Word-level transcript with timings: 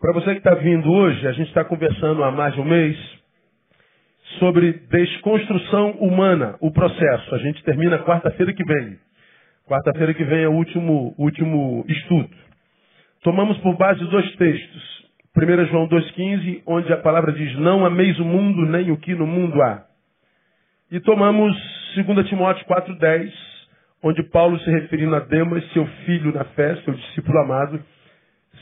Para 0.00 0.14
você 0.14 0.32
que 0.32 0.38
está 0.38 0.54
vindo 0.54 0.90
hoje, 0.90 1.28
a 1.28 1.32
gente 1.32 1.48
está 1.48 1.62
conversando 1.62 2.24
há 2.24 2.30
mais 2.30 2.54
de 2.54 2.60
um 2.62 2.64
mês 2.64 2.96
sobre 4.38 4.72
desconstrução 4.90 5.90
humana, 5.90 6.56
o 6.58 6.72
processo. 6.72 7.34
A 7.34 7.38
gente 7.38 7.62
termina 7.64 7.98
quarta-feira 7.98 8.50
que 8.54 8.64
vem. 8.64 8.98
Quarta-feira 9.68 10.14
que 10.14 10.24
vem 10.24 10.44
é 10.44 10.48
o 10.48 10.52
último, 10.52 11.14
último 11.18 11.84
estudo. 11.86 12.30
Tomamos 13.22 13.58
por 13.58 13.76
base 13.76 14.02
dois 14.06 14.34
textos. 14.36 15.06
1 15.36 15.66
João 15.66 15.86
2,15, 15.86 16.62
onde 16.66 16.90
a 16.94 16.96
palavra 16.96 17.30
diz: 17.32 17.54
Não 17.58 17.84
ameis 17.84 18.18
o 18.18 18.24
mundo, 18.24 18.64
nem 18.64 18.90
o 18.90 18.96
que 18.96 19.14
no 19.14 19.26
mundo 19.26 19.60
há. 19.60 19.84
E 20.90 20.98
tomamos 21.00 21.54
2 21.94 22.26
Timóteo 22.26 22.64
4,10, 22.64 23.30
onde 24.02 24.22
Paulo, 24.30 24.58
se 24.60 24.70
referindo 24.70 25.14
a 25.14 25.20
Demas, 25.20 25.62
seu 25.74 25.86
filho 26.06 26.32
na 26.32 26.44
fé, 26.44 26.74
seu 26.76 26.94
discípulo 26.94 27.38
amado, 27.40 27.84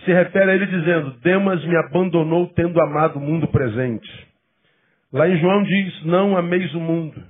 se 0.04 0.12
refere 0.12 0.50
a 0.50 0.54
ele 0.54 0.66
dizendo: 0.66 1.10
Demas 1.22 1.64
me 1.64 1.76
abandonou 1.76 2.46
tendo 2.48 2.80
amado 2.80 3.18
o 3.18 3.20
mundo 3.20 3.48
presente. 3.48 4.08
Lá 5.12 5.28
em 5.28 5.38
João 5.38 5.62
diz: 5.62 6.04
Não 6.04 6.36
ameis 6.36 6.72
o 6.74 6.80
mundo. 6.80 7.22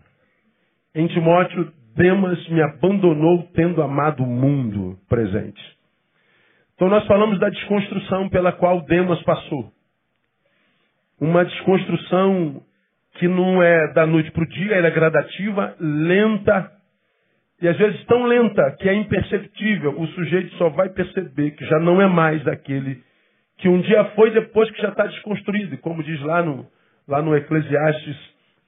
Em 0.95 1.07
Timóteo, 1.09 1.73
Demas 1.97 2.49
me 2.49 2.63
abandonou 2.63 3.43
tendo 3.55 3.83
amado 3.83 4.23
o 4.23 4.27
mundo 4.27 4.99
presente. 5.09 5.61
Então 6.75 6.89
nós 6.89 7.05
falamos 7.07 7.41
da 7.41 7.49
desconstrução 7.49 8.29
pela 8.29 8.53
qual 8.53 8.83
Demas 8.83 9.21
passou. 9.23 9.73
Uma 11.21 11.45
desconstrução 11.45 12.63
que 13.15 13.27
não 13.27 13.61
é 13.61 13.93
da 13.93 14.07
noite 14.07 14.31
para 14.31 14.45
o 14.45 14.49
dia, 14.49 14.77
ela 14.77 14.87
é 14.87 14.91
gradativa, 14.93 15.75
lenta, 15.81 16.71
e 17.61 17.69
às 17.69 17.77
vezes 17.77 18.05
tão 18.05 18.25
lenta 18.25 18.77
que 18.79 18.89
é 18.89 18.95
imperceptível. 18.95 19.99
O 19.99 20.07
sujeito 20.09 20.55
só 20.57 20.69
vai 20.69 20.89
perceber 20.91 21.53
que 21.53 21.65
já 21.65 21.79
não 21.81 22.01
é 22.01 22.07
mais 22.07 22.43
daquele 22.45 23.03
que 23.59 23.69
um 23.69 23.81
dia 23.81 24.05
foi 24.15 24.31
depois 24.31 24.71
que 24.71 24.81
já 24.81 24.89
está 24.89 25.07
desconstruído. 25.07 25.75
E 25.75 25.79
como 25.79 26.03
diz 26.03 26.21
lá 26.23 26.43
no, 26.43 26.67
lá 27.07 27.21
no 27.21 27.37
Eclesiastes, 27.37 28.17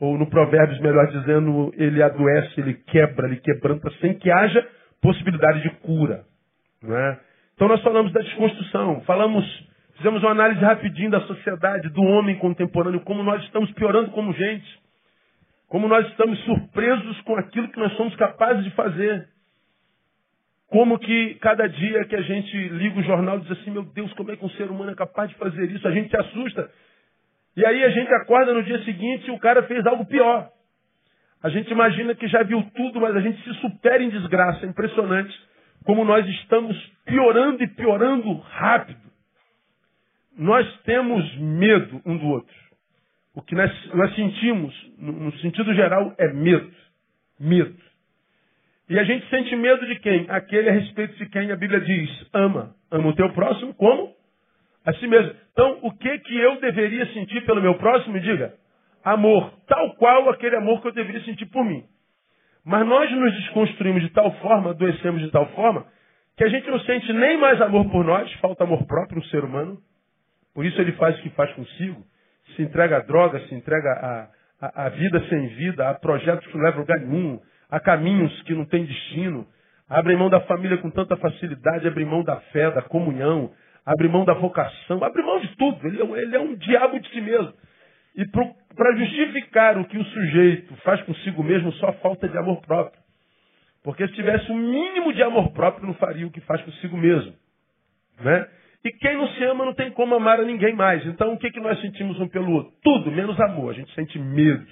ou 0.00 0.18
no 0.18 0.28
Provérbios, 0.28 0.80
melhor 0.80 1.06
dizendo, 1.08 1.72
ele 1.76 2.02
adoece, 2.02 2.60
ele 2.60 2.74
quebra, 2.74 3.26
ele 3.26 3.36
quebranta, 3.36 3.90
sem 4.00 4.14
que 4.14 4.30
haja 4.30 4.66
possibilidade 5.00 5.62
de 5.62 5.70
cura. 5.80 6.24
É? 6.82 7.18
Então 7.54 7.68
nós 7.68 7.82
falamos 7.82 8.10
da 8.12 8.20
desconstrução, 8.20 9.02
falamos, 9.02 9.44
fizemos 9.98 10.22
uma 10.22 10.32
análise 10.32 10.60
rapidinho 10.60 11.10
da 11.10 11.20
sociedade, 11.20 11.90
do 11.90 12.02
homem 12.02 12.36
contemporâneo, 12.38 13.00
como 13.00 13.22
nós 13.22 13.42
estamos 13.44 13.70
piorando 13.72 14.10
como 14.12 14.32
gente. 14.32 14.80
Como 15.70 15.86
nós 15.86 16.04
estamos 16.08 16.36
surpresos 16.40 17.20
com 17.20 17.36
aquilo 17.36 17.68
que 17.68 17.78
nós 17.78 17.92
somos 17.92 18.14
capazes 18.16 18.64
de 18.64 18.70
fazer. 18.72 19.28
Como 20.66 20.98
que 20.98 21.36
cada 21.36 21.68
dia 21.68 22.04
que 22.06 22.16
a 22.16 22.22
gente 22.22 22.68
liga 22.70 22.98
o 22.98 23.04
jornal 23.04 23.38
diz 23.38 23.52
assim, 23.52 23.70
meu 23.70 23.84
Deus, 23.84 24.12
como 24.14 24.32
é 24.32 24.36
que 24.36 24.44
um 24.44 24.50
ser 24.50 24.68
humano 24.68 24.90
é 24.90 24.96
capaz 24.96 25.30
de 25.30 25.36
fazer 25.36 25.70
isso? 25.70 25.86
A 25.86 25.92
gente 25.92 26.10
se 26.10 26.16
assusta. 26.16 26.68
E 27.56 27.64
aí 27.64 27.84
a 27.84 27.90
gente 27.90 28.12
acorda 28.14 28.52
no 28.52 28.64
dia 28.64 28.82
seguinte 28.84 29.28
e 29.28 29.30
o 29.30 29.38
cara 29.38 29.62
fez 29.62 29.86
algo 29.86 30.04
pior. 30.06 30.50
A 31.40 31.48
gente 31.48 31.70
imagina 31.70 32.16
que 32.16 32.26
já 32.26 32.42
viu 32.42 32.68
tudo, 32.74 33.00
mas 33.00 33.14
a 33.14 33.20
gente 33.20 33.40
se 33.44 33.54
supera 33.60 34.02
em 34.02 34.10
desgraça. 34.10 34.66
É 34.66 34.68
impressionante 34.68 35.32
como 35.84 36.04
nós 36.04 36.26
estamos 36.26 36.76
piorando 37.04 37.62
e 37.62 37.68
piorando 37.68 38.32
rápido. 38.38 39.08
Nós 40.36 40.66
temos 40.82 41.36
medo 41.38 42.02
um 42.04 42.18
do 42.18 42.26
outro. 42.26 42.59
O 43.40 43.42
que 43.42 43.54
nós, 43.54 43.72
nós 43.94 44.14
sentimos, 44.14 44.74
no, 44.98 45.32
sentido 45.38 45.72
geral, 45.72 46.14
é 46.18 46.30
medo. 46.30 46.70
Medo. 47.40 47.74
E 48.86 48.98
a 48.98 49.04
gente 49.04 49.26
sente 49.30 49.56
medo 49.56 49.86
de 49.86 49.98
quem? 50.00 50.26
Aquele 50.28 50.68
a 50.68 50.72
respeito 50.72 51.16
de 51.16 51.26
quem 51.30 51.50
a 51.50 51.56
Bíblia 51.56 51.80
diz: 51.80 52.28
ama. 52.34 52.74
Ama 52.90 53.08
o 53.08 53.14
teu 53.14 53.32
próximo 53.32 53.72
como? 53.72 54.12
A 54.84 54.92
si 54.92 55.06
mesmo. 55.06 55.32
Então, 55.52 55.78
o 55.80 55.90
que 55.96 56.18
que 56.18 56.36
eu 56.36 56.60
deveria 56.60 57.06
sentir 57.14 57.46
pelo 57.46 57.62
meu 57.62 57.76
próximo? 57.78 58.20
Diga. 58.20 58.52
Amor. 59.02 59.54
Tal 59.66 59.94
qual 59.94 60.28
aquele 60.28 60.56
amor 60.56 60.82
que 60.82 60.88
eu 60.88 60.92
deveria 60.92 61.24
sentir 61.24 61.46
por 61.46 61.64
mim. 61.64 61.82
Mas 62.62 62.86
nós 62.86 63.10
nos 63.10 63.34
desconstruímos 63.36 64.02
de 64.02 64.10
tal 64.10 64.30
forma, 64.40 64.72
adoecemos 64.72 65.22
de 65.22 65.30
tal 65.30 65.46
forma, 65.52 65.86
que 66.36 66.44
a 66.44 66.48
gente 66.50 66.68
não 66.68 66.78
sente 66.80 67.10
nem 67.14 67.38
mais 67.38 67.58
amor 67.62 67.90
por 67.90 68.04
nós, 68.04 68.30
falta 68.34 68.64
amor 68.64 68.86
próprio 68.86 69.16
no 69.16 69.24
ser 69.28 69.42
humano. 69.44 69.78
Por 70.54 70.66
isso 70.66 70.78
ele 70.78 70.92
faz 70.92 71.18
o 71.18 71.22
que 71.22 71.30
faz 71.30 71.50
consigo 71.54 72.04
se 72.54 72.62
entrega 72.62 72.98
a 72.98 73.00
droga, 73.00 73.40
se 73.40 73.54
entrega 73.54 73.90
a, 73.90 74.28
a, 74.66 74.86
a 74.86 74.88
vida 74.90 75.22
sem 75.28 75.48
vida, 75.48 75.88
a 75.88 75.94
projetos 75.94 76.46
que 76.46 76.56
não 76.56 76.64
levam 76.64 76.78
a 76.78 76.82
lugar 76.82 77.00
nenhum, 77.00 77.40
a 77.70 77.80
caminhos 77.80 78.42
que 78.42 78.54
não 78.54 78.64
têm 78.64 78.84
destino, 78.84 79.46
abre 79.88 80.16
mão 80.16 80.28
da 80.28 80.40
família 80.40 80.78
com 80.78 80.90
tanta 80.90 81.16
facilidade, 81.16 81.86
abre 81.86 82.04
mão 82.04 82.22
da 82.22 82.36
fé, 82.52 82.70
da 82.70 82.82
comunhão, 82.82 83.50
abre 83.84 84.08
mão 84.08 84.24
da 84.24 84.34
vocação, 84.34 85.02
abre 85.02 85.22
mão 85.22 85.40
de 85.40 85.48
tudo. 85.56 85.86
Ele 85.86 86.02
é, 86.02 86.22
ele 86.22 86.36
é 86.36 86.40
um 86.40 86.54
diabo 86.54 86.98
de 87.00 87.08
si 87.10 87.20
mesmo. 87.20 87.52
E 88.16 88.26
para 88.26 88.96
justificar 88.96 89.78
o 89.78 89.84
que 89.84 89.96
o 89.96 90.04
sujeito 90.04 90.74
faz 90.82 91.00
consigo 91.02 91.42
mesmo, 91.42 91.72
só 91.74 91.92
falta 91.94 92.28
de 92.28 92.36
amor 92.36 92.60
próprio. 92.62 93.00
Porque 93.82 94.06
se 94.08 94.14
tivesse 94.14 94.50
o 94.50 94.54
um 94.54 94.58
mínimo 94.58 95.12
de 95.12 95.22
amor 95.22 95.52
próprio, 95.52 95.86
não 95.86 95.94
faria 95.94 96.26
o 96.26 96.30
que 96.30 96.40
faz 96.42 96.60
consigo 96.62 96.96
mesmo. 96.96 97.34
Né? 98.20 98.46
E 98.84 98.90
quem 98.92 99.16
não 99.16 99.28
se 99.28 99.44
ama 99.44 99.64
não 99.64 99.74
tem 99.74 99.90
como 99.90 100.14
amar 100.14 100.40
a 100.40 100.44
ninguém 100.44 100.74
mais. 100.74 101.04
Então 101.06 101.32
o 101.34 101.38
que, 101.38 101.50
que 101.50 101.60
nós 101.60 101.80
sentimos 101.80 102.18
um 102.18 102.28
pelo 102.28 102.52
outro? 102.52 102.72
Tudo, 102.82 103.10
menos 103.10 103.38
amor. 103.40 103.70
A 103.70 103.74
gente 103.74 103.94
sente 103.94 104.18
medo. 104.18 104.66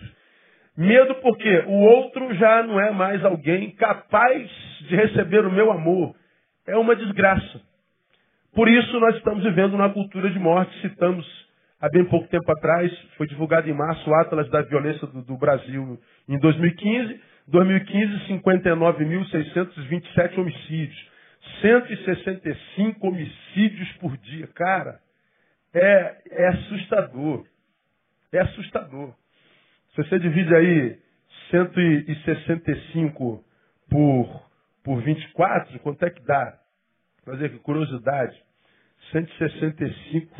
Medo 0.77 1.15
porque 1.17 1.65
o 1.67 1.73
outro 1.73 2.35
já 2.35 2.63
não 2.63 2.81
é 2.81 2.91
mais 2.91 3.25
alguém 3.25 3.71
capaz 3.73 4.51
de 4.89 4.97
receber 4.97 5.45
o 5.45 5.53
meu 5.53 5.71
amor. 5.71 6.15
É 6.67 6.77
uma 6.77 6.97
desgraça. 6.97 7.61
Por 8.55 8.69
isso 8.69 8.99
nós 8.99 9.17
estamos 9.17 9.45
vivendo 9.45 9.75
uma 9.75 9.91
cultura 9.91 10.31
de 10.31 10.39
morte. 10.39 10.81
Citamos 10.81 11.27
há 11.81 11.89
bem 11.91 12.05
pouco 12.05 12.29
tempo 12.29 12.51
atrás, 12.51 12.93
foi 13.17 13.27
divulgado 13.27 13.69
em 13.69 13.75
março 13.75 14.09
o 14.09 14.15
Atlas 14.15 14.49
da 14.51 14.63
Violência 14.63 15.07
do, 15.07 15.23
do 15.23 15.37
Brasil 15.37 15.99
em 16.29 16.39
2015. 16.39 17.21
2015, 17.49 18.29
59.627 18.43 20.39
homicídios. 20.39 21.08
165 21.60 23.06
homicídios 23.06 23.92
por 23.94 24.16
dia. 24.19 24.47
Cara, 24.48 25.00
é, 25.75 26.22
é 26.31 26.48
assustador. 26.48 27.47
É 28.32 28.41
assustador. 28.41 29.14
Se 29.94 30.03
você 30.03 30.19
divide 30.19 30.54
aí 30.54 30.98
165 31.50 33.44
por, 33.88 34.50
por 34.84 35.03
24, 35.03 35.78
quanto 35.81 36.04
é 36.04 36.10
que 36.10 36.22
dá? 36.25 36.59
Fazer 37.25 37.50
que 37.50 37.59
curiosidade. 37.59 38.42
165 39.12 40.34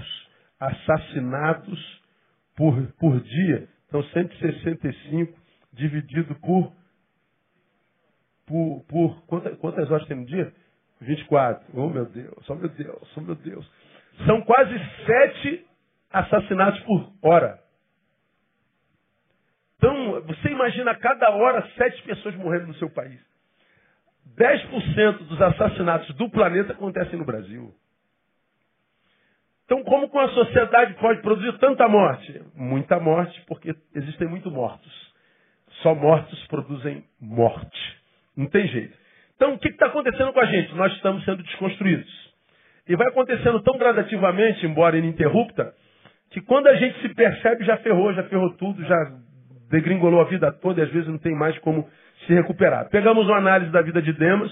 assassinados 0.61 2.03
por, 2.57 2.93
por 2.95 3.21
dia. 3.21 3.69
Então, 3.87 4.03
165 4.03 5.39
dividido 5.73 6.35
por. 6.37 6.73
Por, 8.47 8.85
por 8.85 9.27
quantas, 9.27 9.59
quantas 9.59 9.91
horas 9.91 10.07
tem 10.07 10.17
no 10.17 10.25
dia? 10.25 10.53
24. 11.01 11.65
Oh, 11.75 11.89
meu 11.89 12.07
Deus, 12.07 12.49
oh, 12.49 12.55
meu 12.55 12.69
Deus, 12.69 13.17
oh, 13.17 13.21
meu 13.21 13.35
Deus. 13.35 13.71
São 14.27 14.41
quase 14.43 14.75
sete 15.07 15.67
assassinatos 16.11 16.81
por 16.81 17.13
hora. 17.23 17.59
Então, 19.77 20.23
você 20.23 20.49
imagina 20.49 20.95
cada 20.97 21.31
hora 21.31 21.69
sete 21.77 22.03
pessoas 22.03 22.35
morrendo 22.35 22.69
no 22.69 22.75
seu 22.75 22.91
país. 22.91 23.21
10% 24.37 25.19
dos 25.19 25.41
assassinatos 25.41 26.15
do 26.17 26.29
planeta 26.31 26.73
acontecem 26.73 27.19
no 27.19 27.25
Brasil. 27.25 27.73
Então, 29.65 29.85
como 29.85 30.09
com 30.09 30.19
a 30.19 30.29
sociedade 30.31 30.95
pode 30.95 31.21
produzir 31.21 31.57
tanta 31.59 31.87
morte? 31.89 32.43
Muita 32.55 32.99
morte, 32.99 33.41
porque 33.47 33.75
existem 33.95 34.27
muitos 34.27 34.51
mortos. 34.51 35.15
Só 35.83 35.95
mortos 35.95 36.47
produzem 36.47 37.05
morte. 37.21 38.01
Não 38.37 38.47
tem 38.47 38.67
jeito. 38.67 38.97
Então, 39.39 39.55
o 39.55 39.59
que 39.59 39.69
está 39.69 39.87
acontecendo 39.87 40.33
com 40.33 40.41
a 40.41 40.47
gente? 40.47 40.75
Nós 40.75 40.93
estamos 40.95 41.25
sendo 41.25 41.45
desconstruídos. 41.45 42.11
E 42.89 42.97
vai 42.97 43.07
acontecendo 43.07 43.63
tão 43.63 43.79
gradativamente, 43.79 44.67
embora 44.67 44.99
ininterrupta, 44.99 45.73
que 46.33 46.41
quando 46.41 46.67
a 46.67 46.75
gente 46.75 47.01
se 47.01 47.15
percebe, 47.15 47.65
já 47.65 47.77
ferrou, 47.77 48.13
já 48.15 48.25
ferrou 48.25 48.51
tudo, 48.57 48.85
já 48.85 48.97
degringolou 49.71 50.21
a 50.21 50.25
vida 50.25 50.51
toda 50.51 50.81
e 50.81 50.85
às 50.85 50.91
vezes 50.91 51.09
não 51.09 51.19
tem 51.19 51.37
mais 51.37 51.57
como 51.61 51.89
se 52.27 52.35
recuperar. 52.35 52.89
Pegamos 52.91 53.27
uma 53.27 53.37
análise 53.37 53.71
da 53.71 53.81
vida 53.81 54.03
de 54.03 54.13
Demas 54.13 54.51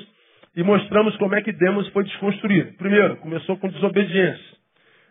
e 0.55 0.63
mostramos 0.63 1.17
como 1.17 1.35
é 1.35 1.43
que 1.43 1.53
Demas 1.53 1.89
foi 1.89 2.05
desconstruído. 2.05 2.77
Primeiro, 2.77 3.17
começou 3.17 3.57
com 3.57 3.69
desobediência. 3.69 4.57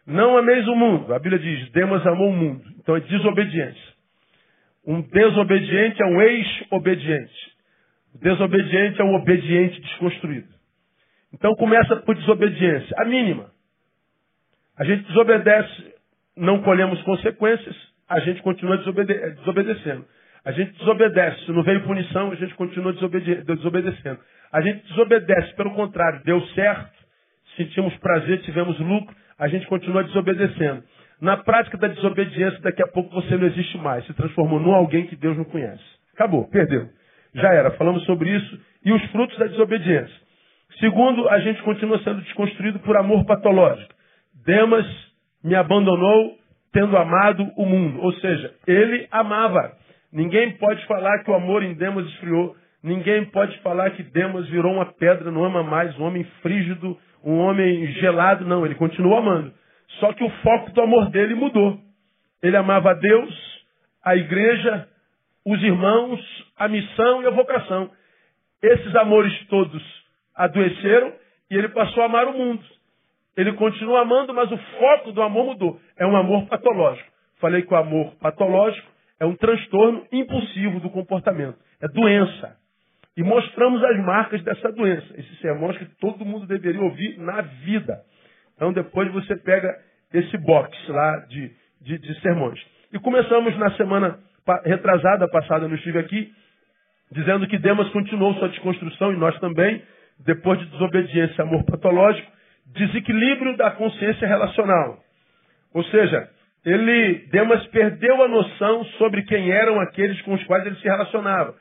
Não 0.08 0.38
ameis 0.38 0.66
o 0.70 0.76
mundo. 0.76 1.14
A 1.14 1.20
Bíblia 1.20 1.40
diz, 1.40 1.70
Demas 1.72 2.06
amou 2.08 2.30
o 2.30 2.34
mundo. 2.34 2.64
Então 2.80 2.96
é 2.96 3.02
desobediência. 3.02 3.96
Um 4.88 5.02
desobediente 5.02 6.02
é 6.02 6.06
um 6.06 6.22
ex-obediente. 6.22 7.55
O 8.16 8.20
desobediente 8.20 9.02
é 9.02 9.04
um 9.04 9.14
obediente 9.14 9.80
desconstruído. 9.82 10.48
Então 11.34 11.54
começa 11.56 11.98
por 11.98 12.16
desobediência, 12.16 12.96
a 12.98 13.06
mínima. 13.06 13.52
A 14.78 14.86
gente 14.86 15.04
desobedece, 15.04 15.94
não 16.38 16.62
colhemos 16.62 17.02
consequências, 17.04 17.76
a 18.08 18.20
gente 18.22 18.42
continua 18.42 18.78
desobede 18.78 19.14
desobedecendo. 19.36 20.06
A 20.46 20.52
gente 20.52 20.78
desobedece, 20.78 21.46
se 21.46 21.52
não 21.52 21.64
veio 21.64 21.84
punição, 21.84 22.32
a 22.32 22.36
gente 22.36 22.54
continua 22.56 22.94
desobede 22.94 23.44
desobedecendo. 23.44 24.20
A 24.52 24.62
gente 24.62 24.88
desobedece, 24.88 25.54
pelo 25.56 25.74
contrário, 25.74 26.24
deu 26.24 26.40
certo, 26.50 26.94
sentimos 27.58 27.96
prazer, 27.98 28.42
tivemos 28.44 28.80
lucro, 28.80 29.14
a 29.38 29.48
gente 29.50 29.68
continua 29.68 30.04
desobedecendo. 30.04 30.84
Na 31.20 31.38
prática 31.38 31.78
da 31.78 31.88
desobediência, 31.88 32.62
daqui 32.62 32.82
a 32.82 32.88
pouco 32.88 33.14
você 33.14 33.36
não 33.36 33.48
existe 33.48 33.78
mais. 33.78 34.06
Se 34.06 34.14
transformou 34.14 34.60
num 34.60 34.74
alguém 34.74 35.08
que 35.08 35.16
Deus 35.16 35.36
não 35.36 35.46
conhece. 35.46 35.84
Acabou, 36.14 36.48
perdeu. 36.48 36.90
Já 37.36 37.54
era. 37.54 37.72
Falamos 37.72 38.04
sobre 38.06 38.30
isso 38.30 38.60
e 38.84 38.92
os 38.92 39.04
frutos 39.12 39.38
da 39.38 39.46
desobediência. 39.46 40.26
Segundo, 40.80 41.28
a 41.30 41.40
gente 41.40 41.62
continua 41.64 42.00
sendo 42.00 42.22
desconstruído 42.22 42.80
por 42.80 42.98
amor 42.98 43.26
patológico. 43.26 43.94
Demas 44.46 44.86
me 45.44 45.56
abandonou 45.56 46.38
tendo 46.72 46.98
amado 46.98 47.50
o 47.56 47.66
mundo. 47.66 48.02
Ou 48.02 48.14
seja, 48.14 48.54
ele 48.68 49.08
amava. 49.12 49.74
Ninguém 50.12 50.52
pode 50.58 50.86
falar 50.86 51.24
que 51.24 51.32
o 51.32 51.36
amor 51.36 51.64
em 51.64 51.74
Demas 51.74 52.06
esfriou. 52.08 52.56
Ninguém 52.84 53.26
pode 53.26 53.58
falar 53.60 53.92
que 53.92 54.04
Demas 54.04 54.48
virou 54.50 54.74
uma 54.74 54.86
pedra, 54.86 55.32
não 55.32 55.44
ama 55.44 55.64
mais, 55.64 55.98
um 55.98 56.04
homem 56.04 56.24
frígido, 56.42 56.98
um 57.24 57.38
homem 57.40 57.88
gelado. 57.94 58.46
Não, 58.46 58.66
ele 58.66 58.76
continua 58.76 59.20
amando. 59.20 59.54
Só 60.00 60.14
que 60.14 60.24
o 60.24 60.30
foco 60.42 60.72
do 60.72 60.82
amor 60.82 61.10
dele 61.10 61.36
mudou. 61.36 61.80
Ele 62.44 62.56
amava 62.58 62.92
a 62.92 62.94
Deus, 62.94 63.34
a 64.04 64.16
igreja, 64.16 64.88
os 65.46 65.62
irmãos, 65.62 66.20
a 66.58 66.68
missão 66.68 67.22
e 67.22 67.28
a 67.28 67.32
vocação. 67.32 67.92
Esses 68.62 68.96
amores 68.96 69.32
todos 69.48 69.84
adoeceram 70.36 71.14
e 71.52 71.56
ele 71.56 71.70
passou 71.70 72.04
a 72.04 72.08
amar 72.08 72.28
o 72.28 72.34
mundo. 72.34 72.64
Ele 73.38 73.54
continua 73.54 74.02
amando, 74.02 74.34
mas 74.34 74.52
o 74.52 74.58
foco 74.58 75.12
do 75.12 75.22
amor 75.22 75.46
mudou. 75.46 75.80
É 75.98 76.06
um 76.06 76.16
amor 76.16 76.48
patológico. 76.48 77.10
Falei 77.40 77.62
que 77.62 77.74
o 77.74 77.78
amor 77.78 78.16
patológico 78.16 78.88
é 79.20 79.26
um 79.26 79.36
transtorno 79.36 80.06
impulsivo 80.12 80.80
do 80.80 80.90
comportamento. 80.90 81.58
É 81.82 81.88
doença. 81.90 82.58
E 83.16 83.24
mostramos 83.24 83.84
as 83.84 83.98
marcas 84.04 84.42
dessa 84.44 84.72
doença. 84.72 85.08
Esses 85.20 85.40
sermões 85.40 85.78
que 85.78 85.86
todo 86.00 86.26
mundo 86.26 86.48
deveria 86.48 86.82
ouvir 86.82 87.20
na 87.20 87.42
vida. 87.42 88.02
Então 88.56 88.74
depois 88.74 89.12
você 89.12 89.36
pega 89.36 89.70
esse 90.14 90.38
box 90.38 90.76
lá 90.88 91.18
de, 91.28 91.52
de, 91.82 91.98
de 92.00 92.22
sermões. 92.22 92.60
E 92.92 93.00
começamos 93.00 93.56
na 93.58 93.72
semana 93.76 94.20
retrasada, 94.64 95.28
passada, 95.28 95.68
não 95.68 95.76
estive 95.76 96.00
aqui, 96.00 96.32
dizendo 97.12 97.48
que 97.48 97.58
Demas 97.58 97.90
continuou 97.90 98.34
sua 98.36 98.50
desconstrução, 98.50 99.14
e 99.14 99.18
nós 99.18 99.38
também, 99.40 99.82
depois 100.20 100.60
de 100.60 100.66
desobediência 100.68 101.42
e 101.42 101.42
amor 101.42 101.64
patológico, 101.64 102.32
desequilíbrio 102.68 103.56
da 103.58 103.72
consciência 103.72 104.28
relacional. 104.28 104.98
Ou 105.74 105.84
seja, 105.86 106.30
ele, 106.66 107.28
Demas 107.32 107.66
perdeu 107.68 108.24
a 108.24 108.28
noção 108.28 108.84
sobre 108.98 109.24
quem 109.24 109.52
eram 109.52 109.80
aqueles 109.80 110.20
com 110.22 110.34
os 110.34 110.44
quais 110.46 110.66
ele 110.66 110.76
se 110.78 110.88
relacionava. 110.88 111.56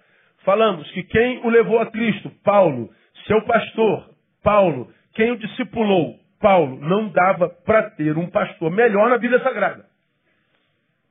Falamos 0.44 0.90
que 0.92 1.02
quem 1.02 1.40
o 1.44 1.48
levou 1.48 1.78
a 1.78 1.90
Cristo, 1.90 2.30
Paulo, 2.42 2.90
seu 3.26 3.42
pastor, 3.42 4.10
Paulo, 4.42 4.90
quem 5.14 5.30
o 5.30 5.38
discipulou, 5.38 6.18
Paulo, 6.40 6.78
não 6.80 7.08
dava 7.08 7.48
para 7.48 7.90
ter 7.90 8.16
um 8.16 8.28
pastor 8.28 8.70
melhor 8.70 9.08
na 9.08 9.16
vida 9.16 9.38
sagrada. 9.40 9.84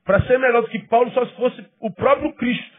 Para 0.04 0.22
ser 0.22 0.38
melhor 0.38 0.62
do 0.62 0.68
que 0.68 0.78
Paulo, 0.86 1.10
só 1.12 1.24
se 1.26 1.34
fosse 1.36 1.66
o 1.80 1.90
próprio 1.90 2.32
Cristo. 2.34 2.76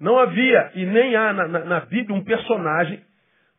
Não 0.00 0.18
havia 0.18 0.72
e 0.74 0.84
nem 0.86 1.14
há 1.14 1.32
na, 1.32 1.48
na, 1.48 1.58
na 1.64 1.80
Bíblia 1.80 2.16
um 2.16 2.24
personagem 2.24 3.00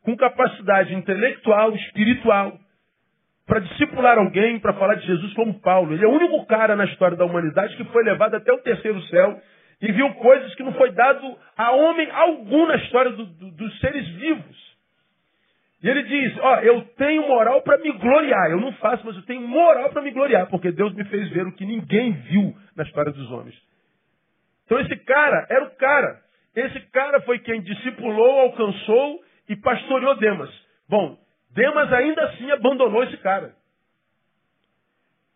com 0.03 0.17
capacidade 0.17 0.93
intelectual, 0.95 1.73
espiritual, 1.75 2.59
para 3.45 3.59
discipular 3.59 4.17
alguém, 4.17 4.59
para 4.59 4.73
falar 4.73 4.95
de 4.95 5.05
Jesus 5.05 5.33
como 5.33 5.59
Paulo. 5.61 5.93
Ele 5.93 6.03
é 6.03 6.07
o 6.07 6.11
único 6.11 6.45
cara 6.45 6.75
na 6.75 6.85
história 6.85 7.17
da 7.17 7.25
humanidade 7.25 7.75
que 7.75 7.83
foi 7.85 8.03
levado 8.03 8.35
até 8.35 8.51
o 8.51 8.59
terceiro 8.59 9.01
céu 9.03 9.39
e 9.81 9.91
viu 9.91 10.13
coisas 10.15 10.53
que 10.55 10.63
não 10.63 10.73
foi 10.73 10.91
dado 10.91 11.37
a 11.57 11.71
homem 11.71 12.09
algum 12.11 12.67
na 12.67 12.75
história 12.77 13.11
do, 13.11 13.25
do, 13.25 13.51
dos 13.51 13.79
seres 13.79 14.07
vivos. 14.07 14.70
E 15.83 15.89
ele 15.89 16.03
diz: 16.03 16.37
Ó, 16.39 16.55
eu 16.59 16.83
tenho 16.95 17.27
moral 17.27 17.61
para 17.61 17.77
me 17.77 17.91
gloriar. 17.93 18.51
Eu 18.51 18.59
não 18.59 18.71
faço, 18.73 19.05
mas 19.05 19.15
eu 19.15 19.23
tenho 19.23 19.41
moral 19.47 19.89
para 19.89 20.01
me 20.01 20.11
gloriar, 20.11 20.47
porque 20.47 20.71
Deus 20.71 20.93
me 20.93 21.03
fez 21.05 21.29
ver 21.29 21.47
o 21.47 21.51
que 21.53 21.65
ninguém 21.65 22.11
viu 22.11 22.55
na 22.75 22.83
história 22.83 23.11
dos 23.11 23.31
homens. 23.31 23.55
Então 24.65 24.79
esse 24.79 24.95
cara 24.97 25.47
era 25.49 25.65
o 25.65 25.71
cara. 25.71 26.21
Esse 26.55 26.79
cara 26.91 27.21
foi 27.21 27.39
quem 27.39 27.61
discipulou, 27.61 28.41
alcançou 28.41 29.23
e 29.49 29.55
pastoreou 29.55 30.17
Demas. 30.17 30.49
Bom, 30.87 31.17
Demas 31.51 31.91
ainda 31.91 32.23
assim 32.25 32.51
abandonou 32.51 33.03
esse 33.03 33.17
cara. 33.17 33.55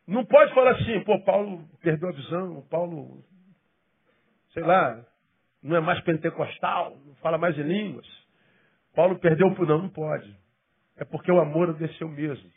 Não 0.08 0.24
pode 0.24 0.54
falar 0.54 0.72
assim, 0.72 1.00
pô, 1.02 1.20
Paulo 1.22 1.68
perdeu 1.82 2.10
a 2.10 2.12
visão, 2.12 2.62
Paulo, 2.70 3.24
sei 4.54 4.62
lá, 4.62 5.04
não 5.64 5.76
é 5.76 5.80
mais 5.80 6.00
pentecostal, 6.02 6.96
não 7.06 7.16
fala 7.16 7.40
mais 7.40 7.58
em 7.58 7.64
línguas. 7.64 8.06
Paulo 8.96 9.20
perdeu 9.20 9.48
o 9.48 9.66
não, 9.66 9.84
não 9.84 9.90
pode. 9.90 10.34
É 10.98 11.04
porque 11.04 11.32
o 11.32 11.40
amor 11.40 11.74
desceu 11.74 12.08
mesmo. 12.08 12.50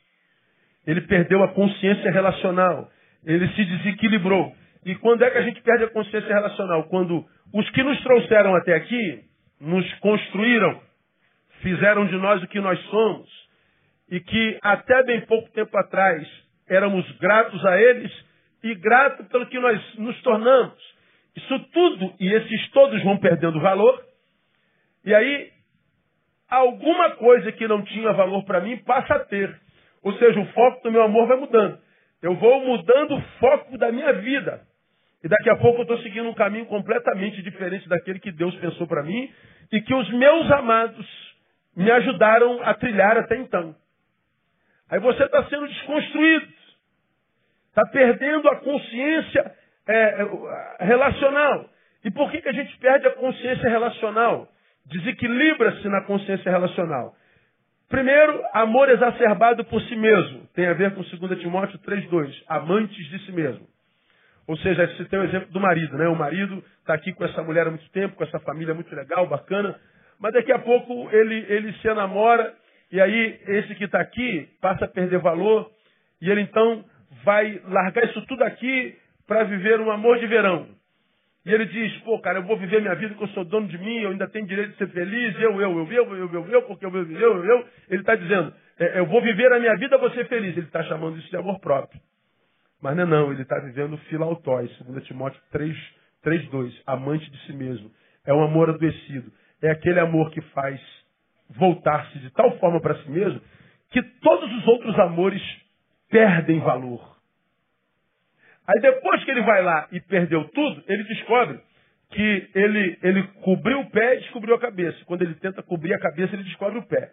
Ele 0.86 1.00
perdeu 1.02 1.42
a 1.42 1.48
consciência 1.48 2.10
relacional. 2.10 2.90
Ele 3.24 3.48
se 3.48 3.64
desequilibrou. 3.64 4.54
E 4.84 4.94
quando 4.94 5.22
é 5.22 5.30
que 5.30 5.38
a 5.38 5.42
gente 5.42 5.60
perde 5.60 5.84
a 5.84 5.90
consciência 5.90 6.32
relacional? 6.32 6.84
Quando 6.84 7.24
os 7.52 7.68
que 7.70 7.82
nos 7.82 8.00
trouxeram 8.02 8.54
até 8.54 8.74
aqui 8.74 9.24
nos 9.60 9.92
construíram, 9.94 10.80
fizeram 11.60 12.06
de 12.06 12.16
nós 12.16 12.42
o 12.42 12.46
que 12.46 12.60
nós 12.60 12.80
somos, 12.86 13.28
e 14.10 14.20
que 14.20 14.58
até 14.62 15.02
bem 15.02 15.20
pouco 15.22 15.50
tempo 15.50 15.76
atrás 15.76 16.26
éramos 16.68 17.10
gratos 17.18 17.64
a 17.66 17.80
eles 17.80 18.12
e 18.62 18.74
gratos 18.76 19.26
pelo 19.28 19.46
que 19.46 19.58
nós 19.58 19.80
nos 19.96 20.20
tornamos. 20.22 20.78
Isso 21.36 21.58
tudo 21.72 22.14
e 22.18 22.32
esses 22.32 22.70
todos 22.70 23.02
vão 23.02 23.18
perdendo 23.18 23.60
valor. 23.60 24.02
E 25.04 25.14
aí 25.14 25.50
alguma 26.48 27.10
coisa 27.12 27.52
que 27.52 27.68
não 27.68 27.82
tinha 27.82 28.12
valor 28.12 28.44
para 28.44 28.60
mim 28.60 28.76
passa 28.78 29.14
a 29.14 29.20
ter. 29.20 29.54
Ou 30.02 30.12
seja, 30.14 30.40
o 30.40 30.46
foco 30.46 30.82
do 30.82 30.92
meu 30.92 31.02
amor 31.02 31.26
vai 31.26 31.36
mudando. 31.36 31.78
Eu 32.22 32.34
vou 32.34 32.64
mudando 32.64 33.16
o 33.16 33.22
foco 33.38 33.78
da 33.78 33.92
minha 33.92 34.12
vida. 34.14 34.60
E 35.22 35.28
daqui 35.28 35.50
a 35.50 35.56
pouco 35.56 35.78
eu 35.78 35.82
estou 35.82 35.98
seguindo 35.98 36.28
um 36.28 36.34
caminho 36.34 36.66
completamente 36.66 37.42
diferente 37.42 37.88
daquele 37.88 38.20
que 38.20 38.30
Deus 38.30 38.54
pensou 38.56 38.86
para 38.86 39.02
mim 39.02 39.30
e 39.72 39.80
que 39.80 39.94
os 39.94 40.10
meus 40.12 40.50
amados 40.52 41.06
me 41.76 41.90
ajudaram 41.90 42.62
a 42.62 42.74
trilhar 42.74 43.16
até 43.18 43.36
então. 43.36 43.74
Aí 44.90 44.98
você 45.00 45.24
está 45.24 45.44
sendo 45.44 45.68
desconstruído. 45.68 46.46
Está 47.68 47.86
perdendo 47.92 48.48
a 48.48 48.56
consciência 48.56 49.54
é, 49.86 49.94
é, 49.94 50.84
relacional. 50.84 51.68
E 52.04 52.10
por 52.10 52.30
que, 52.30 52.40
que 52.40 52.48
a 52.48 52.52
gente 52.52 52.76
perde 52.78 53.06
a 53.06 53.12
consciência 53.12 53.68
relacional? 53.68 54.48
Desequilibra-se 54.88 55.88
na 55.88 56.02
consciência 56.02 56.50
relacional. 56.50 57.14
Primeiro, 57.88 58.42
amor 58.52 58.88
exacerbado 58.90 59.64
por 59.64 59.80
si 59.82 59.96
mesmo. 59.96 60.46
Tem 60.54 60.66
a 60.66 60.74
ver 60.74 60.94
com 60.94 61.02
2 61.02 61.40
Timóteo 61.40 61.78
3,2. 61.78 62.34
Amantes 62.48 63.06
de 63.08 63.18
si 63.24 63.32
mesmo. 63.32 63.66
Ou 64.46 64.56
seja, 64.58 64.86
você 64.86 65.04
tem 65.04 65.18
o 65.18 65.24
exemplo 65.24 65.50
do 65.50 65.60
marido, 65.60 65.96
né? 65.96 66.08
O 66.08 66.16
marido 66.16 66.64
está 66.80 66.94
aqui 66.94 67.12
com 67.12 67.24
essa 67.24 67.42
mulher 67.42 67.66
há 67.66 67.70
muito 67.70 67.88
tempo, 67.90 68.16
com 68.16 68.24
essa 68.24 68.38
família 68.40 68.72
muito 68.72 68.94
legal, 68.94 69.26
bacana, 69.26 69.78
mas 70.18 70.32
daqui 70.32 70.50
a 70.50 70.58
pouco 70.58 71.10
ele, 71.12 71.44
ele 71.48 71.72
se 71.74 71.86
enamora, 71.86 72.54
e 72.90 72.98
aí 72.98 73.38
esse 73.46 73.74
que 73.74 73.84
está 73.84 74.00
aqui 74.00 74.48
passa 74.58 74.86
a 74.86 74.88
perder 74.88 75.18
valor, 75.18 75.70
e 76.20 76.30
ele 76.30 76.40
então 76.40 76.82
vai 77.24 77.60
largar 77.68 78.04
isso 78.06 78.22
tudo 78.22 78.42
aqui 78.42 78.96
para 79.26 79.44
viver 79.44 79.80
um 79.80 79.90
amor 79.90 80.18
de 80.18 80.26
verão. 80.26 80.77
E 81.46 81.52
ele 81.52 81.66
diz, 81.66 81.96
pô, 82.00 82.20
cara, 82.20 82.38
eu 82.38 82.44
vou 82.44 82.58
viver 82.58 82.80
minha 82.80 82.94
vida, 82.94 83.14
que 83.14 83.22
eu 83.22 83.28
sou 83.28 83.44
dono 83.44 83.68
de 83.68 83.78
mim, 83.78 83.98
eu 84.00 84.10
ainda 84.10 84.28
tenho 84.28 84.46
direito 84.46 84.72
de 84.72 84.78
ser 84.78 84.88
feliz, 84.88 85.40
eu, 85.40 85.60
eu, 85.60 85.78
eu, 85.78 85.92
eu, 85.92 86.16
eu, 86.16 86.32
eu, 86.34 86.46
eu, 86.48 86.62
porque 86.62 86.84
eu, 86.84 86.94
eu, 86.94 87.10
eu, 87.10 87.44
eu. 87.44 87.68
Ele 87.88 88.00
está 88.00 88.14
dizendo, 88.14 88.52
é, 88.78 88.98
eu 88.98 89.06
vou 89.06 89.22
viver 89.22 89.52
a 89.52 89.58
minha 89.58 89.76
vida, 89.76 89.96
vou 89.98 90.10
ser 90.10 90.26
feliz. 90.28 90.56
Ele 90.56 90.66
está 90.66 90.82
chamando 90.84 91.18
isso 91.18 91.30
de 91.30 91.36
amor 91.36 91.58
próprio. 91.60 92.00
Mas 92.82 92.96
não 92.96 93.02
é 93.02 93.06
não, 93.06 93.32
ele 93.32 93.42
está 93.42 93.58
vivendo 93.58 93.96
filautóis, 94.08 94.70
2 94.80 95.04
Timóteo 95.06 95.40
3, 95.50 95.76
3, 96.22 96.48
2, 96.48 96.82
amante 96.86 97.30
de 97.30 97.38
si 97.46 97.52
mesmo. 97.52 97.90
É 98.26 98.32
um 98.32 98.42
amor 98.42 98.70
adoecido. 98.70 99.32
É 99.62 99.70
aquele 99.70 99.98
amor 99.98 100.30
que 100.30 100.40
faz 100.52 100.80
voltar-se 101.50 102.18
de 102.18 102.30
tal 102.30 102.56
forma 102.58 102.80
para 102.80 102.94
si 103.02 103.10
mesmo 103.10 103.40
que 103.90 104.02
todos 104.02 104.52
os 104.52 104.66
outros 104.68 104.98
amores 104.98 105.42
perdem 106.10 106.60
valor. 106.60 107.17
Aí 108.68 108.80
depois 108.82 109.24
que 109.24 109.30
ele 109.30 109.40
vai 109.42 109.62
lá 109.62 109.88
e 109.90 109.98
perdeu 109.98 110.46
tudo, 110.48 110.84
ele 110.86 111.02
descobre 111.04 111.58
que 112.10 112.50
ele, 112.54 112.98
ele 113.02 113.22
cobriu 113.42 113.80
o 113.80 113.90
pé 113.90 114.16
e 114.16 114.20
descobriu 114.20 114.54
a 114.54 114.60
cabeça. 114.60 115.02
Quando 115.06 115.22
ele 115.22 115.34
tenta 115.36 115.62
cobrir 115.62 115.94
a 115.94 115.98
cabeça, 115.98 116.34
ele 116.34 116.44
descobre 116.44 116.78
o 116.78 116.86
pé. 116.86 117.10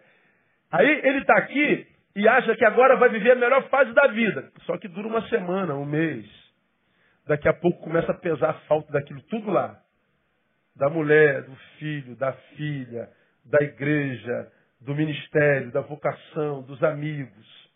Aí 0.70 0.86
ele 1.02 1.18
está 1.18 1.38
aqui 1.38 1.86
e 2.14 2.28
acha 2.28 2.54
que 2.56 2.64
agora 2.64 2.96
vai 2.96 3.08
viver 3.08 3.32
a 3.32 3.36
melhor 3.36 3.66
fase 3.70 3.90
da 3.94 4.06
vida. 4.08 4.50
Só 4.66 4.76
que 4.76 4.86
dura 4.86 5.08
uma 5.08 5.26
semana, 5.28 5.74
um 5.74 5.86
mês. 5.86 6.26
Daqui 7.26 7.48
a 7.48 7.54
pouco 7.54 7.82
começa 7.82 8.12
a 8.12 8.18
pesar 8.18 8.50
a 8.50 8.60
falta 8.68 8.92
daquilo 8.92 9.22
tudo 9.22 9.50
lá. 9.50 9.78
Da 10.76 10.90
mulher, 10.90 11.42
do 11.42 11.56
filho, 11.78 12.14
da 12.16 12.32
filha, 12.54 13.08
da 13.46 13.64
igreja, 13.64 14.52
do 14.82 14.94
ministério, 14.94 15.72
da 15.72 15.80
vocação, 15.80 16.62
dos 16.62 16.82
amigos. 16.84 17.70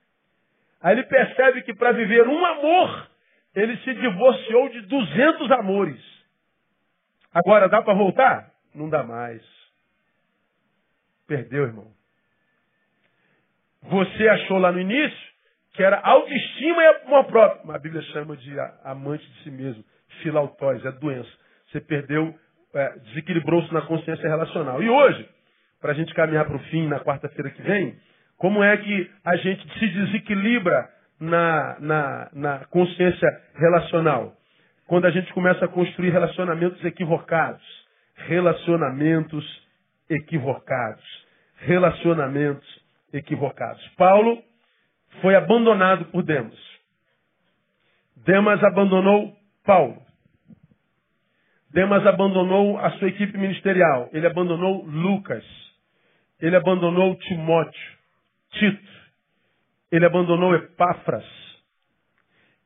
Aí 0.82 0.94
ele 0.94 1.04
percebe 1.04 1.62
que 1.62 1.74
para 1.74 1.92
viver 1.92 2.26
um 2.26 2.44
amor 2.44 3.10
ele 3.54 3.76
se 3.78 3.94
divorciou 3.94 4.68
de 4.68 4.80
200 4.82 5.50
amores. 5.52 6.00
Agora, 7.32 7.68
dá 7.68 7.82
para 7.82 7.94
voltar? 7.94 8.50
Não 8.74 8.88
dá 8.88 9.02
mais. 9.02 9.42
Perdeu, 11.26 11.64
irmão. 11.64 11.92
Você 13.82 14.28
achou 14.28 14.58
lá 14.58 14.72
no 14.72 14.80
início 14.80 15.30
que 15.72 15.82
era 15.82 16.00
autoestima 16.00 16.82
e 16.82 16.86
amor 17.04 17.24
próprio. 17.24 17.66
Mas 17.66 17.76
a 17.76 17.78
Bíblia 17.78 18.02
chama 18.02 18.36
de 18.36 18.54
amante 18.84 19.26
de 19.26 19.42
si 19.42 19.50
mesmo. 19.50 19.84
Filautóis, 20.22 20.84
é 20.84 20.92
doença. 20.92 21.30
Você 21.70 21.80
perdeu, 21.80 22.34
é, 22.74 22.98
desequilibrou-se 22.98 23.72
na 23.72 23.82
consciência 23.82 24.28
relacional. 24.28 24.82
E 24.82 24.88
hoje, 24.88 25.28
para 25.80 25.92
a 25.92 25.94
gente 25.94 26.12
caminhar 26.14 26.44
para 26.44 26.56
o 26.56 26.64
fim 26.64 26.88
na 26.88 27.00
quarta-feira 27.00 27.50
que 27.50 27.62
vem, 27.62 27.96
como 28.36 28.62
é 28.62 28.76
que 28.76 29.10
a 29.24 29.36
gente 29.36 29.78
se 29.78 29.88
desequilibra 29.88 30.90
na, 31.20 31.78
na, 31.78 32.30
na 32.32 32.58
consciência 32.66 33.28
relacional? 33.54 34.34
Quando 34.86 35.06
a 35.06 35.10
gente 35.10 35.32
começa 35.32 35.64
a 35.64 35.68
construir 35.68 36.10
relacionamentos 36.10 36.84
equivocados. 36.84 37.62
Relacionamentos 38.16 39.44
equivocados. 40.08 41.04
Relacionamentos 41.58 42.66
equivocados. 43.12 43.86
Paulo 43.96 44.42
foi 45.20 45.34
abandonado 45.36 46.06
por 46.06 46.22
Demas. 46.22 46.58
Demas 48.24 48.62
abandonou 48.64 49.36
Paulo. 49.64 50.00
Demas 51.72 52.04
abandonou 52.06 52.78
a 52.78 52.90
sua 52.92 53.08
equipe 53.08 53.36
ministerial. 53.38 54.08
Ele 54.12 54.26
abandonou 54.26 54.84
Lucas. 54.84 55.44
Ele 56.40 56.56
abandonou 56.56 57.14
Timóteo, 57.16 57.98
Tito. 58.52 58.99
Ele 59.90 60.06
abandonou 60.06 60.54
Epáfras. 60.54 61.24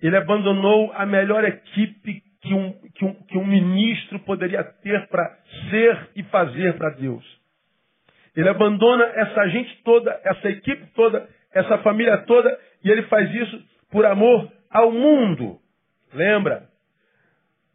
Ele 0.00 0.16
abandonou 0.16 0.92
a 0.92 1.06
melhor 1.06 1.44
equipe 1.44 2.22
que 2.42 2.52
um, 2.52 2.72
que 2.94 3.04
um, 3.04 3.14
que 3.14 3.38
um 3.38 3.46
ministro 3.46 4.18
poderia 4.20 4.62
ter 4.62 5.08
para 5.08 5.38
ser 5.70 6.10
e 6.14 6.22
fazer 6.24 6.76
para 6.76 6.90
Deus. 6.90 7.24
Ele 8.36 8.48
abandona 8.48 9.04
essa 9.04 9.48
gente 9.48 9.82
toda, 9.82 10.20
essa 10.24 10.50
equipe 10.50 10.86
toda, 10.94 11.28
essa 11.52 11.78
família 11.78 12.18
toda, 12.26 12.58
e 12.82 12.90
ele 12.90 13.02
faz 13.04 13.32
isso 13.32 13.64
por 13.90 14.04
amor 14.04 14.52
ao 14.70 14.92
mundo. 14.92 15.58
Lembra? 16.12 16.68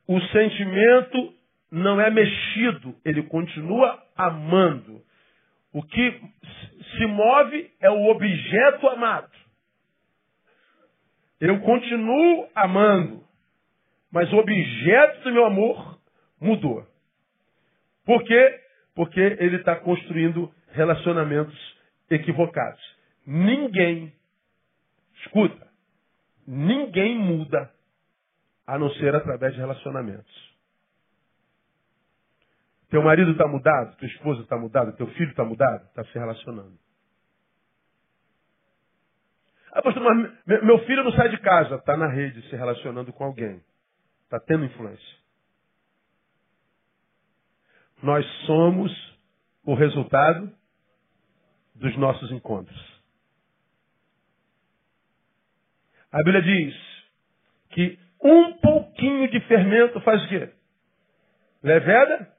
O 0.08 0.20
sentimento 0.22 1.34
não 1.72 2.00
é 2.00 2.10
mexido, 2.10 2.96
ele 3.06 3.24
continua 3.24 4.04
amando. 4.18 5.02
O 5.72 5.82
que 5.82 6.22
se 6.98 7.06
move 7.06 7.70
é 7.80 7.90
o 7.90 8.08
objeto 8.08 8.88
amado. 8.88 9.39
Eu 11.40 11.60
continuo 11.62 12.50
amando, 12.54 13.24
mas 14.12 14.32
o 14.34 14.38
objeto 14.38 15.24
do 15.24 15.32
meu 15.32 15.46
amor 15.46 16.00
mudou. 16.40 16.86
Por 18.06 18.24
quê? 18.24 18.62
Porque 18.94 19.20
ele 19.20 19.58
está 19.58 19.76
construindo 19.78 20.52
relacionamentos 20.72 21.78
equivocados. 22.10 22.82
Ninguém, 23.26 24.14
escuta, 25.22 25.68
ninguém 26.46 27.18
muda 27.18 27.72
a 28.66 28.78
não 28.78 28.90
ser 28.92 29.16
através 29.16 29.54
de 29.54 29.60
relacionamentos. 29.60 30.50
Teu 32.90 33.04
marido 33.04 33.32
está 33.32 33.48
mudado, 33.48 33.96
tua 33.98 34.08
esposa 34.08 34.42
está 34.42 34.58
mudada, 34.58 34.92
teu 34.94 35.08
filho 35.12 35.30
está 35.30 35.46
mudado, 35.46 35.86
está 35.86 36.04
se 36.06 36.14
relacionando. 36.18 36.78
Ah, 39.72 39.82
pastor, 39.82 40.04
mas 40.04 40.64
meu 40.64 40.80
filho 40.86 41.04
não 41.04 41.12
sai 41.12 41.30
de 41.30 41.38
casa, 41.40 41.76
está 41.76 41.96
na 41.96 42.08
rede 42.08 42.42
se 42.50 42.56
relacionando 42.56 43.14
com 43.14 43.24
alguém, 43.24 43.62
está 44.24 44.40
tendo 44.40 44.66
influência. 44.66 45.20
Nós 48.02 48.26
somos 48.46 48.92
o 49.64 49.74
resultado 49.76 50.52
dos 51.76 51.96
nossos 51.98 52.32
encontros. 52.32 53.00
A 56.12 56.18
Bíblia 56.24 56.42
diz 56.42 56.76
que 57.70 58.00
um 58.22 58.54
pouquinho 58.54 59.30
de 59.30 59.40
fermento 59.42 60.02
faz 60.02 60.24
o 60.24 60.28
quê? 60.28 60.50
Leveda 61.62 62.34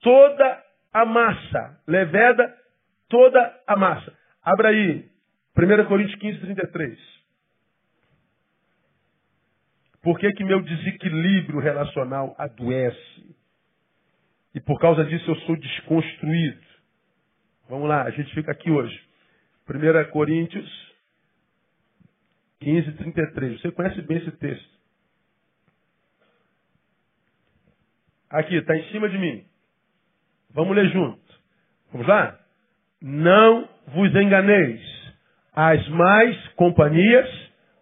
toda 0.00 0.64
a 0.92 1.04
massa. 1.04 1.80
Leveda 1.86 2.56
toda 3.08 3.62
a 3.66 3.76
massa. 3.76 4.16
Abra 4.42 4.68
aí, 4.68 5.08
1 5.58 5.86
Coríntios 5.86 6.18
15, 6.20 6.38
33. 6.38 6.98
Por 10.00 10.16
que, 10.20 10.32
que 10.32 10.44
meu 10.44 10.62
desequilíbrio 10.62 11.58
relacional 11.58 12.36
adoece? 12.38 13.34
E 14.54 14.60
por 14.60 14.78
causa 14.80 15.04
disso 15.04 15.28
eu 15.28 15.36
sou 15.40 15.56
desconstruído. 15.56 16.60
Vamos 17.68 17.88
lá, 17.88 18.04
a 18.04 18.10
gente 18.10 18.32
fica 18.34 18.52
aqui 18.52 18.70
hoje. 18.70 18.98
1 19.68 20.10
Coríntios 20.12 20.94
15, 22.60 22.92
33. 22.92 23.60
Você 23.60 23.72
conhece 23.72 24.00
bem 24.02 24.18
esse 24.18 24.30
texto. 24.32 24.78
Aqui, 28.30 28.54
está 28.56 28.76
em 28.76 28.90
cima 28.92 29.08
de 29.08 29.18
mim. 29.18 29.44
Vamos 30.50 30.76
ler 30.76 30.88
junto. 30.90 31.20
Vamos 31.92 32.06
lá? 32.06 32.38
Não 33.00 33.68
vos 33.88 34.14
enganeis. 34.14 34.97
As 35.54 35.86
mais 35.88 36.48
companhias 36.54 37.28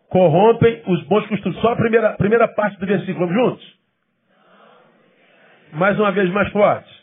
corrompem 0.08 0.82
os 0.86 1.02
bons 1.04 1.26
costumes. 1.26 1.60
Só 1.60 1.72
a 1.72 1.76
primeira, 1.76 2.12
primeira 2.14 2.48
parte 2.48 2.78
do 2.78 2.86
versículo. 2.86 3.26
Vamos 3.26 3.34
juntos? 3.34 3.76
Mais 5.72 5.98
uma 5.98 6.12
vez 6.12 6.30
mais 6.30 6.50
forte. 6.50 6.96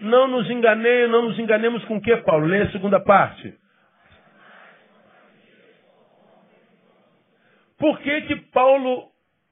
Não 0.00 0.26
nos 0.28 0.50
enganei, 0.50 1.06
não 1.06 1.28
nos 1.28 1.38
enganemos 1.38 1.84
com 1.84 1.96
o 1.96 2.00
que, 2.00 2.16
Paulo? 2.18 2.46
Lê 2.46 2.62
a 2.62 2.70
segunda 2.70 3.00
parte. 3.00 3.54
Por 7.78 7.98
que 8.00 8.22
que 8.22 8.36
Paulo, 8.50 9.08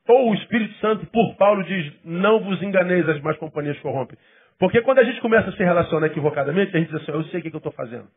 ou 0.08 0.30
o 0.30 0.34
Espírito 0.34 0.74
Santo 0.78 1.06
por 1.06 1.36
Paulo 1.36 1.62
diz, 1.64 1.92
não 2.04 2.40
vos 2.40 2.62
enganeis, 2.62 3.08
as 3.08 3.20
más 3.20 3.36
companhias 3.36 3.78
corrompem? 3.80 4.18
Porque 4.58 4.80
quando 4.82 4.98
a 5.00 5.04
gente 5.04 5.20
começa 5.20 5.50
a 5.50 5.52
se 5.52 5.62
relacionar 5.62 6.06
equivocadamente, 6.06 6.74
a 6.74 6.80
gente 6.80 6.90
diz 6.90 7.02
assim, 7.02 7.12
eu 7.12 7.24
sei 7.24 7.40
o 7.40 7.42
que, 7.42 7.50
que 7.50 7.56
eu 7.56 7.58
estou 7.58 7.72
fazendo. 7.72 8.08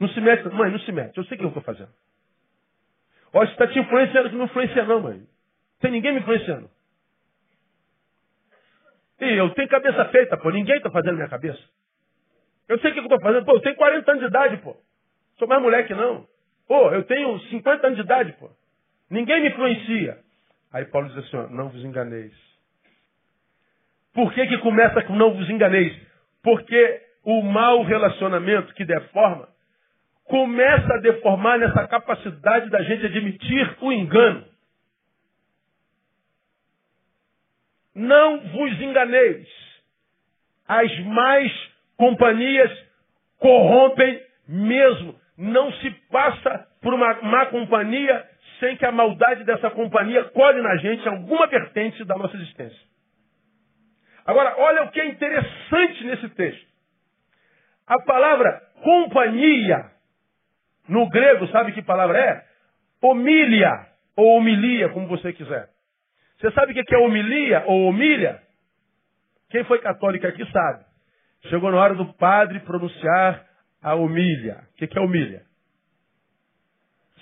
Não 0.00 0.08
se 0.08 0.20
mete, 0.20 0.48
mãe, 0.48 0.70
não 0.70 0.78
se 0.80 0.90
mete, 0.90 1.18
eu 1.18 1.24
sei 1.24 1.36
o 1.36 1.38
que 1.38 1.44
eu 1.44 1.48
estou 1.48 1.62
fazendo. 1.62 1.90
Olha, 3.34 3.46
você 3.46 3.52
está 3.52 3.66
te 3.68 3.78
influenciando, 3.78 4.32
não 4.32 4.46
influencia 4.46 4.84
não, 4.84 5.00
mãe. 5.00 5.22
Tem 5.78 5.90
ninguém 5.90 6.14
me 6.14 6.20
influenciando. 6.20 6.70
E 9.20 9.36
eu 9.36 9.50
tenho 9.50 9.68
cabeça 9.68 10.06
feita, 10.06 10.38
pô, 10.38 10.50
ninguém 10.50 10.78
está 10.78 10.90
fazendo 10.90 11.16
minha 11.16 11.28
cabeça. 11.28 11.62
Eu 12.66 12.78
sei 12.80 12.90
o 12.90 12.94
que 12.94 13.00
eu 13.00 13.04
estou 13.04 13.20
fazendo, 13.20 13.44
pô, 13.44 13.52
eu 13.52 13.60
tenho 13.60 13.76
40 13.76 14.10
anos 14.10 14.22
de 14.22 14.28
idade, 14.28 14.56
pô. 14.58 14.74
Sou 15.38 15.46
mais 15.46 15.60
moleque 15.60 15.94
não. 15.94 16.26
Pô, 16.66 16.90
eu 16.92 17.04
tenho 17.04 17.38
50 17.38 17.86
anos 17.86 17.98
de 17.98 18.04
idade, 18.04 18.32
pô. 18.32 18.50
Ninguém 19.10 19.42
me 19.42 19.48
influencia. 19.48 20.18
Aí 20.72 20.86
Paulo 20.86 21.08
diz 21.08 21.18
assim, 21.18 21.36
ó, 21.36 21.48
não 21.48 21.68
vos 21.68 21.84
enganeis. 21.84 22.32
Por 24.14 24.32
que, 24.32 24.46
que 24.46 24.58
começa 24.58 25.02
com 25.02 25.14
não 25.14 25.34
vos 25.34 25.50
enganeis? 25.50 25.94
Porque 26.42 27.02
o 27.22 27.42
mau 27.42 27.82
relacionamento 27.82 28.72
que 28.74 28.84
deforma 28.84 29.48
começa 30.30 30.94
a 30.94 31.00
deformar 31.00 31.58
nessa 31.58 31.88
capacidade 31.88 32.70
da 32.70 32.80
gente 32.82 33.04
admitir 33.04 33.76
o 33.80 33.92
engano. 33.92 34.44
Não 37.94 38.40
vos 38.40 38.80
enganeis. 38.80 39.48
As 40.68 40.98
mais 41.00 41.52
companhias 41.96 42.70
corrompem 43.38 44.22
mesmo. 44.48 45.18
Não 45.36 45.72
se 45.72 45.90
passa 46.10 46.68
por 46.80 46.94
uma 46.94 47.12
má 47.22 47.46
companhia 47.46 48.24
sem 48.60 48.76
que 48.76 48.86
a 48.86 48.92
maldade 48.92 49.42
dessa 49.42 49.70
companhia 49.70 50.24
colhe 50.24 50.62
na 50.62 50.76
gente 50.76 51.08
alguma 51.08 51.48
vertente 51.48 52.04
da 52.04 52.16
nossa 52.16 52.36
existência. 52.36 52.88
Agora, 54.24 54.54
olha 54.58 54.84
o 54.84 54.90
que 54.90 55.00
é 55.00 55.06
interessante 55.06 56.04
nesse 56.04 56.28
texto. 56.30 56.70
A 57.86 58.00
palavra 58.02 58.62
companhia, 58.82 59.90
no 60.90 61.08
grego, 61.08 61.46
sabe 61.48 61.72
que 61.72 61.82
palavra 61.82 62.18
é? 62.18 62.44
Homilia, 63.00 63.86
ou 64.16 64.36
homilia, 64.36 64.88
como 64.90 65.06
você 65.06 65.32
quiser. 65.32 65.70
Você 66.38 66.50
sabe 66.50 66.72
o 66.72 66.84
que 66.84 66.94
é 66.94 66.98
homilia 66.98 67.64
ou 67.66 67.84
homilha? 67.86 68.42
Quem 69.50 69.62
foi 69.64 69.78
católico 69.78 70.26
aqui 70.26 70.44
sabe. 70.50 70.84
Chegou 71.48 71.70
na 71.70 71.78
hora 71.78 71.94
do 71.94 72.12
padre 72.14 72.60
pronunciar 72.60 73.46
a 73.80 73.94
homilha. 73.94 74.66
O 74.72 74.74
que 74.74 74.98
é 74.98 75.00
homilha? 75.00 75.42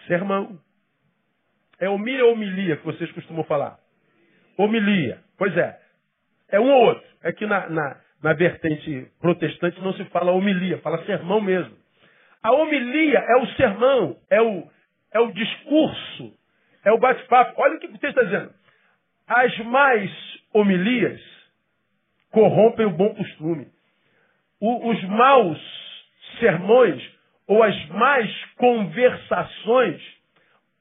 Sermão. 0.07 0.59
É 1.79 1.89
homilia 1.89 2.25
ou 2.25 2.33
homilia 2.33 2.77
que 2.79 2.87
vocês 2.87 3.13
costumam 3.13 3.45
falar? 3.45 3.79
Homilia. 4.57 5.21
Pois 5.37 5.57
é. 5.57 5.79
É 6.49 6.59
um 6.59 6.71
ou 6.71 6.87
outro. 6.87 7.07
É 7.23 7.33
que 7.33 7.45
na, 7.47 7.69
na, 7.69 8.01
na 8.23 8.33
vertente 8.33 9.13
protestante 9.21 9.79
não 9.81 9.93
se 9.93 10.05
fala 10.07 10.33
homilia, 10.33 10.79
fala 10.79 11.05
sermão 11.05 11.41
mesmo. 11.41 11.77
A 12.43 12.53
homilia 12.53 13.19
é 13.19 13.37
o 13.37 13.47
sermão, 13.55 14.17
é 14.31 14.41
o, 14.41 14.69
é 15.13 15.21
o 15.21 15.33
discurso, 15.33 16.33
é 16.85 16.93
o 16.93 16.99
bate-papo. 16.99 17.61
Olha 17.61 17.77
o 17.77 17.81
que 17.81 17.87
o 17.87 17.99
texto 17.99 18.07
está 18.19 18.23
dizendo. 18.23 18.53
As 19.27 19.59
mais 19.67 20.11
homilias 20.53 21.21
corrompem 22.31 22.87
o 22.87 22.91
bom 22.91 23.15
costume. 23.15 23.69
O, 24.61 24.91
os 24.91 25.05
maus 25.05 25.59
sermões 26.41 27.03
ou 27.47 27.63
as 27.63 27.89
más 27.89 28.45
conversações, 28.57 30.01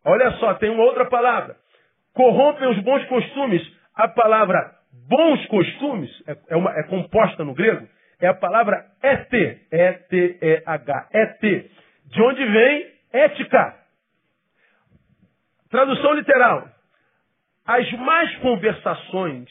olha 0.04 0.32
só, 0.34 0.54
tem 0.56 0.70
uma 0.70 0.84
outra 0.84 1.06
palavra, 1.06 1.56
corrompem 2.14 2.68
os 2.70 2.80
bons 2.80 3.06
costumes. 3.06 3.66
A 3.96 4.08
palavra 4.08 4.76
bons 5.08 5.46
costumes 5.48 6.10
é, 6.28 6.38
é, 6.50 6.56
uma, 6.56 6.72
é 6.72 6.84
composta 6.84 7.44
no 7.44 7.54
grego, 7.54 7.88
é 8.20 8.28
a 8.28 8.34
palavra 8.34 8.86
et, 9.04 9.34
E-T-E-H, 9.72 11.10
et, 11.14 11.72
de 12.06 12.22
onde 12.22 12.46
vem 12.46 12.92
ética. 13.12 13.76
Tradução 15.70 16.14
literal. 16.14 16.70
As 17.66 17.92
más 17.94 18.36
conversações, 18.38 19.50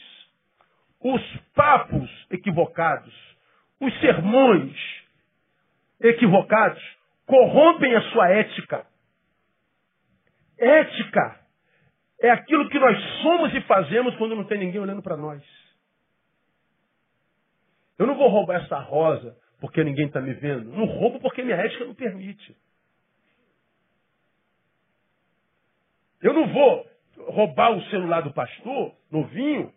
os 0.99 1.21
papos 1.53 2.09
equivocados, 2.31 3.13
os 3.79 3.97
sermões 3.99 4.75
equivocados 6.01 6.81
corrompem 7.25 7.95
a 7.95 8.01
sua 8.09 8.29
ética. 8.29 8.85
Ética 10.57 11.39
é 12.19 12.31
aquilo 12.31 12.67
que 12.69 12.79
nós 12.79 12.97
somos 13.21 13.53
e 13.53 13.61
fazemos 13.61 14.15
quando 14.15 14.35
não 14.35 14.43
tem 14.43 14.57
ninguém 14.57 14.81
olhando 14.81 15.03
para 15.03 15.15
nós. 15.15 15.66
Eu 17.97 18.05
não 18.05 18.15
vou 18.15 18.29
roubar 18.29 18.63
essa 18.63 18.77
rosa 18.79 19.35
porque 19.59 19.83
ninguém 19.83 20.07
está 20.07 20.21
me 20.21 20.33
vendo. 20.33 20.69
Não 20.71 20.85
roubo 20.85 21.19
porque 21.19 21.43
minha 21.43 21.57
ética 21.57 21.85
não 21.85 21.95
permite. 21.95 22.55
Eu 26.21 26.33
não 26.33 26.47
vou 26.51 26.87
roubar 27.29 27.71
o 27.71 27.81
celular 27.89 28.21
do 28.21 28.33
pastor, 28.33 28.95
novinho, 29.11 29.73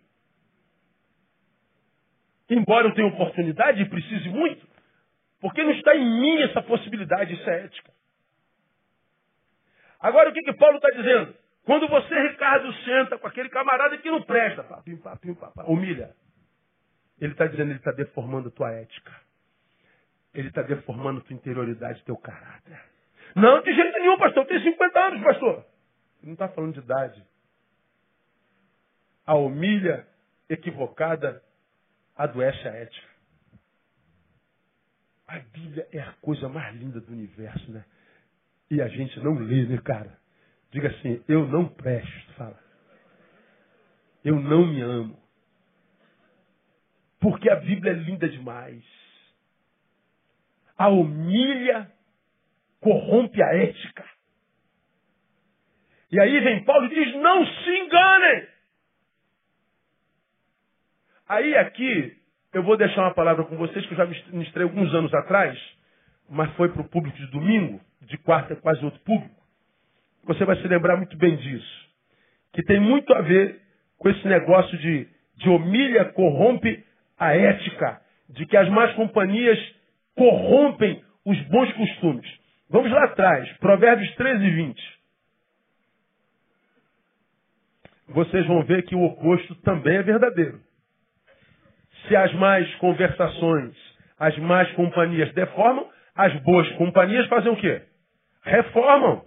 embora 2.48 2.88
eu 2.88 2.94
tenha 2.94 3.08
oportunidade 3.08 3.82
e 3.82 3.88
precise 3.88 4.28
muito, 4.28 4.66
porque 5.40 5.62
não 5.62 5.72
está 5.72 5.96
em 5.96 6.20
mim 6.20 6.42
essa 6.42 6.62
possibilidade, 6.62 7.34
isso 7.34 7.48
é 7.48 7.64
ética. 7.64 7.92
Agora 9.98 10.30
o 10.30 10.32
que, 10.32 10.42
que 10.42 10.52
Paulo 10.54 10.76
está 10.76 10.88
dizendo? 10.90 11.34
Quando 11.64 11.88
você, 11.88 12.28
Ricardo, 12.28 12.72
senta 12.84 13.18
com 13.18 13.26
aquele 13.26 13.48
camarada 13.50 13.98
que 13.98 14.10
não 14.10 14.22
presta, 14.22 14.64
pá, 14.64 14.82
pim, 14.82 14.96
pá, 14.96 15.16
pim, 15.16 15.34
pá, 15.34 15.50
pá, 15.50 15.64
humilha. 15.64 16.14
Ele 17.20 17.32
está 17.32 17.46
dizendo, 17.46 17.70
ele 17.70 17.78
está 17.78 17.92
deformando 17.92 18.50
tua 18.50 18.72
ética. 18.72 19.12
Ele 20.32 20.48
está 20.48 20.62
deformando 20.62 21.20
tua 21.20 21.34
interioridade, 21.34 22.02
teu 22.04 22.16
caráter. 22.16 22.80
Não, 23.34 23.62
de 23.62 23.74
jeito 23.74 23.98
nenhum, 23.98 24.18
pastor. 24.18 24.44
Eu 24.44 24.48
tenho 24.48 24.62
50 24.62 25.00
anos, 25.00 25.22
pastor. 25.22 25.66
Ele 26.20 26.26
não 26.26 26.32
está 26.32 26.48
falando 26.48 26.74
de 26.74 26.80
idade. 26.80 27.24
A 29.26 29.34
humilha 29.34 30.06
equivocada 30.48 31.42
adoece 32.16 32.66
a 32.68 32.72
ética. 32.72 33.08
A 35.28 35.38
Bíblia 35.38 35.86
é 35.92 36.00
a 36.00 36.12
coisa 36.20 36.48
mais 36.48 36.74
linda 36.74 37.00
do 37.00 37.12
universo, 37.12 37.70
né? 37.70 37.84
E 38.70 38.80
a 38.82 38.88
gente 38.88 39.18
não 39.20 39.34
lê, 39.34 39.64
né, 39.64 39.78
cara? 39.78 40.18
Diga 40.70 40.88
assim, 40.88 41.22
eu 41.28 41.46
não 41.46 41.68
presto, 41.68 42.32
fala. 42.34 42.58
Eu 44.24 44.36
não 44.36 44.66
me 44.66 44.80
amo. 44.80 45.18
Porque 47.20 47.50
a 47.50 47.56
Bíblia 47.56 47.92
é 47.92 47.96
linda 47.96 48.28
demais. 48.28 48.82
A 50.76 50.88
humilha 50.88 51.90
corrompe 52.80 53.42
a 53.42 53.54
ética. 53.54 54.04
E 56.10 56.18
aí 56.18 56.40
vem 56.40 56.64
Paulo 56.64 56.86
e 56.86 56.94
diz, 56.94 57.14
não 57.16 57.46
se 57.46 57.70
enganem. 57.70 58.48
Aí 61.28 61.56
aqui, 61.56 62.16
eu 62.52 62.62
vou 62.64 62.76
deixar 62.76 63.02
uma 63.02 63.14
palavra 63.14 63.44
com 63.44 63.56
vocês 63.56 63.86
que 63.86 63.92
eu 63.92 63.98
já 63.98 64.06
ministrei 64.32 64.64
alguns 64.64 64.92
anos 64.94 65.14
atrás, 65.14 65.56
mas 66.28 66.50
foi 66.56 66.70
para 66.70 66.82
o 66.82 66.88
público 66.88 67.16
de 67.16 67.26
domingo, 67.26 67.80
de 68.00 68.18
quarta 68.18 68.54
é 68.54 68.56
quase 68.56 68.84
outro 68.84 69.00
público. 69.00 69.40
Você 70.24 70.44
vai 70.44 70.56
se 70.56 70.66
lembrar 70.66 70.96
muito 70.96 71.16
bem 71.16 71.36
disso. 71.36 71.90
Que 72.52 72.62
tem 72.64 72.80
muito 72.80 73.12
a 73.14 73.20
ver 73.20 73.60
com 73.98 74.08
esse 74.08 74.26
negócio 74.26 74.76
de, 74.78 75.06
de 75.36 75.48
humilha, 75.48 76.06
corrompe 76.06 76.84
a 77.20 77.36
ética, 77.36 78.00
de 78.30 78.46
que 78.46 78.56
as 78.56 78.68
más 78.70 78.94
companhias 78.94 79.58
corrompem 80.16 81.04
os 81.24 81.38
bons 81.48 81.70
costumes. 81.74 82.40
Vamos 82.70 82.90
lá 82.90 83.04
atrás, 83.04 83.48
Provérbios 83.58 84.12
13 84.14 84.42
e 84.42 84.50
20. 84.50 85.00
Vocês 88.08 88.46
vão 88.46 88.64
ver 88.64 88.84
que 88.84 88.94
o 88.94 89.04
oposto 89.04 89.54
também 89.56 89.98
é 89.98 90.02
verdadeiro. 90.02 90.60
Se 92.08 92.16
as 92.16 92.32
más 92.34 92.74
conversações, 92.76 93.76
as 94.18 94.36
más 94.38 94.70
companhias 94.72 95.32
deformam, 95.34 95.88
as 96.14 96.34
boas 96.42 96.68
companhias 96.72 97.26
fazem 97.28 97.52
o 97.52 97.56
quê? 97.56 97.82
Reformam. 98.42 99.24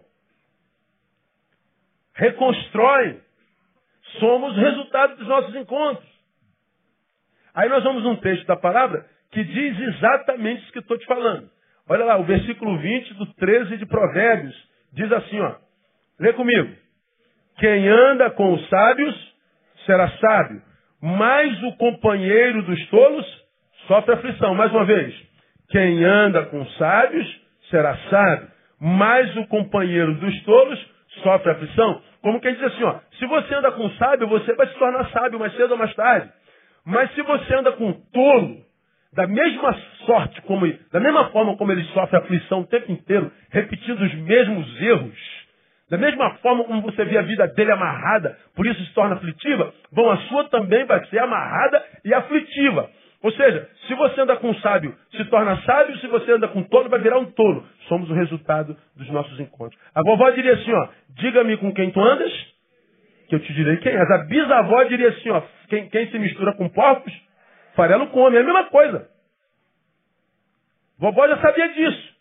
Reconstroem. 2.16 3.22
Somos 4.20 4.56
resultado 4.58 5.16
dos 5.16 5.28
nossos 5.28 5.56
encontros. 5.56 6.13
Aí 7.56 7.70
nós 7.70 7.84
vamos 7.84 8.04
num 8.04 8.16
texto 8.18 8.46
da 8.46 8.56
palavra 8.56 9.06
que 9.32 9.44
diz 9.44 9.80
exatamente 9.80 10.64
isso 10.64 10.72
que 10.72 10.80
estou 10.80 10.98
te 10.98 11.06
falando. 11.06 11.50
Olha 11.88 12.06
lá, 12.06 12.18
o 12.18 12.24
versículo 12.24 12.78
20 12.78 13.14
do 13.16 13.26
13 13.34 13.78
de 13.78 13.86
Provérbios 13.86 14.56
diz 14.94 15.12
assim, 15.12 15.40
ó. 15.40 15.56
Lê 16.20 16.34
comigo. 16.34 16.70
Quem 17.58 17.88
anda 17.88 18.30
com 18.32 18.54
os 18.54 18.70
sábios 18.70 19.34
será 19.86 20.10
sábio, 20.18 20.62
mas 21.02 21.62
o 21.64 21.76
companheiro 21.78 22.64
dos 22.64 22.88
tolos 22.90 23.44
sofre 23.88 24.14
aflição. 24.14 24.56
Mais 24.56 24.72
uma 24.72 24.86
vez. 24.86 25.14
Quem 25.70 26.04
anda 26.04 26.46
com 26.46 26.62
os 26.62 26.78
sábios 26.78 27.42
será 27.70 27.98
sábio, 28.10 28.48
mas 28.80 29.36
o 29.38 29.48
companheiro 29.48 30.14
dos 30.16 30.44
tolos 30.44 30.80
sofre 31.22 31.52
aflição. 31.52 32.02
Como 32.22 32.40
quem 32.40 32.54
diz 32.54 32.64
assim, 32.64 32.84
ó, 32.84 33.00
se 33.20 33.26
você 33.26 33.54
anda 33.56 33.72
com 33.72 33.90
sábio, 33.92 34.28
você 34.28 34.54
vai 34.56 34.68
se 34.68 34.78
tornar 34.80 35.10
sábio 35.10 35.40
mais 35.40 35.54
cedo 35.56 35.72
ou 35.72 35.78
mais 35.78 35.94
tarde. 35.96 36.32
Mas 36.86 37.14
se 37.14 37.22
você 37.22 37.54
anda 37.56 37.72
com 37.74 37.94
tolo, 38.12 38.64
da 39.14 39.28
mesma 39.28 39.74
sorte, 40.06 40.42
como, 40.44 40.72
da 40.92 41.00
mesma 41.00 41.30
forma 41.30 41.56
como 41.56 41.72
ele 41.72 41.84
sofre 41.86 42.18
aflição 42.18 42.62
o 42.62 42.68
tempo 42.68 42.92
inteiro, 42.92 43.32
repetindo 43.52 44.02
os 44.02 44.14
mesmos 44.16 44.82
erros, 44.82 45.44
da 45.90 45.98
mesma 45.98 46.32
forma 46.36 46.64
como 46.64 46.82
você 46.82 47.06
vê 47.06 47.18
a 47.18 47.22
vida 47.22 47.48
dele 47.50 47.72
amarrada, 47.72 48.38
por 48.56 48.66
isso 48.66 48.84
se 48.84 48.94
torna 48.94 49.16
aflitiva, 49.16 49.74
bom, 49.92 50.10
a 50.10 50.18
sua 50.18 50.46
também 50.46 50.86
vai 50.86 51.06
ser 51.06 51.20
amarrada 51.20 51.84
e 52.04 52.14
aflitiva. 52.14 52.90
Ou 53.22 53.32
seja, 53.32 53.70
se 53.88 53.94
você 53.94 54.20
anda 54.20 54.36
com 54.36 54.54
sábio, 54.56 54.94
se 55.16 55.24
torna 55.26 55.56
sábio, 55.62 55.98
se 56.00 56.08
você 56.08 56.32
anda 56.34 56.48
com 56.50 56.62
tolo, 56.64 56.90
vai 56.90 57.00
virar 57.00 57.20
um 57.20 57.32
tolo. 57.32 57.66
Somos 57.88 58.10
o 58.10 58.14
resultado 58.14 58.76
dos 58.98 59.10
nossos 59.12 59.40
encontros. 59.40 59.80
A 59.96 60.02
vovó 60.02 60.30
diria 60.32 60.56
assim, 60.56 60.74
ó, 60.74 60.88
diga-me 61.12 61.56
com 61.56 61.74
quem 61.74 61.90
tu 61.92 62.02
andas, 62.02 62.53
que 63.34 63.36
eu 63.36 63.40
te 63.40 63.54
direi 63.54 63.78
quem 63.78 63.92
és. 63.92 64.12
A 64.12 64.18
bisavó 64.26 64.84
diria 64.84 65.10
assim, 65.10 65.30
ó, 65.30 65.42
quem, 65.68 65.90
quem 65.90 66.10
se 66.12 66.20
mistura 66.20 66.54
com 66.54 66.70
porcos, 66.70 67.12
farelo 67.76 68.08
come. 68.08 68.38
É 68.38 68.42
a 68.42 68.44
mesma 68.44 68.66
coisa. 68.66 69.10
Vovó 71.00 71.28
já 71.28 71.38
sabia 71.42 71.68
disso. 71.70 72.14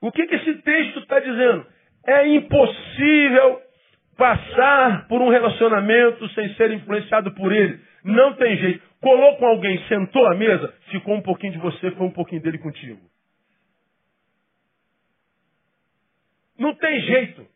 O 0.00 0.12
que, 0.12 0.26
que 0.26 0.34
esse 0.36 0.54
texto 0.62 1.00
está 1.00 1.18
dizendo? 1.18 1.66
É 2.06 2.28
impossível 2.28 3.60
passar 4.16 5.08
por 5.08 5.20
um 5.20 5.28
relacionamento 5.28 6.28
sem 6.30 6.54
ser 6.54 6.70
influenciado 6.70 7.32
por 7.34 7.52
ele. 7.52 7.80
Não 8.04 8.34
tem 8.34 8.56
jeito. 8.56 8.82
Colou 9.00 9.36
com 9.36 9.46
alguém, 9.46 9.82
sentou 9.88 10.26
à 10.26 10.34
mesa, 10.34 10.72
ficou 10.90 11.14
um 11.14 11.22
pouquinho 11.22 11.54
de 11.54 11.58
você, 11.58 11.90
foi 11.90 12.06
um 12.06 12.12
pouquinho 12.12 12.40
dele 12.40 12.58
contigo. 12.58 13.00
Não 16.58 16.74
tem 16.74 17.00
jeito. 17.00 17.53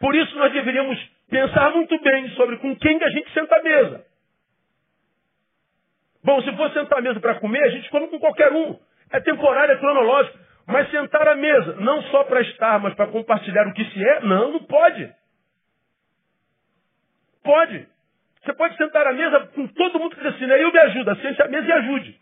Por 0.00 0.16
isso 0.16 0.34
nós 0.36 0.50
deveríamos 0.52 0.98
pensar 1.28 1.70
muito 1.72 2.00
bem 2.00 2.30
sobre 2.30 2.56
com 2.56 2.74
quem 2.76 3.02
a 3.02 3.10
gente 3.10 3.30
senta 3.32 3.54
à 3.56 3.62
mesa. 3.62 4.06
Bom, 6.24 6.42
se 6.42 6.56
for 6.56 6.72
sentar 6.72 6.98
à 6.98 7.02
mesa 7.02 7.20
para 7.20 7.38
comer, 7.38 7.62
a 7.62 7.68
gente 7.68 7.88
come 7.90 8.08
com 8.08 8.18
qualquer 8.18 8.50
um. 8.50 8.78
É 9.12 9.20
temporário, 9.20 9.74
é 9.74 9.76
cronológico. 9.78 10.38
Mas 10.66 10.90
sentar 10.90 11.28
à 11.28 11.34
mesa, 11.34 11.74
não 11.80 12.02
só 12.04 12.24
para 12.24 12.40
estar, 12.40 12.80
mas 12.80 12.94
para 12.94 13.08
compartilhar 13.08 13.66
o 13.66 13.74
que 13.74 13.84
se 13.84 14.04
é, 14.04 14.20
não, 14.20 14.52
não 14.52 14.60
pode. 14.64 15.12
Pode. 17.42 17.88
Você 18.42 18.54
pode 18.54 18.76
sentar 18.76 19.06
à 19.06 19.12
mesa 19.12 19.40
com 19.54 19.66
todo 19.66 19.98
mundo 19.98 20.16
que 20.16 20.22
diz 20.22 20.34
assim, 20.34 20.46
né? 20.46 20.62
eu 20.62 20.72
me 20.72 20.78
ajuda, 20.78 21.14
sente 21.16 21.42
à 21.42 21.48
mesa 21.48 21.66
e 21.66 21.72
ajude. 21.72 22.20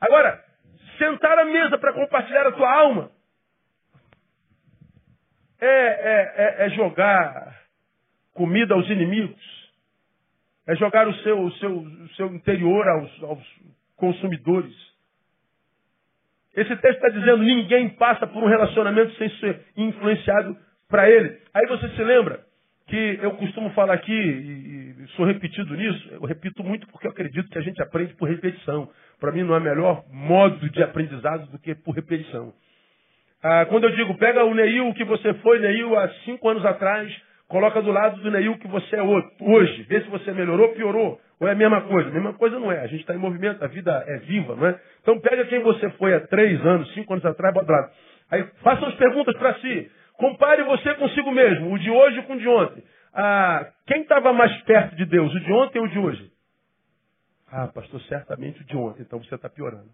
Agora, 0.00 0.44
sentar 0.98 1.38
à 1.38 1.44
mesa 1.44 1.78
para 1.78 1.92
compartilhar 1.92 2.46
a 2.46 2.52
tua 2.52 2.72
alma 2.72 3.15
é, 5.60 5.66
é, 5.66 6.34
é, 6.36 6.66
é, 6.66 6.70
jogar 6.70 7.56
comida 8.34 8.74
aos 8.74 8.88
inimigos, 8.88 9.72
é 10.66 10.74
jogar 10.76 11.08
o 11.08 11.14
seu, 11.16 11.40
o 11.40 11.52
seu, 11.52 11.78
o 11.78 12.08
seu 12.10 12.34
interior 12.34 12.86
aos, 12.88 13.22
aos 13.22 13.60
consumidores. 13.96 14.74
Esse 16.54 16.74
texto 16.76 16.96
está 16.96 17.08
dizendo 17.08 17.38
ninguém 17.38 17.90
passa 17.90 18.26
por 18.26 18.42
um 18.42 18.48
relacionamento 18.48 19.14
sem 19.16 19.28
ser 19.38 19.60
influenciado 19.76 20.56
para 20.88 21.08
ele. 21.10 21.38
Aí 21.54 21.66
você 21.66 21.88
se 21.90 22.02
lembra 22.02 22.44
que 22.86 23.18
eu 23.20 23.32
costumo 23.32 23.70
falar 23.70 23.94
aqui, 23.94 24.12
e, 24.12 25.06
sou 25.16 25.24
repetido 25.24 25.74
nisso, 25.74 26.08
eu 26.12 26.24
repito 26.24 26.62
muito 26.62 26.86
porque 26.88 27.06
eu 27.06 27.10
acredito 27.10 27.48
que 27.50 27.58
a 27.58 27.62
gente 27.62 27.82
aprende 27.82 28.14
por 28.14 28.28
repetição. 28.28 28.88
Para 29.18 29.32
mim 29.32 29.42
não 29.42 29.54
há 29.54 29.60
melhor 29.60 30.04
modo 30.10 30.68
de 30.70 30.82
aprendizado 30.82 31.50
do 31.50 31.58
que 31.58 31.74
por 31.74 31.94
repetição. 31.94 32.52
Ah, 33.48 33.64
quando 33.66 33.84
eu 33.84 33.94
digo, 33.94 34.12
pega 34.18 34.44
o 34.44 34.52
Neil 34.52 34.92
que 34.94 35.04
você 35.04 35.32
foi, 35.34 35.60
Neil, 35.60 35.96
há 35.96 36.08
cinco 36.24 36.48
anos 36.48 36.66
atrás, 36.66 37.08
coloca 37.46 37.80
do 37.80 37.92
lado 37.92 38.20
do 38.20 38.28
Neil 38.28 38.58
que 38.58 38.66
você 38.66 38.96
é 38.96 39.02
hoje. 39.02 39.84
Vê 39.84 40.00
se 40.00 40.08
você 40.08 40.32
melhorou, 40.32 40.70
piorou. 40.70 41.20
Ou 41.38 41.46
é 41.46 41.52
a 41.52 41.54
mesma 41.54 41.82
coisa? 41.82 42.08
A 42.08 42.12
mesma 42.12 42.34
coisa 42.34 42.58
não 42.58 42.72
é. 42.72 42.80
A 42.80 42.88
gente 42.88 43.02
está 43.02 43.14
em 43.14 43.18
movimento, 43.18 43.64
a 43.64 43.68
vida 43.68 44.02
é 44.04 44.18
viva, 44.18 44.56
não 44.56 44.66
é? 44.66 44.80
Então 45.00 45.20
pega 45.20 45.44
quem 45.44 45.60
você 45.60 45.88
foi 45.90 46.12
há 46.12 46.26
três 46.26 46.60
anos, 46.66 46.92
cinco 46.92 47.12
anos 47.12 47.24
atrás, 47.24 47.54
bota 47.54 47.66
do 47.66 47.72
lado. 47.72 47.92
Aí 48.32 48.42
faça 48.64 48.84
as 48.84 48.96
perguntas 48.96 49.36
para 49.36 49.54
si. 49.60 49.92
Compare 50.14 50.64
você 50.64 50.94
consigo 50.94 51.30
mesmo, 51.30 51.72
o 51.72 51.78
de 51.78 51.88
hoje 51.88 52.22
com 52.22 52.32
o 52.32 52.38
de 52.38 52.48
ontem. 52.48 52.82
Ah, 53.14 53.64
quem 53.86 54.02
estava 54.02 54.32
mais 54.32 54.60
perto 54.62 54.96
de 54.96 55.04
Deus, 55.04 55.32
o 55.32 55.38
de 55.38 55.52
ontem 55.52 55.78
ou 55.78 55.84
o 55.84 55.88
de 55.88 55.98
hoje? 56.00 56.32
Ah, 57.52 57.68
pastor, 57.68 58.00
certamente 58.08 58.60
o 58.60 58.64
de 58.64 58.76
ontem, 58.76 59.02
então 59.02 59.22
você 59.22 59.36
está 59.36 59.48
piorando. 59.48 59.90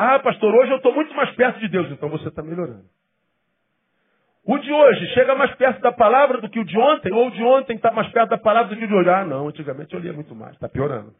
Ah, 0.00 0.20
pastor, 0.20 0.54
hoje 0.54 0.70
eu 0.70 0.76
estou 0.76 0.94
muito 0.94 1.12
mais 1.12 1.28
perto 1.32 1.58
de 1.58 1.66
Deus, 1.66 1.90
então 1.90 2.08
você 2.08 2.28
está 2.28 2.40
melhorando. 2.40 2.84
O 4.44 4.56
de 4.56 4.72
hoje 4.72 5.04
chega 5.08 5.34
mais 5.34 5.52
perto 5.56 5.80
da 5.80 5.90
palavra 5.90 6.40
do 6.40 6.48
que 6.48 6.60
o 6.60 6.64
de 6.64 6.78
ontem, 6.78 7.12
ou 7.12 7.26
o 7.26 7.30
de 7.32 7.42
ontem 7.42 7.74
está 7.74 7.90
mais 7.90 8.08
perto 8.12 8.30
da 8.30 8.38
palavra 8.38 8.68
do 8.72 8.78
que 8.78 8.84
o 8.84 8.86
de 8.86 8.94
hoje. 8.94 9.10
Ah, 9.10 9.24
não, 9.24 9.48
antigamente 9.48 9.92
eu 9.92 9.98
lia 9.98 10.12
muito 10.12 10.36
mais, 10.36 10.52
está 10.52 10.68
piorando. 10.68 11.12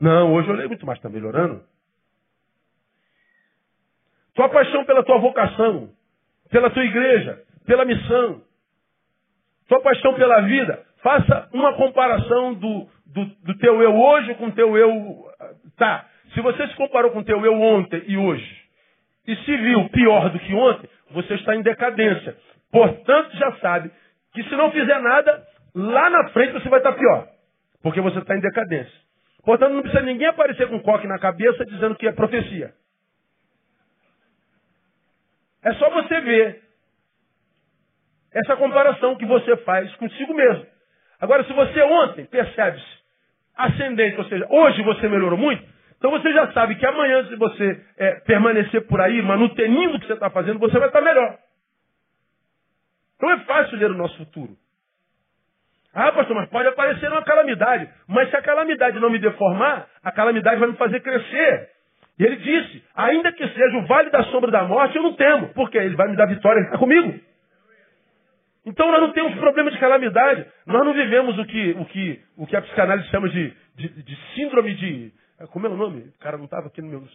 Não, 0.00 0.32
hoje 0.32 0.48
eu 0.48 0.54
leio 0.54 0.68
muito 0.68 0.86
mais, 0.86 0.96
está 1.00 1.08
melhorando. 1.08 1.60
Tua 4.36 4.48
paixão 4.48 4.84
pela 4.84 5.02
tua 5.02 5.18
vocação, 5.18 5.90
pela 6.52 6.70
tua 6.70 6.84
igreja, 6.84 7.42
pela 7.66 7.84
missão, 7.84 8.42
tua 9.66 9.80
paixão 9.80 10.14
pela 10.14 10.40
vida, 10.42 10.86
faça 11.02 11.48
uma 11.52 11.74
comparação 11.74 12.54
do, 12.54 12.88
do, 13.06 13.24
do 13.24 13.58
teu 13.58 13.82
eu 13.82 13.92
hoje 13.92 14.36
com 14.36 14.46
o 14.46 14.52
teu 14.52 14.78
eu. 14.78 15.32
Tá, 15.76 16.06
se 16.34 16.40
você 16.40 16.66
se 16.68 16.74
comparou 16.74 17.10
com 17.10 17.20
o 17.20 17.24
teu 17.24 17.44
eu 17.44 17.60
ontem 17.60 18.02
e 18.06 18.16
hoje, 18.16 18.62
e 19.26 19.36
se 19.36 19.56
viu 19.56 19.88
pior 19.90 20.30
do 20.30 20.38
que 20.38 20.54
ontem, 20.54 20.88
você 21.10 21.34
está 21.34 21.54
em 21.54 21.62
decadência. 21.62 22.36
Portanto, 22.70 23.36
já 23.36 23.52
sabe 23.56 23.90
que 24.32 24.42
se 24.44 24.56
não 24.56 24.70
fizer 24.70 24.98
nada, 25.00 25.46
lá 25.74 26.10
na 26.10 26.28
frente 26.30 26.52
você 26.52 26.68
vai 26.68 26.80
estar 26.80 26.92
pior. 26.92 27.28
Porque 27.82 28.00
você 28.00 28.18
está 28.18 28.34
em 28.34 28.40
decadência. 28.40 29.02
Portanto, 29.44 29.72
não 29.72 29.82
precisa 29.82 30.02
ninguém 30.02 30.28
aparecer 30.28 30.68
com 30.68 30.76
um 30.76 30.82
coque 30.82 31.06
na 31.06 31.18
cabeça 31.18 31.64
dizendo 31.66 31.96
que 31.96 32.06
é 32.06 32.12
profecia. 32.12 32.72
É 35.64 35.74
só 35.74 35.90
você 35.90 36.20
ver 36.20 36.62
essa 38.32 38.56
comparação 38.56 39.16
que 39.16 39.26
você 39.26 39.56
faz 39.58 39.94
consigo 39.96 40.34
mesmo. 40.34 40.66
Agora, 41.20 41.44
se 41.44 41.52
você 41.52 41.82
ontem 41.82 42.24
percebe-se 42.24 43.02
ascendente, 43.54 44.18
ou 44.18 44.24
seja, 44.24 44.46
hoje 44.48 44.82
você 44.82 45.08
melhorou 45.08 45.38
muito, 45.38 45.62
então 46.02 46.10
você 46.10 46.32
já 46.32 46.50
sabe 46.50 46.74
que 46.74 46.84
amanhã, 46.84 47.24
se 47.28 47.36
você 47.36 47.80
é, 47.96 48.14
permanecer 48.26 48.84
por 48.88 49.00
aí, 49.00 49.22
manutenindo 49.22 49.96
o 49.96 50.00
que 50.00 50.08
você 50.08 50.14
está 50.14 50.28
fazendo, 50.30 50.58
você 50.58 50.76
vai 50.76 50.88
estar 50.88 51.00
melhor. 51.00 51.38
Então 53.14 53.30
é 53.30 53.38
fácil 53.44 53.78
ler 53.78 53.92
o 53.92 53.94
nosso 53.94 54.16
futuro. 54.16 54.50
Ah, 55.94 56.10
pastor, 56.10 56.34
mas 56.34 56.48
pode 56.48 56.66
aparecer 56.66 57.08
uma 57.08 57.22
calamidade. 57.22 57.88
Mas 58.08 58.30
se 58.30 58.36
a 58.36 58.42
calamidade 58.42 58.98
não 58.98 59.10
me 59.10 59.20
deformar, 59.20 59.86
a 60.02 60.10
calamidade 60.10 60.58
vai 60.58 60.70
me 60.70 60.76
fazer 60.76 60.98
crescer. 61.02 61.70
E 62.18 62.24
ele 62.24 62.34
disse, 62.34 62.84
ainda 62.96 63.30
que 63.30 63.46
seja 63.46 63.76
o 63.76 63.86
vale 63.86 64.10
da 64.10 64.24
sombra 64.24 64.50
da 64.50 64.64
morte, 64.64 64.96
eu 64.96 65.04
não 65.04 65.14
temo. 65.14 65.50
Porque 65.54 65.78
ele 65.78 65.94
vai 65.94 66.08
me 66.08 66.16
dar 66.16 66.26
vitória, 66.26 66.58
ele 66.58 66.66
está 66.66 66.78
comigo. 66.78 67.14
Então 68.66 68.90
nós 68.90 69.02
não 69.02 69.12
temos 69.12 69.36
problema 69.36 69.70
de 69.70 69.78
calamidade. 69.78 70.46
Nós 70.66 70.84
não 70.84 70.94
vivemos 70.94 71.38
o 71.38 71.44
que, 71.44 71.76
o 71.78 71.84
que, 71.84 72.20
o 72.38 72.44
que 72.44 72.56
a 72.56 72.62
psicanálise 72.62 73.08
chama 73.08 73.28
de, 73.28 73.54
de, 73.76 74.02
de 74.02 74.16
síndrome 74.34 74.74
de, 74.74 75.12
como 75.48 75.66
é 75.66 75.70
o 75.70 75.76
nome? 75.76 76.00
O 76.00 76.18
cara 76.18 76.36
não 76.36 76.44
estava 76.44 76.66
aqui 76.66 76.80
no 76.80 76.88
meu. 76.88 77.08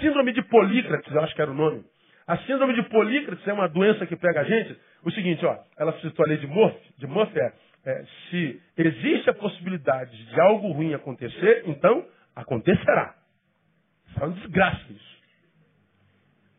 Síndrome 0.00 0.32
de 0.32 0.42
Polícrates, 0.42 1.12
eu 1.12 1.20
acho 1.22 1.34
que 1.34 1.42
era 1.42 1.50
o 1.50 1.54
nome. 1.54 1.84
A 2.26 2.36
síndrome 2.38 2.74
de 2.74 2.82
Polícrates 2.84 3.46
é 3.46 3.52
uma 3.52 3.68
doença 3.68 4.06
que 4.06 4.16
pega 4.16 4.40
a 4.40 4.44
gente. 4.44 4.78
O 5.02 5.10
seguinte, 5.10 5.44
ó, 5.44 5.58
ela 5.78 5.92
citou 6.00 6.24
a 6.24 6.28
lei 6.28 6.38
de 6.38 6.46
Murphy. 6.46 6.94
De 6.98 7.06
Murphy 7.06 7.38
é, 7.40 7.52
é, 7.86 8.04
se 8.28 8.62
existe 8.76 9.30
a 9.30 9.34
possibilidade 9.34 10.16
de 10.26 10.40
algo 10.40 10.70
ruim 10.72 10.94
acontecer, 10.94 11.64
então 11.66 12.06
acontecerá. 12.36 13.14
Isso 14.08 14.22
é 14.22 14.26
uma 14.26 14.34
desgraça 14.34 14.92
isso. 14.92 15.10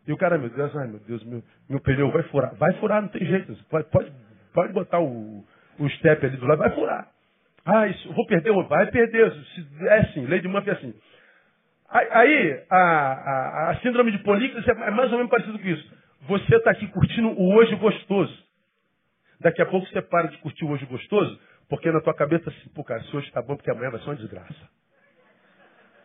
E 0.08 0.14
o 0.14 0.18
cara, 0.18 0.38
meu 0.38 0.50
Deus, 0.50 0.76
ai 0.76 0.88
meu 0.88 1.00
Deus, 1.00 1.24
meu, 1.24 1.44
meu 1.70 1.80
pneu 1.80 2.12
vai 2.12 2.24
furar. 2.24 2.56
Vai 2.56 2.74
furar, 2.74 3.02
não 3.02 3.10
tem 3.10 3.26
jeito. 3.26 3.56
Pode, 3.70 3.90
pode, 3.90 4.12
pode 4.54 4.74
botar 4.74 5.00
o, 5.00 5.46
o 5.80 5.90
step 5.92 6.26
ali 6.26 6.38
do 6.38 6.48
lado, 6.48 6.60
vai 6.60 6.72
furar. 6.72 7.11
Ah, 7.66 7.88
isso, 7.88 8.12
vou 8.14 8.26
perder, 8.26 8.52
vai 8.68 8.90
perder. 8.90 9.32
É 9.82 9.98
assim, 10.00 10.26
lei 10.26 10.40
de 10.40 10.48
Murphy 10.48 10.70
é 10.70 10.74
assim. 10.74 10.94
Aí, 11.90 12.64
a, 12.70 12.78
a, 12.78 13.70
a 13.72 13.76
síndrome 13.82 14.12
de 14.12 14.20
polícrates 14.20 14.68
é 14.68 14.92
mais 14.92 15.12
ou 15.12 15.18
menos 15.18 15.30
parecido 15.30 15.60
com 15.60 15.68
isso. 15.68 15.92
Você 16.28 16.56
está 16.56 16.72
aqui 16.72 16.88
curtindo 16.88 17.30
o 17.30 17.54
hoje 17.54 17.76
gostoso. 17.76 18.34
Daqui 19.42 19.62
a 19.62 19.66
pouco 19.66 19.88
você 19.88 20.02
para 20.02 20.28
de 20.28 20.38
curtir 20.38 20.64
o 20.64 20.70
hoje 20.70 20.86
gostoso, 20.86 21.40
porque 21.68 21.92
na 21.92 22.00
tua 22.00 22.14
cabeça 22.14 22.50
assim, 22.50 22.70
pô, 22.74 22.84
cara, 22.84 23.02
se 23.04 23.16
hoje 23.16 23.28
está 23.28 23.42
bom, 23.42 23.56
porque 23.56 23.72
amanhã 23.72 23.90
vai 23.90 24.00
ser 24.00 24.08
uma 24.08 24.16
desgraça. 24.16 24.70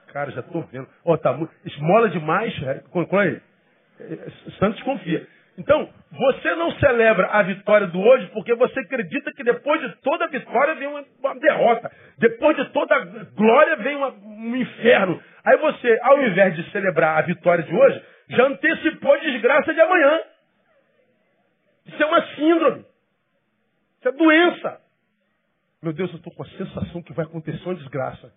Cara, 0.09 0.31
já 0.31 0.41
estou 0.41 0.63
vendo. 0.73 0.89
Ó, 1.05 1.13
oh, 1.13 1.19
tá 1.19 1.33
muito. 1.33 1.53
Esmola 1.65 2.09
demais, 2.09 2.53
é, 2.63 2.75
conclui. 2.91 3.41
É, 4.01 4.31
Santos 4.59 4.83
confia. 4.83 5.29
Então, 5.59 5.89
você 6.11 6.55
não 6.55 6.71
celebra 6.73 7.29
a 7.29 7.43
vitória 7.43 7.87
do 7.87 7.99
hoje 7.99 8.27
porque 8.33 8.55
você 8.55 8.81
acredita 8.81 9.33
que 9.33 9.43
depois 9.43 9.81
de 9.81 9.97
toda 10.03 10.29
vitória 10.29 10.75
vem 10.75 10.89
uma, 10.89 11.05
uma 11.19 11.35
derrota. 11.37 11.91
Depois 12.19 12.57
de 12.57 12.67
toda 12.73 12.99
glória 13.35 13.77
vem 13.77 13.97
uma, 13.97 14.11
um 14.11 14.57
inferno. 14.57 15.23
Aí 15.45 15.57
você, 15.57 15.99
ao 16.03 16.23
invés 16.23 16.55
de 16.57 16.71
celebrar 16.71 17.19
a 17.19 17.23
vitória 17.23 17.65
de 17.65 17.75
hoje, 17.75 18.03
já 18.29 18.45
antecipou 18.45 19.15
a 19.15 19.19
desgraça 19.19 19.73
de 19.73 19.81
amanhã. 19.81 20.21
Isso 21.87 22.03
é 22.03 22.07
uma 22.07 22.27
síndrome. 22.35 22.85
Isso 23.99 24.09
é 24.09 24.13
doença. 24.13 24.81
Meu 25.83 25.93
Deus, 25.93 26.11
eu 26.11 26.17
estou 26.17 26.35
com 26.35 26.43
a 26.43 26.49
sensação 26.49 27.03
que 27.03 27.13
vai 27.13 27.25
acontecer 27.25 27.63
uma 27.65 27.77
desgraça. 27.77 28.33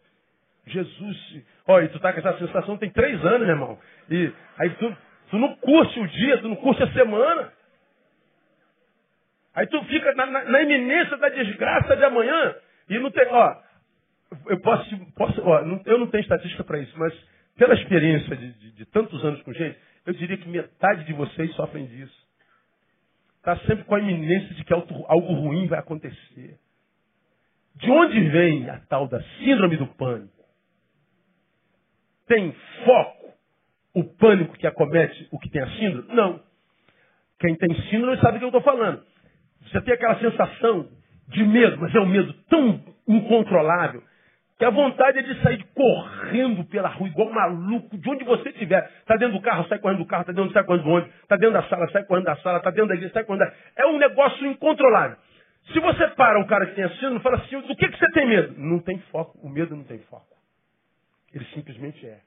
Jesus, 0.67 1.43
olha, 1.67 1.89
tu 1.89 1.97
está 1.97 2.13
com 2.13 2.19
essa 2.19 2.38
sensação 2.38 2.77
tem 2.77 2.91
três 2.91 3.19
anos, 3.25 3.41
meu 3.41 3.49
irmão. 3.49 3.79
E 4.10 4.32
aí 4.58 4.69
tu, 4.71 4.95
Tu 5.29 5.37
não 5.37 5.55
curte 5.57 5.99
o 5.99 6.07
dia, 6.07 6.37
tu 6.39 6.47
não 6.47 6.55
curte 6.55 6.81
a 6.83 6.91
semana. 6.91 7.53
Aí 9.53 9.67
tu 9.67 9.83
fica 9.85 10.13
na, 10.13 10.25
na, 10.25 10.43
na 10.45 10.61
iminência 10.61 11.17
da 11.17 11.29
desgraça 11.29 11.95
de 11.95 12.03
amanhã 12.03 12.55
e 12.89 12.97
não 12.97 13.11
tem, 13.11 13.27
ó, 13.27 13.55
eu 14.47 14.59
posso, 14.61 15.13
posso 15.15 15.41
ó, 15.41 15.63
não, 15.63 15.81
eu 15.85 15.99
não 15.99 16.07
tenho 16.07 16.21
estatística 16.21 16.63
para 16.63 16.79
isso, 16.79 16.97
mas 16.97 17.13
pela 17.57 17.73
experiência 17.73 18.35
de, 18.35 18.53
de, 18.53 18.71
de, 18.71 18.85
tantos 18.85 19.23
anos 19.23 19.41
com 19.43 19.53
gente, 19.53 19.77
eu 20.05 20.13
diria 20.13 20.37
que 20.37 20.47
metade 20.47 21.03
de 21.03 21.13
vocês 21.13 21.53
sofrem 21.55 21.85
disso. 21.87 22.29
Está 23.37 23.57
sempre 23.59 23.83
com 23.83 23.95
a 23.95 23.99
iminência 23.99 24.55
de 24.55 24.63
que 24.63 24.73
algo, 24.73 25.05
algo 25.07 25.33
ruim 25.33 25.67
vai 25.67 25.79
acontecer. 25.79 26.57
De 27.75 27.89
onde 27.91 28.19
vem 28.29 28.69
a 28.69 28.79
tal 28.87 29.07
da 29.07 29.21
síndrome 29.39 29.77
do 29.77 29.87
pânico? 29.87 30.33
Tem 32.27 32.55
foco 32.85 33.18
o 33.93 34.04
pânico 34.04 34.58
que 34.58 34.67
acomete 34.67 35.28
o 35.32 35.39
que 35.39 35.49
tem 35.49 35.62
a 35.62 35.69
síndrome? 35.71 36.13
Não. 36.13 36.39
Quem 37.39 37.56
tem 37.56 37.73
síndrome 37.89 38.19
sabe 38.19 38.38
o 38.38 38.39
que 38.39 38.45
eu 38.45 38.49
estou 38.49 38.62
falando. 38.62 39.02
Você 39.63 39.82
tem 39.82 39.93
aquela 39.93 40.19
sensação 40.19 40.89
de 41.28 41.43
medo, 41.43 41.78
mas 41.80 41.93
é 41.93 41.99
um 41.99 42.06
medo 42.06 42.34
tão 42.49 42.82
incontrolável 43.08 44.04
que 44.58 44.65
a 44.65 44.69
vontade 44.69 45.19
é 45.19 45.21
de 45.21 45.41
sair 45.41 45.63
correndo 45.73 46.65
pela 46.65 46.89
rua, 46.89 47.08
igual 47.08 47.30
um 47.30 47.34
maluco, 47.34 47.97
de 47.97 48.10
onde 48.10 48.25
você 48.25 48.49
estiver. 48.49 48.91
Está 48.99 49.15
dentro 49.15 49.38
do 49.38 49.41
carro, 49.41 49.65
sai 49.69 49.80
correndo 49.80 49.99
do 49.99 50.06
carro, 50.06 50.21
está 50.21 50.34
dentro, 50.34 50.52
sai 50.52 50.65
correndo 50.65 50.84
do 50.84 50.89
ônibus, 50.89 51.13
está 51.21 51.38
dentro 51.38 51.54
da 51.54 51.63
sala, 51.63 51.89
sai 51.91 52.04
correndo 52.04 52.25
da 52.25 52.36
sala, 52.38 52.58
está 52.58 52.69
dentro 52.69 52.89
da 52.89 52.95
igreja, 52.95 53.13
sai 53.13 53.23
correndo 53.23 53.45
da... 53.45 53.54
É 53.78 53.86
um 53.86 53.97
negócio 53.97 54.45
incontrolável. 54.45 55.15
Se 55.71 55.80
você 55.80 56.08
para 56.10 56.39
um 56.39 56.45
cara 56.45 56.65
que 56.65 56.75
tem 56.75 56.84
a 56.84 56.89
síndrome 56.95 57.21
fala 57.21 57.38
assim, 57.38 57.62
do 57.62 57.75
que, 57.75 57.88
que 57.88 57.97
você 57.97 58.12
tem 58.12 58.28
medo? 58.28 58.54
Não 58.58 58.80
tem 58.80 58.99
foco. 59.12 59.39
O 59.41 59.49
medo 59.49 59.75
não 59.78 59.86
tem 59.86 59.99
foco. 60.10 60.36
Ele 61.34 61.45
simplesmente 61.54 62.06
é. 62.06 62.19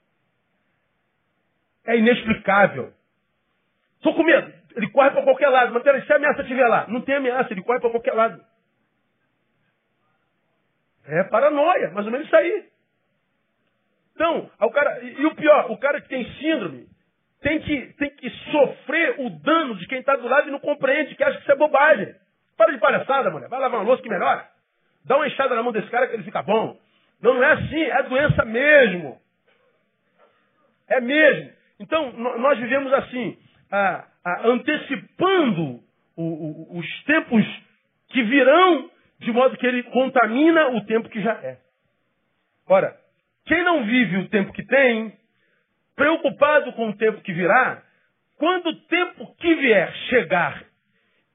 É 1.86 1.96
inexplicável. 1.96 2.92
Estou 3.96 4.14
com 4.14 4.22
medo. 4.22 4.52
Ele 4.74 4.90
corre 4.90 5.10
para 5.10 5.22
qualquer 5.22 5.48
lado. 5.48 5.72
Mas 5.72 5.82
se 5.82 6.12
a 6.12 6.16
ameaça 6.16 6.42
estiver 6.42 6.66
lá, 6.66 6.86
não 6.88 7.02
tem 7.02 7.14
ameaça, 7.14 7.52
ele 7.52 7.62
corre 7.62 7.80
para 7.80 7.90
qualquer 7.90 8.14
lado. 8.14 8.42
É 11.06 11.24
paranoia, 11.24 11.90
mais 11.90 12.06
ou 12.06 12.12
menos 12.12 12.26
isso 12.26 12.36
aí. 12.36 12.68
Então, 14.14 14.50
o 14.60 14.70
cara, 14.70 15.02
e 15.02 15.26
o 15.26 15.34
pior, 15.34 15.70
o 15.70 15.78
cara 15.78 16.00
que 16.00 16.08
tem 16.08 16.24
síndrome 16.34 16.86
tem 17.40 17.60
que, 17.60 17.92
tem 17.94 18.10
que 18.10 18.30
sofrer 18.50 19.16
o 19.18 19.30
dano 19.30 19.76
de 19.76 19.86
quem 19.86 19.98
está 19.98 20.14
do 20.14 20.28
lado 20.28 20.48
e 20.48 20.52
não 20.52 20.60
compreende, 20.60 21.14
que 21.16 21.24
acha 21.24 21.36
que 21.38 21.42
isso 21.42 21.52
é 21.52 21.56
bobagem. 21.56 22.14
Para 22.56 22.72
de 22.72 22.78
palhaçada, 22.78 23.30
mulher. 23.30 23.48
Vai 23.48 23.58
lavar 23.58 23.80
uma 23.80 23.86
louça 23.86 24.02
que 24.02 24.08
melhora. 24.08 24.46
Dá 25.04 25.16
uma 25.16 25.26
enxada 25.26 25.54
na 25.54 25.62
mão 25.62 25.72
desse 25.72 25.90
cara 25.90 26.06
que 26.06 26.14
ele 26.14 26.22
fica 26.22 26.42
bom. 26.42 26.78
Não, 27.20 27.34
não 27.34 27.42
é 27.42 27.52
assim, 27.52 27.82
é 27.82 28.02
doença 28.04 28.44
mesmo. 28.44 29.20
É 30.88 31.00
mesmo. 31.00 31.50
Então, 31.82 32.12
nós 32.12 32.58
vivemos 32.60 32.92
assim, 32.92 33.36
a, 33.70 34.04
a, 34.24 34.48
antecipando 34.48 35.80
o, 36.16 36.22
o, 36.22 36.78
os 36.78 37.04
tempos 37.04 37.44
que 38.08 38.22
virão, 38.22 38.88
de 39.18 39.32
modo 39.32 39.56
que 39.56 39.66
ele 39.66 39.82
contamina 39.84 40.68
o 40.68 40.84
tempo 40.86 41.08
que 41.08 41.20
já 41.20 41.32
é. 41.32 41.58
Ora, 42.68 42.96
Quem 43.46 43.64
não 43.64 43.84
vive 43.84 44.18
o 44.18 44.28
tempo 44.28 44.52
que 44.52 44.64
tem, 44.64 45.12
preocupado 45.96 46.72
com 46.74 46.90
o 46.90 46.96
tempo 46.96 47.20
que 47.20 47.32
virá, 47.32 47.82
quando 48.38 48.68
o 48.68 48.80
tempo 48.82 49.34
que 49.36 49.54
vier 49.56 49.92
chegar 50.08 50.64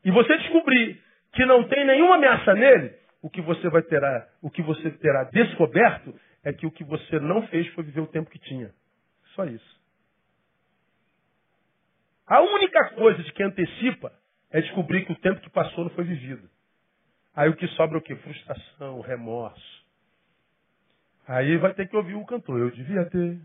e 0.06 0.12
você 0.12 0.38
descobrir 0.38 1.02
que 1.34 1.46
não 1.46 1.68
tem 1.68 1.86
nenhuma 1.86 2.16
ameaça 2.16 2.54
nele, 2.54 2.94
o 3.22 3.30
que 3.30 3.42
você 3.42 3.70
vai 3.70 3.82
terá, 3.82 4.26
o 4.42 4.50
que 4.50 4.62
você 4.62 4.92
terá 4.92 5.26
descoberto 5.26 6.18
é 6.46 6.54
que 6.54 6.66
o 6.66 6.72
que 6.72 6.86
você 6.86 7.20
não 7.20 7.46
fez 7.48 7.68
foi 7.74 7.84
viver 7.84 8.00
o 8.02 8.08
tempo 8.08 8.30
que 8.30 8.40
tinha. 8.40 8.72
Só 9.36 9.44
isso. 9.44 9.77
A 12.28 12.42
única 12.42 12.90
coisa 12.90 13.24
de 13.24 13.32
que 13.32 13.42
antecipa 13.42 14.12
é 14.52 14.62
descobrir 14.62 15.06
que 15.06 15.13
o 15.13 15.20
tempo 15.20 15.40
que 15.40 15.50
passou 15.50 15.86
não 15.86 15.92
foi 15.92 16.04
vivido. 16.04 16.50
Aí 17.34 17.50
o 17.50 17.56
que 17.56 17.68
sobra 17.70 17.98
é 17.98 18.00
o 18.00 18.02
quê? 18.02 18.16
Frustração, 18.16 19.00
remorso. 19.00 19.86
Aí 21.28 21.58
vai 21.58 21.74
ter 21.74 21.88
que 21.88 21.96
ouvir 21.96 22.16
o 22.16 22.26
cantor. 22.26 22.60
Eu 22.60 22.72
devia 22.72 23.06
ter. 23.06 23.40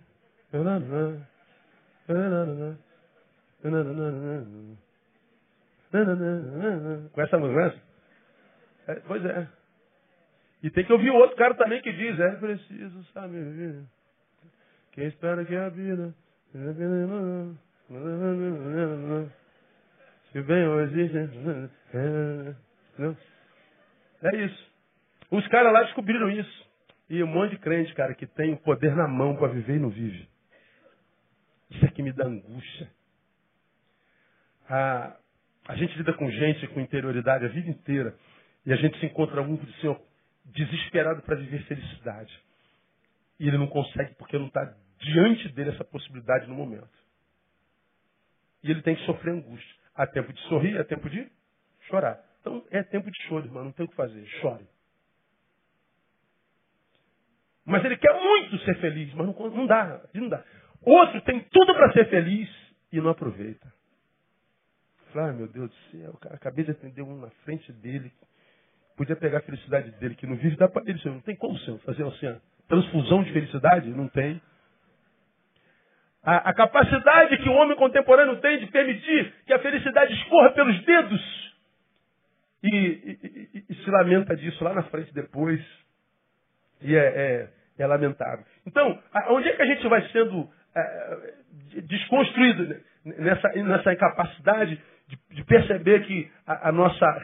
Com 7.12 7.20
essa 7.20 7.38
música? 7.38 7.80
É, 8.88 8.94
pois 9.06 9.24
é. 9.24 9.46
E 10.62 10.70
tem 10.70 10.84
que 10.84 10.92
ouvir 10.92 11.10
o 11.10 11.16
outro 11.16 11.36
cara 11.36 11.54
também 11.54 11.82
que 11.82 11.92
diz, 11.92 12.18
é 12.18 12.36
preciso 12.36 13.04
saber. 13.12 13.84
Quem 14.92 15.06
espera 15.06 15.44
que 15.44 15.54
a 15.54 15.68
vida. 15.68 16.14
Se 20.32 20.40
bem 20.42 20.66
hoje. 20.66 21.10
É 24.22 24.36
isso. 24.36 24.72
Os 25.30 25.46
caras 25.48 25.72
lá 25.72 25.82
descobriram 25.82 26.30
isso. 26.30 26.72
E 27.10 27.22
um 27.22 27.26
monte 27.26 27.50
de 27.50 27.58
crente, 27.58 27.92
cara, 27.94 28.14
que 28.14 28.26
tem 28.26 28.54
o 28.54 28.56
poder 28.56 28.96
na 28.96 29.06
mão 29.06 29.36
para 29.36 29.52
viver 29.52 29.76
e 29.76 29.80
não 29.80 29.90
vive. 29.90 30.26
Isso 31.70 31.84
é 31.84 31.88
que 31.88 32.02
me 32.02 32.12
dá 32.12 32.24
angústia. 32.24 32.90
A, 34.70 35.16
a 35.68 35.76
gente 35.76 35.94
lida 35.98 36.14
com 36.14 36.30
gente 36.30 36.66
com 36.68 36.80
interioridade 36.80 37.44
a 37.44 37.48
vida 37.48 37.68
inteira. 37.68 38.16
E 38.64 38.72
a 38.72 38.76
gente 38.76 38.98
se 39.00 39.06
encontra 39.06 39.42
um 39.42 39.56
diz, 39.56 39.80
Senhor, 39.80 40.00
desesperado 40.46 41.20
para 41.22 41.36
viver 41.36 41.62
felicidade. 41.64 42.32
E 43.38 43.48
ele 43.48 43.58
não 43.58 43.66
consegue 43.66 44.14
porque 44.14 44.38
não 44.38 44.46
está 44.46 44.74
diante 44.98 45.50
dele 45.50 45.70
essa 45.70 45.84
possibilidade 45.84 46.46
no 46.46 46.54
momento. 46.54 47.01
E 48.62 48.70
ele 48.70 48.82
tem 48.82 48.96
que 48.96 49.04
sofrer 49.04 49.34
angústia. 49.34 49.76
Há 49.94 50.06
tempo 50.06 50.32
de 50.32 50.40
sorrir, 50.42 50.78
há 50.78 50.84
tempo 50.84 51.08
de 51.08 51.30
chorar. 51.88 52.20
Então 52.40 52.64
é 52.70 52.82
tempo 52.82 53.10
de 53.10 53.22
choro, 53.24 53.46
irmão, 53.46 53.64
não 53.64 53.72
tem 53.72 53.84
o 53.84 53.88
que 53.88 53.94
fazer. 53.94 54.24
Chore. 54.40 54.66
Mas 57.64 57.84
ele 57.84 57.96
quer 57.96 58.12
muito 58.12 58.58
ser 58.64 58.78
feliz, 58.80 59.12
mas 59.14 59.26
não, 59.26 59.50
não 59.50 59.66
dá, 59.66 60.02
não 60.14 60.28
dá. 60.28 60.44
Outro 60.80 61.20
tem 61.22 61.40
tudo 61.44 61.74
para 61.74 61.92
ser 61.92 62.08
feliz 62.08 62.48
e 62.90 63.00
não 63.00 63.10
aproveita. 63.10 63.72
Fala, 65.12 65.28
ah, 65.28 65.32
meu 65.32 65.46
Deus 65.46 65.70
do 65.70 65.76
céu, 65.90 66.14
cara, 66.14 66.34
acabei 66.34 66.64
de 66.64 66.70
atender 66.70 67.02
um 67.02 67.20
na 67.20 67.30
frente 67.44 67.70
dele 67.72 68.10
podia 68.96 69.16
pegar 69.16 69.38
a 69.38 69.42
felicidade 69.42 69.90
dele, 69.92 70.14
que 70.14 70.26
não 70.26 70.36
vive, 70.36 70.56
dá 70.56 70.68
para 70.68 70.82
ele. 70.86 70.98
Senhor. 71.00 71.14
Não 71.14 71.20
tem 71.22 71.36
como, 71.36 71.58
Senhor, 71.60 71.78
fazer 71.80 72.04
assim, 72.06 72.40
transfusão 72.68 73.22
de 73.24 73.32
felicidade? 73.32 73.90
Não 73.90 74.08
tem. 74.08 74.40
A, 76.24 76.50
a, 76.50 76.54
capacidade 76.54 77.36
que 77.38 77.48
o 77.48 77.52
homem 77.52 77.76
contemporâneo 77.76 78.36
tem 78.36 78.58
de 78.58 78.66
permitir 78.66 79.34
que 79.44 79.52
a 79.52 79.58
felicidade 79.58 80.12
escorra 80.14 80.52
pelos 80.52 80.80
dedos 80.84 81.52
e, 82.62 82.68
e, 82.68 83.50
e, 83.54 83.64
e 83.70 83.74
se 83.74 83.90
lamenta 83.90 84.36
disso 84.36 84.62
lá 84.62 84.72
na 84.72 84.84
frente 84.84 85.12
depois. 85.12 85.60
E 86.80 86.94
é, 86.94 87.00
é, 87.00 87.48
é 87.78 87.86
lamentável. 87.86 88.44
Então, 88.66 88.98
onde 89.30 89.48
é 89.48 89.56
que 89.56 89.62
a 89.62 89.66
gente 89.66 89.86
vai 89.88 90.02
sendo 90.08 90.48
é, 90.74 91.34
desconstruído 91.82 92.76
nessa, 93.04 93.48
nessa 93.48 93.92
incapacidade 93.92 94.80
de, 95.08 95.18
de 95.30 95.44
perceber 95.44 96.06
que 96.06 96.30
a, 96.46 96.68
a 96.68 96.72
nossa, 96.72 97.22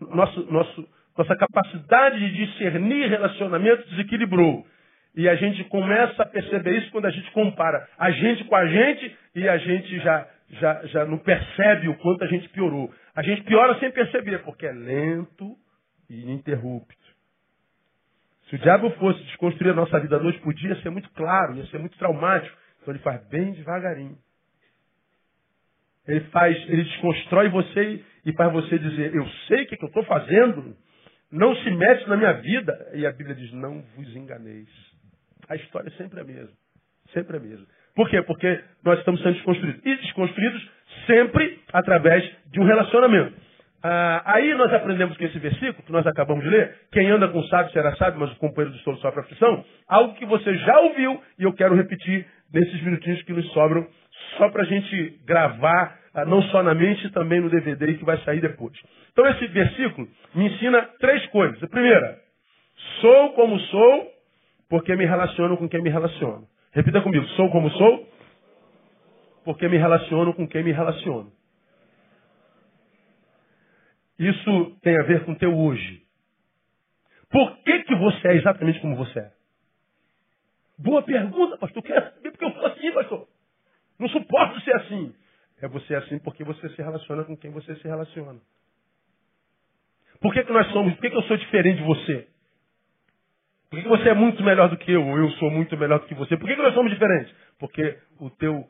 nosso, 0.00 0.52
nosso, 0.52 0.88
nossa 1.16 1.36
capacidade 1.36 2.18
de 2.18 2.46
discernir 2.46 3.08
relacionamentos 3.08 3.88
desequilibrou. 3.90 4.66
E 5.16 5.28
a 5.28 5.36
gente 5.36 5.62
começa 5.64 6.22
a 6.22 6.26
perceber 6.26 6.78
isso 6.78 6.90
quando 6.90 7.06
a 7.06 7.10
gente 7.10 7.30
compara 7.30 7.88
a 7.96 8.10
gente 8.10 8.44
com 8.44 8.56
a 8.56 8.66
gente 8.66 9.16
e 9.34 9.48
a 9.48 9.56
gente 9.58 9.98
já, 10.00 10.28
já, 10.50 10.86
já 10.86 11.04
não 11.04 11.18
percebe 11.18 11.88
o 11.88 11.96
quanto 11.98 12.24
a 12.24 12.26
gente 12.26 12.48
piorou. 12.48 12.92
A 13.14 13.22
gente 13.22 13.42
piora 13.42 13.78
sem 13.78 13.90
perceber, 13.92 14.38
porque 14.40 14.66
é 14.66 14.72
lento 14.72 15.56
e 16.10 16.20
ininterrupto. 16.22 17.04
Se 18.48 18.56
o 18.56 18.58
diabo 18.58 18.90
fosse 18.90 19.22
desconstruir 19.24 19.70
a 19.70 19.74
nossa 19.74 19.98
vida 20.00 20.18
noite 20.18 20.40
por 20.40 20.52
dia, 20.52 20.70
ia 20.70 20.82
ser 20.82 20.90
muito 20.90 21.10
claro, 21.10 21.54
ia 21.54 21.66
ser 21.66 21.78
muito 21.78 21.96
traumático. 21.96 22.56
Então 22.82 22.92
ele 22.92 23.02
faz 23.02 23.24
bem 23.28 23.52
devagarinho. 23.52 24.18
Ele 26.06 26.20
faz, 26.26 26.56
ele 26.68 26.84
desconstrói 26.84 27.48
você 27.48 28.04
e 28.26 28.32
faz 28.34 28.52
você 28.52 28.78
dizer, 28.78 29.14
eu 29.14 29.26
sei 29.48 29.62
o 29.62 29.66
que, 29.66 29.76
que 29.76 29.84
eu 29.84 29.88
estou 29.88 30.04
fazendo, 30.04 30.76
não 31.32 31.54
se 31.56 31.70
mete 31.70 32.06
na 32.08 32.16
minha 32.16 32.32
vida. 32.32 32.92
E 32.94 33.06
a 33.06 33.12
Bíblia 33.12 33.34
diz: 33.34 33.52
não 33.52 33.82
vos 33.96 34.14
enganeis. 34.14 34.93
A 35.48 35.56
história 35.56 35.88
é 35.88 35.92
sempre 35.92 36.20
a 36.20 36.24
mesma. 36.24 36.52
Sempre 37.12 37.36
a 37.36 37.40
mesma. 37.40 37.66
Por 37.94 38.08
quê? 38.08 38.22
Porque 38.22 38.60
nós 38.84 38.98
estamos 38.98 39.22
sendo 39.22 39.34
desconstruídos. 39.34 39.80
E 39.84 39.96
desconstruídos 39.96 40.70
sempre 41.06 41.60
através 41.72 42.24
de 42.46 42.60
um 42.60 42.64
relacionamento. 42.64 43.34
Ah, 43.82 44.22
aí 44.24 44.54
nós 44.54 44.72
aprendemos 44.72 45.16
com 45.16 45.24
esse 45.24 45.38
versículo, 45.38 45.82
que 45.82 45.92
nós 45.92 46.06
acabamos 46.06 46.42
de 46.42 46.48
ler, 46.48 46.74
quem 46.90 47.10
anda 47.10 47.28
com 47.28 47.42
sábio 47.44 47.70
será 47.72 47.94
sábio, 47.96 48.18
mas 48.18 48.32
o 48.32 48.36
companheiro 48.36 48.74
do 48.74 48.82
solo 48.82 48.96
sofre 48.96 49.20
aflição, 49.20 49.62
algo 49.86 50.14
que 50.14 50.24
você 50.24 50.54
já 50.56 50.80
ouviu 50.80 51.22
e 51.38 51.42
eu 51.42 51.52
quero 51.52 51.74
repetir 51.74 52.26
nesses 52.50 52.82
minutinhos 52.82 53.22
que 53.24 53.32
nos 53.34 53.46
sobram, 53.52 53.86
só 54.38 54.48
para 54.48 54.62
a 54.62 54.66
gente 54.66 55.20
gravar 55.26 55.98
ah, 56.14 56.24
não 56.24 56.40
só 56.44 56.62
na 56.62 56.74
mente, 56.74 57.10
também 57.10 57.40
no 57.40 57.50
DVD 57.50 57.94
que 57.94 58.04
vai 58.04 58.16
sair 58.18 58.40
depois. 58.40 58.72
Então 59.12 59.26
esse 59.26 59.46
versículo 59.48 60.08
me 60.34 60.46
ensina 60.46 60.88
três 60.98 61.26
coisas. 61.26 61.62
A 61.62 61.66
primeira, 61.66 62.18
sou 63.00 63.32
como 63.34 63.58
sou, 63.60 64.13
porque 64.74 64.96
me 64.96 65.06
relaciono 65.06 65.56
com 65.56 65.68
quem 65.68 65.80
me 65.80 65.88
relaciono. 65.88 66.48
Repita 66.72 67.00
comigo, 67.00 67.24
sou 67.36 67.48
como 67.48 67.70
sou, 67.70 68.08
porque 69.44 69.68
me 69.68 69.76
relaciono 69.76 70.34
com 70.34 70.48
quem 70.48 70.64
me 70.64 70.72
relaciono. 70.72 71.32
Isso 74.18 74.76
tem 74.82 74.98
a 74.98 75.04
ver 75.04 75.24
com 75.24 75.30
o 75.30 75.38
teu 75.38 75.56
hoje. 75.56 76.02
Por 77.30 77.56
que, 77.58 77.84
que 77.84 77.94
você 77.94 78.26
é 78.26 78.34
exatamente 78.34 78.80
como 78.80 78.96
você 78.96 79.16
é? 79.20 79.32
Boa 80.76 81.02
pergunta, 81.02 81.56
pastor. 81.56 81.80
Quer 81.80 82.12
saber 82.12 82.32
porque 82.32 82.44
eu 82.44 82.52
sou 82.54 82.66
assim, 82.66 82.92
pastor? 82.94 83.28
Não 83.96 84.08
suporto 84.08 84.60
ser 84.62 84.74
assim. 84.74 85.14
É 85.62 85.68
você 85.68 85.94
assim 85.94 86.18
porque 86.18 86.42
você 86.42 86.68
se 86.70 86.82
relaciona 86.82 87.22
com 87.22 87.36
quem 87.36 87.52
você 87.52 87.76
se 87.76 87.86
relaciona. 87.86 88.40
Por 90.20 90.34
que, 90.34 90.42
que 90.42 90.52
nós 90.52 90.66
somos? 90.72 90.94
Por 90.94 91.00
que, 91.00 91.10
que 91.10 91.16
eu 91.16 91.22
sou 91.22 91.36
diferente 91.36 91.76
de 91.76 91.84
você? 91.84 92.33
Por 93.74 93.82
que, 93.82 93.88
você 93.88 94.10
é 94.10 94.14
muito 94.14 94.42
melhor 94.44 94.68
do 94.68 94.76
que 94.76 94.92
eu? 94.92 95.04
Ou 95.04 95.18
eu 95.18 95.30
sou 95.32 95.50
muito 95.50 95.76
melhor 95.76 95.98
do 95.98 96.06
que 96.06 96.14
você? 96.14 96.36
Por 96.36 96.48
que, 96.48 96.54
nós 96.54 96.74
somos 96.74 96.92
diferentes? 96.92 97.34
Porque 97.58 97.96
o 98.20 98.30
teu 98.30 98.64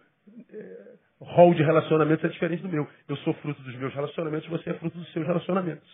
é, 0.50 0.94
rol 1.20 1.52
de 1.52 1.62
relacionamentos 1.62 2.24
é 2.24 2.28
diferente 2.28 2.62
do 2.62 2.70
meu. 2.70 2.88
Eu 3.06 3.16
sou 3.18 3.34
fruto 3.34 3.60
dos 3.62 3.76
meus 3.76 3.92
relacionamentos, 3.92 4.48
você 4.48 4.70
é 4.70 4.74
fruto 4.74 4.96
dos 4.96 5.12
seus 5.12 5.26
relacionamentos. 5.26 5.86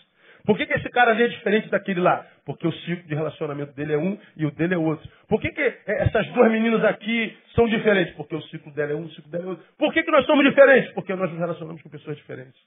Por 0.44 0.56
que, 0.56 0.64
que 0.64 0.74
esse 0.74 0.88
cara 0.90 1.10
ali 1.10 1.24
é 1.24 1.28
diferente 1.28 1.68
daquele 1.68 2.00
lá? 2.00 2.24
Porque 2.46 2.66
o 2.66 2.72
ciclo 2.72 3.06
de 3.08 3.14
relacionamento 3.14 3.72
dele 3.74 3.94
é 3.94 3.98
um 3.98 4.16
e 4.36 4.46
o 4.46 4.50
dele 4.52 4.74
é 4.74 4.78
outro. 4.78 5.06
Por 5.28 5.40
que, 5.40 5.50
que 5.50 5.78
essas 5.86 6.26
duas 6.28 6.50
meninas 6.50 6.84
aqui 6.84 7.36
são 7.54 7.68
diferentes? 7.68 8.14
Porque 8.14 8.36
o 8.36 8.42
ciclo 8.42 8.72
dela 8.72 8.92
é 8.92 8.94
um, 8.94 9.04
o 9.04 9.10
ciclo 9.10 9.30
dela 9.30 9.44
é 9.44 9.48
outro. 9.48 9.64
Por 9.76 9.92
que, 9.92 10.04
que 10.04 10.10
nós 10.10 10.24
somos 10.24 10.44
diferentes? 10.44 10.92
Porque 10.92 11.14
nós 11.14 11.28
nos 11.30 11.38
relacionamos 11.38 11.82
com 11.82 11.90
pessoas 11.90 12.16
diferentes. 12.16 12.58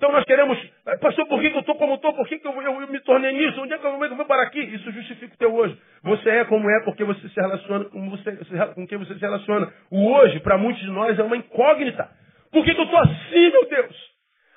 Então 0.00 0.10
nós 0.12 0.24
queremos, 0.24 0.58
eh, 0.86 0.96
pastor, 0.96 1.28
por 1.28 1.38
que, 1.42 1.50
que 1.50 1.56
eu 1.56 1.60
estou 1.60 1.74
como 1.74 1.96
estou? 1.96 2.14
Por 2.14 2.26
que, 2.26 2.38
que 2.38 2.48
eu, 2.48 2.62
eu, 2.62 2.80
eu, 2.80 2.88
me 2.88 2.98
tornei 3.00 3.32
nisso? 3.32 3.60
Onde 3.60 3.74
é 3.74 3.78
que 3.78 3.86
eu, 3.86 4.16
vou 4.16 4.24
parar 4.24 4.44
aqui? 4.44 4.58
Isso 4.58 4.90
justifica 4.92 5.34
o 5.34 5.36
teu 5.36 5.54
hoje. 5.54 5.78
Você 6.02 6.30
é 6.30 6.44
como 6.46 6.70
é 6.70 6.80
porque 6.84 7.04
você 7.04 7.28
se 7.28 7.38
relaciona 7.38 7.84
com, 7.84 8.08
você, 8.08 8.34
com 8.74 8.86
quem 8.86 8.96
você 8.96 9.12
se 9.12 9.20
relaciona. 9.20 9.70
O 9.90 10.10
hoje, 10.10 10.40
para 10.40 10.56
muitos 10.56 10.80
de 10.80 10.88
nós, 10.88 11.18
é 11.18 11.22
uma 11.22 11.36
incógnita. 11.36 12.08
Por 12.50 12.64
que, 12.64 12.74
que 12.74 12.80
eu 12.80 12.84
estou 12.84 12.98
assim, 12.98 13.50
meu 13.52 13.68
Deus? 13.68 13.94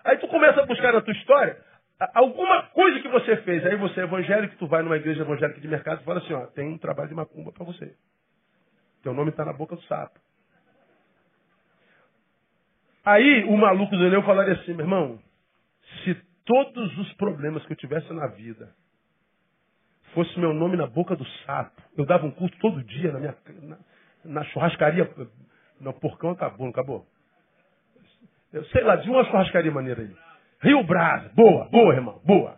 Aí 0.06 0.18
tu 0.18 0.30
começa 0.30 0.62
a 0.62 0.66
buscar 0.66 0.94
na 0.94 1.02
tua 1.02 1.14
história 1.14 1.58
alguma 2.14 2.64
coisa 2.68 3.02
que 3.02 3.10
você 3.10 3.36
fez. 3.36 3.66
Aí 3.66 3.76
você 3.76 4.00
é 4.00 4.04
evangélico, 4.04 4.56
tu 4.56 4.66
vai 4.66 4.82
numa 4.82 4.96
igreja 4.96 5.24
evangélica 5.24 5.60
de 5.60 5.68
mercado 5.68 6.00
e 6.00 6.06
fala 6.06 6.20
assim, 6.20 6.34
ó, 6.34 6.46
tem 6.46 6.70
um 6.70 6.78
trabalho 6.78 7.10
de 7.10 7.16
macumba 7.16 7.52
para 7.52 7.66
você. 7.66 7.94
Teu 9.04 9.14
nome 9.14 9.32
está 9.32 9.44
na 9.44 9.52
boca 9.52 9.76
do 9.76 9.82
sapo. 9.84 10.18
Aí 13.04 13.44
o 13.44 13.58
maluco 13.58 13.98
do 13.98 14.06
Eneu 14.06 14.24
falaria 14.24 14.54
assim, 14.54 14.74
meu 14.74 14.86
irmão, 14.86 15.20
se 16.04 16.16
todos 16.46 16.98
os 16.98 17.14
problemas 17.14 17.66
que 17.66 17.74
eu 17.74 17.78
tivesse 17.78 18.12
na 18.14 18.28
vida 18.28 18.70
fosse 20.14 20.40
meu 20.40 20.54
nome 20.54 20.78
na 20.78 20.86
boca 20.86 21.16
do 21.16 21.26
sapo, 21.46 21.82
eu 21.98 22.06
dava 22.06 22.26
um 22.26 22.32
culto 22.32 22.58
todo 22.60 22.84
dia 22.84 23.12
na 23.12 23.20
minha 23.20 23.36
na, 23.62 23.78
na 24.24 24.44
churrascaria. 24.46 25.10
Não, 25.80 25.94
porcão 25.94 26.32
acabou, 26.32 26.66
não 26.66 26.72
acabou? 26.72 27.06
Eu 28.52 28.64
sei 28.66 28.84
lá, 28.84 28.96
de 28.98 29.10
uma 29.10 29.26
churrascaria 29.26 29.72
maneira 29.72 30.02
aí. 30.02 30.16
Rio 30.62 30.84
Brasa. 30.84 31.30
Boa, 31.36 31.66
boa, 31.70 31.94
irmão, 31.94 32.22
boa. 32.24 32.56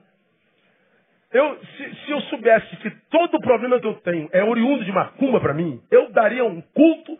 Eu, 1.31 1.59
se, 1.59 1.95
se 1.95 2.11
eu 2.11 2.21
soubesse 2.21 2.75
que 2.77 2.89
todo 3.09 3.35
o 3.35 3.41
problema 3.41 3.79
que 3.79 3.87
eu 3.87 3.95
tenho 3.95 4.29
é 4.31 4.43
oriundo 4.43 4.85
de 4.85 4.91
macumba 4.91 5.39
para 5.41 5.53
mim, 5.53 5.81
eu 5.89 6.11
daria 6.11 6.45
um 6.45 6.61
culto 6.61 7.17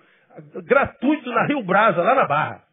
gratuito 0.64 1.30
na 1.32 1.46
Rio 1.46 1.64
Brasa, 1.64 2.02
lá 2.02 2.16
na 2.16 2.26
Barra. 2.26 2.65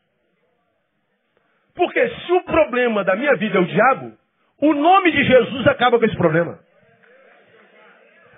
Porque 1.74 2.08
se 2.08 2.32
o 2.32 2.42
problema 2.44 3.04
da 3.04 3.16
minha 3.16 3.35
vida 3.37 3.58
é 3.58 3.61
o 3.61 3.66
diabo, 3.66 4.12
o 4.61 4.74
nome 4.74 5.11
de 5.11 5.24
Jesus 5.24 5.66
acaba 5.66 5.98
com 5.98 6.04
esse 6.04 6.16
problema. 6.16 6.58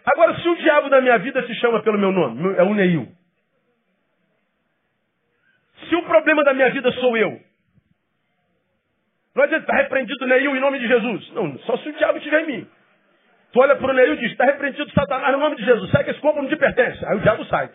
Agora, 0.04 0.36
se 0.36 0.48
o 0.48 0.56
diabo 0.56 0.88
da 0.88 1.00
minha 1.00 1.18
vida 1.18 1.46
se 1.46 1.54
chama 1.56 1.82
pelo 1.82 1.98
meu 1.98 2.12
nome, 2.12 2.56
é 2.56 2.62
o 2.62 2.74
Neil. 2.74 3.08
Se 5.88 5.96
o 5.96 6.02
problema 6.04 6.44
da 6.44 6.54
minha 6.54 6.70
vida 6.70 6.90
sou 6.92 7.16
eu, 7.16 7.40
não 9.34 9.42
adianta, 9.42 9.64
está 9.64 9.76
repreendido 9.76 10.26
Neil 10.26 10.56
em 10.56 10.60
nome 10.60 10.78
de 10.78 10.86
Jesus. 10.86 11.32
Não, 11.32 11.58
só 11.60 11.76
se 11.78 11.88
o 11.88 11.92
diabo 11.92 12.18
estiver 12.18 12.42
em 12.42 12.46
mim. 12.46 12.70
Tu 13.52 13.60
olha 13.60 13.76
para 13.76 13.90
o 13.90 13.94
Neil 13.94 14.14
e 14.14 14.16
diz, 14.18 14.30
está 14.30 14.44
repreendido 14.44 14.90
Satanás 14.92 15.32
no 15.32 15.40
nome 15.40 15.56
de 15.56 15.64
Jesus, 15.64 15.90
sai 15.90 16.04
que 16.04 16.10
esse 16.10 16.20
corpo 16.20 16.40
não 16.40 16.48
te 16.48 16.56
pertence. 16.56 17.04
Aí 17.06 17.16
o 17.16 17.20
diabo 17.20 17.44
sai. 17.46 17.70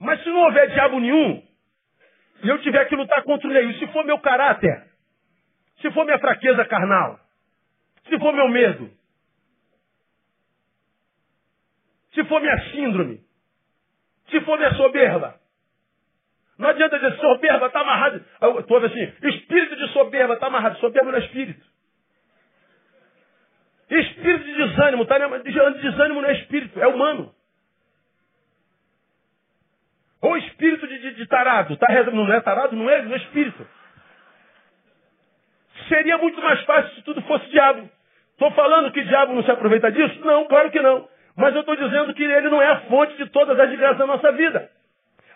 Mas 0.00 0.22
se 0.22 0.28
não 0.30 0.40
houver 0.44 0.70
diabo 0.70 0.98
nenhum, 0.98 1.42
e 2.42 2.48
eu 2.48 2.58
tiver 2.62 2.84
que 2.86 2.96
lutar 2.96 3.22
contra 3.22 3.48
o 3.48 3.52
Neil, 3.52 3.74
se 3.74 3.86
for 3.88 4.04
meu 4.04 4.18
caráter, 4.18 4.91
se 5.82 5.90
for 5.90 6.04
minha 6.04 6.18
fraqueza 6.18 6.64
carnal, 6.64 7.18
se 8.08 8.18
for 8.18 8.32
meu 8.32 8.48
medo, 8.48 8.90
se 12.14 12.24
for 12.24 12.40
minha 12.40 12.58
síndrome, 12.70 13.20
se 14.30 14.40
for 14.42 14.56
minha 14.56 14.72
soberba, 14.74 15.40
não 16.56 16.68
adianta 16.68 16.98
dizer 16.98 17.18
soberba 17.18 17.66
está 17.66 17.80
amarrado. 17.80 18.24
Tu 18.66 18.74
ouve 18.74 18.86
assim, 18.86 19.28
espírito 19.28 19.74
de 19.74 19.88
soberba 19.92 20.34
está 20.34 20.46
amarrado. 20.46 20.78
Soberba 20.78 21.10
não 21.10 21.18
é 21.18 21.22
espírito. 21.22 21.66
Espírito 23.90 24.44
de 24.44 24.54
desânimo, 24.54 25.04
tá? 25.04 25.18
desânimo 25.18 26.22
não 26.22 26.28
é 26.28 26.32
espírito, 26.34 26.80
é 26.80 26.86
humano. 26.86 27.34
Ou 30.20 30.36
espírito 30.36 30.86
de, 30.86 30.98
de, 30.98 31.14
de 31.14 31.26
tarado, 31.26 31.76
tá? 31.76 31.88
não 32.12 32.32
é 32.32 32.40
tarado, 32.40 32.76
não 32.76 32.88
é, 32.88 33.02
não 33.02 33.12
é 33.12 33.16
espírito. 33.16 33.66
Seria 35.92 36.16
muito 36.16 36.40
mais 36.40 36.58
fácil 36.64 36.94
se 36.94 37.02
tudo 37.02 37.20
fosse 37.22 37.46
diabo. 37.50 37.86
Estou 38.32 38.50
falando 38.52 38.90
que 38.92 39.02
diabo 39.02 39.34
não 39.34 39.42
se 39.42 39.50
aproveita 39.50 39.92
disso? 39.92 40.24
Não, 40.24 40.46
claro 40.46 40.70
que 40.70 40.80
não. 40.80 41.06
Mas 41.36 41.54
eu 41.54 41.60
estou 41.60 41.76
dizendo 41.76 42.14
que 42.14 42.22
ele 42.22 42.48
não 42.48 42.62
é 42.62 42.66
a 42.66 42.80
fonte 42.82 43.14
de 43.18 43.28
todas 43.28 43.60
as 43.60 43.68
desgraças 43.68 43.98
da 43.98 44.06
nossa 44.06 44.32
vida. 44.32 44.70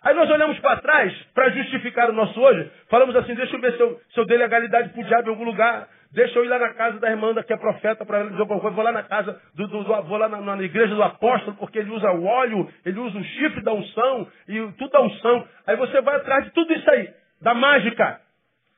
Aí 0.03 0.15
nós 0.15 0.31
olhamos 0.31 0.59
para 0.61 0.81
trás 0.81 1.13
para 1.35 1.51
justificar 1.51 2.09
o 2.09 2.15
nosso 2.15 2.41
hoje. 2.41 2.71
Falamos 2.89 3.15
assim, 3.17 3.35
deixa 3.35 3.55
eu 3.55 3.61
ver 3.61 3.75
se 3.75 3.81
eu, 3.81 4.01
se 4.09 4.19
eu 4.19 4.25
dei 4.25 4.39
legalidade 4.39 4.89
para 4.89 5.01
o 5.03 5.05
diabo 5.05 5.29
em 5.29 5.31
algum 5.33 5.45
lugar. 5.45 5.89
Deixa 6.11 6.39
eu 6.39 6.45
ir 6.47 6.49
lá 6.49 6.59
na 6.59 6.73
casa 6.73 6.99
da 7.01 7.11
irmã 7.11 7.35
que 7.35 7.53
é 7.53 7.57
profeta 7.59 8.07
para 8.07 8.21
ela 8.21 8.31
dizer 8.31 8.41
alguma 8.41 8.61
coisa. 8.61 8.75
Vou 8.75 8.85
lá 8.85 8.93
na 8.93 9.03
casa, 9.03 9.39
do, 9.55 9.69
do, 9.69 9.85
do 9.85 10.03
vou 10.05 10.17
lá 10.17 10.27
na, 10.31 10.41
na, 10.41 10.63
igreja 10.63 10.95
do 10.95 11.03
apóstolo, 11.03 11.55
porque 11.59 11.81
ele 11.81 11.91
usa 11.91 12.11
o 12.13 12.25
óleo, 12.25 12.67
ele 12.87 12.99
usa 12.99 13.19
o 13.19 13.25
chifre 13.25 13.63
da 13.63 13.75
unção, 13.75 14.27
e 14.49 14.73
tudo 14.79 14.91
da 14.91 15.03
unção. 15.03 15.47
Aí 15.67 15.77
você 15.77 16.01
vai 16.01 16.17
atrás 16.17 16.45
de 16.45 16.51
tudo 16.53 16.73
isso 16.73 16.91
aí, 16.91 17.11
da 17.43 17.53
mágica. 17.53 18.26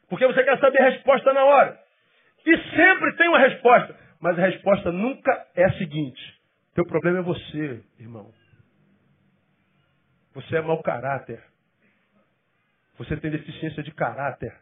Porque 0.09 0.27
você 0.27 0.43
quer 0.43 0.59
saber 0.59 0.81
a 0.81 0.91
resposta 0.91 1.33
na 1.33 1.45
hora. 1.45 1.79
E 2.47 2.57
sempre 2.75 3.17
tem 3.17 3.29
uma 3.29 3.39
resposta. 3.39 3.95
Mas 4.21 4.39
a 4.39 4.47
resposta 4.47 4.91
nunca 4.91 5.47
é 5.55 5.65
a 5.65 5.73
seguinte. 5.75 6.41
Teu 6.75 6.85
problema 6.87 7.19
é 7.19 7.23
você, 7.23 7.83
irmão. 7.99 8.33
Você 10.35 10.57
é 10.57 10.61
mau 10.61 10.83
caráter. 10.83 11.43
Você 12.97 13.17
tem 13.17 13.31
deficiência 13.31 13.83
de 13.83 13.93
caráter. 13.93 14.55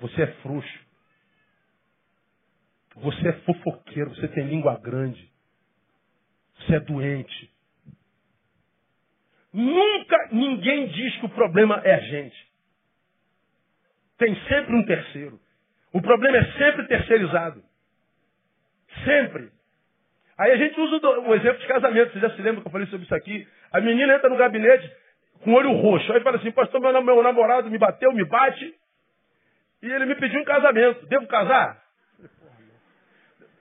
Você 0.00 0.22
é 0.22 0.26
frouxo. 0.42 0.86
Você 2.96 3.28
é 3.28 3.32
fofoqueiro. 3.40 4.14
Você 4.14 4.28
tem 4.28 4.46
língua 4.46 4.78
grande. 4.78 5.30
Você 6.58 6.76
é 6.76 6.80
doente. 6.80 7.50
Nunca 9.52 10.28
ninguém 10.32 10.88
diz 10.88 11.16
que 11.16 11.26
o 11.26 11.30
problema 11.30 11.80
é 11.84 11.94
a 11.94 12.00
gente. 12.00 12.46
Tem 14.18 14.34
sempre 14.48 14.74
um 14.74 14.84
terceiro. 14.84 15.38
O 15.92 16.00
problema 16.00 16.38
é 16.38 16.44
sempre 16.52 16.86
terceirizado. 16.86 17.62
Sempre. 19.04 19.50
Aí 20.38 20.52
a 20.52 20.56
gente 20.56 20.78
usa 20.78 21.06
o 21.06 21.34
exemplo 21.34 21.58
de 21.58 21.66
casamento. 21.66 22.12
Você 22.12 22.20
já 22.20 22.30
se 22.30 22.42
lembra 22.42 22.60
que 22.60 22.66
eu 22.66 22.72
falei 22.72 22.86
sobre 22.88 23.04
isso 23.04 23.14
aqui? 23.14 23.46
A 23.72 23.80
menina 23.80 24.14
entra 24.14 24.28
no 24.28 24.36
gabinete 24.36 24.90
com 25.42 25.52
o 25.52 25.54
olho 25.54 25.72
roxo. 25.72 26.12
Aí 26.12 26.20
fala 26.20 26.36
assim, 26.36 26.50
pastor, 26.50 26.80
meu, 26.80 27.22
namorado 27.22 27.70
me 27.70 27.78
bateu, 27.78 28.12
me 28.12 28.24
bate, 28.24 28.74
e 29.82 29.90
ele 29.90 30.06
me 30.06 30.14
pediu 30.14 30.40
um 30.40 30.44
casamento. 30.44 31.06
Devo 31.06 31.26
casar? 31.26 31.82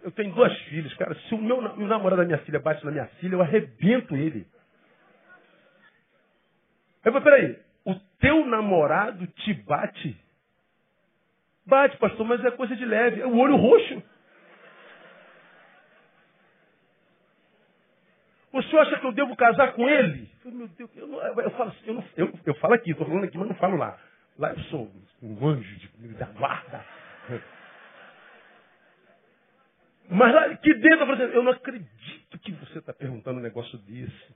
Eu 0.03 0.11
tenho 0.11 0.33
duas 0.33 0.55
filhas, 0.63 0.93
cara. 0.95 1.15
Se 1.15 1.33
o 1.33 1.37
meu 1.37 1.57
o 1.57 1.87
namorado 1.87 2.21
da 2.21 2.27
minha 2.27 2.37
filha 2.39 2.59
bate 2.59 2.85
na 2.85 2.91
minha 2.91 3.07
filha, 3.19 3.35
eu 3.35 3.41
arrebento 3.41 4.15
ele. 4.15 4.45
Eu 7.03 7.11
falei, 7.11 7.23
peraí, 7.23 7.59
o 7.85 7.95
teu 8.19 8.45
namorado 8.45 9.25
te 9.27 9.53
bate? 9.53 10.24
Bate, 11.65 11.97
pastor, 11.97 12.25
mas 12.25 12.43
é 12.45 12.51
coisa 12.51 12.75
de 12.75 12.85
leve. 12.85 13.21
É 13.21 13.25
o 13.25 13.35
olho 13.35 13.55
roxo. 13.55 14.03
O 18.53 18.63
senhor 18.63 18.83
acha 18.83 18.99
que 18.99 19.05
eu 19.05 19.11
devo 19.11 19.35
casar 19.35 19.73
com 19.73 19.89
ele? 19.89 20.29
Eu, 20.45 20.51
meu 20.51 20.67
Deus, 20.69 20.89
eu, 20.95 21.07
não, 21.07 21.19
eu 21.21 21.51
falo 21.51 21.71
assim, 21.71 21.87
eu, 21.87 21.93
não, 21.95 22.03
eu, 22.15 22.33
eu, 22.45 22.55
falo 22.55 22.73
aqui, 22.73 22.91
estou 22.91 23.05
falando 23.05 23.25
aqui, 23.25 23.37
mas 23.37 23.49
não 23.49 23.55
falo 23.55 23.75
lá. 23.75 23.99
Lá 24.37 24.51
eu 24.51 24.59
sou 24.65 24.91
um 25.21 25.47
anjo 25.47 25.75
de, 25.77 26.07
da 26.13 26.27
guarda. 26.27 26.85
Mas 30.07 30.33
lá 30.33 30.45
aqui 30.45 30.73
dentro 30.75 31.01
eu 31.01 31.07
falo 31.07 31.21
eu 31.21 31.43
não 31.43 31.51
acredito 31.51 32.39
que 32.39 32.51
você 32.53 32.79
está 32.79 32.93
perguntando 32.93 33.39
um 33.39 33.43
negócio 33.43 33.77
desse. 33.79 34.35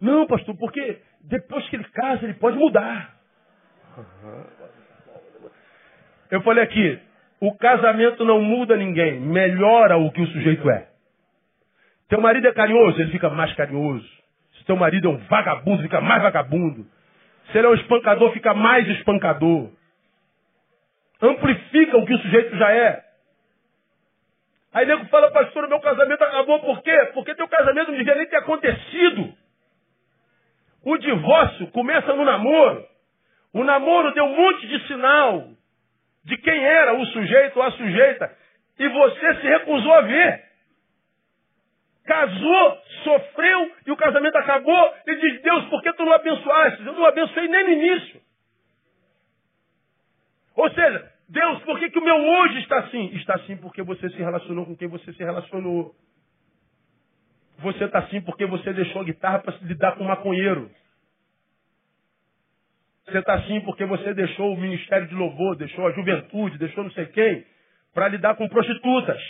Não, 0.00 0.26
pastor, 0.26 0.56
porque 0.56 1.02
depois 1.22 1.68
que 1.68 1.76
ele 1.76 1.88
casa, 1.88 2.24
ele 2.24 2.34
pode 2.34 2.56
mudar. 2.56 3.18
Eu 6.30 6.42
falei 6.42 6.64
aqui, 6.64 6.98
o 7.40 7.54
casamento 7.56 8.24
não 8.24 8.40
muda 8.40 8.76
ninguém, 8.76 9.20
melhora 9.20 9.96
o 9.96 10.10
que 10.10 10.22
o 10.22 10.26
sujeito 10.28 10.68
é. 10.70 10.88
Teu 12.08 12.20
marido 12.20 12.46
é 12.46 12.52
carinhoso, 12.52 13.00
ele 13.00 13.12
fica 13.12 13.28
mais 13.30 13.52
carinhoso. 13.54 14.08
Se 14.58 14.64
teu 14.64 14.76
marido 14.76 15.08
é 15.08 15.10
um 15.10 15.18
vagabundo, 15.28 15.82
fica 15.82 16.00
mais 16.00 16.22
vagabundo. 16.22 16.86
Se 17.50 17.58
ele 17.58 17.66
é 17.66 17.70
um 17.70 17.74
espancador, 17.74 18.32
fica 18.32 18.54
mais 18.54 18.88
espancador. 18.88 19.70
Amplifica 21.20 21.96
o 21.96 22.06
que 22.06 22.14
o 22.14 22.18
sujeito 22.18 22.56
já 22.56 22.70
é. 22.72 23.04
Aí 24.72 24.84
nego 24.86 25.06
fala, 25.06 25.30
pastor, 25.30 25.64
o 25.64 25.68
meu 25.68 25.80
casamento 25.80 26.22
acabou 26.22 26.60
por 26.60 26.82
quê? 26.82 27.10
Porque 27.14 27.34
teu 27.34 27.48
casamento 27.48 27.90
não 27.90 27.98
devia 27.98 28.14
nem 28.14 28.26
ter 28.26 28.36
acontecido. 28.36 29.32
O 30.84 30.98
divórcio 30.98 31.66
começa 31.68 32.12
no 32.12 32.24
namoro. 32.24 32.84
O 33.52 33.64
namoro 33.64 34.12
deu 34.12 34.24
um 34.24 34.36
monte 34.36 34.66
de 34.66 34.86
sinal 34.86 35.55
de 36.26 36.36
quem 36.38 36.62
era 36.64 36.94
o 36.94 37.06
sujeito 37.06 37.56
ou 37.56 37.62
a 37.62 37.70
sujeita. 37.70 38.30
E 38.78 38.88
você 38.88 39.34
se 39.36 39.46
recusou 39.46 39.92
a 39.94 40.00
ver 40.02 40.46
casou, 42.06 42.78
sofreu 43.02 43.72
e 43.86 43.90
o 43.90 43.96
casamento 43.96 44.36
acabou. 44.36 44.94
E 45.06 45.16
diz, 45.16 45.42
Deus, 45.42 45.64
por 45.68 45.82
que 45.82 45.92
tu 45.92 46.04
não 46.04 46.12
abençoaste? 46.12 46.86
Eu 46.86 46.92
não 46.92 47.04
abençoei 47.04 47.48
nem 47.48 47.64
no 47.64 47.70
início. 47.70 48.20
Ou 50.54 50.70
seja, 50.70 51.12
Deus, 51.28 51.62
por 51.64 51.78
que, 51.78 51.90
que 51.90 51.98
o 51.98 52.04
meu 52.04 52.16
hoje 52.16 52.60
está 52.60 52.78
assim? 52.78 53.10
Está 53.16 53.34
assim 53.34 53.56
porque 53.56 53.82
você 53.82 54.08
se 54.10 54.18
relacionou 54.18 54.64
com 54.64 54.76
quem 54.76 54.88
você 54.88 55.12
se 55.12 55.22
relacionou. 55.22 55.94
Você 57.58 57.84
está 57.84 57.98
assim 58.00 58.20
porque 58.20 58.46
você 58.46 58.72
deixou 58.72 59.02
a 59.02 59.04
guitarra 59.04 59.40
para 59.40 59.56
lidar 59.62 59.96
com 59.96 60.04
o 60.04 60.08
maconheiro. 60.08 60.70
Você 63.06 63.18
está 63.18 63.34
assim 63.34 63.60
porque 63.60 63.84
você 63.84 64.12
deixou 64.14 64.52
o 64.52 64.56
ministério 64.56 65.06
de 65.06 65.14
louvor, 65.14 65.56
deixou 65.56 65.86
a 65.86 65.92
juventude, 65.92 66.58
deixou 66.58 66.82
não 66.82 66.90
sei 66.90 67.06
quem, 67.06 67.46
para 67.94 68.08
lidar 68.08 68.34
com 68.34 68.48
prostitutas. 68.48 69.22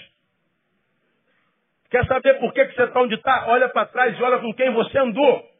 Quer 1.91 2.07
saber 2.07 2.35
por 2.41 2.53
que, 2.55 2.65
que 2.67 2.75
você 2.75 2.85
está 2.85 3.01
onde 3.01 3.14
está? 3.14 3.47
Olha 3.49 3.68
para 3.68 3.87
trás 3.87 4.18
e 4.18 4.22
olha 4.22 4.39
com 4.39 4.53
quem 4.55 4.72
você 4.72 4.99
andou. 4.99 5.57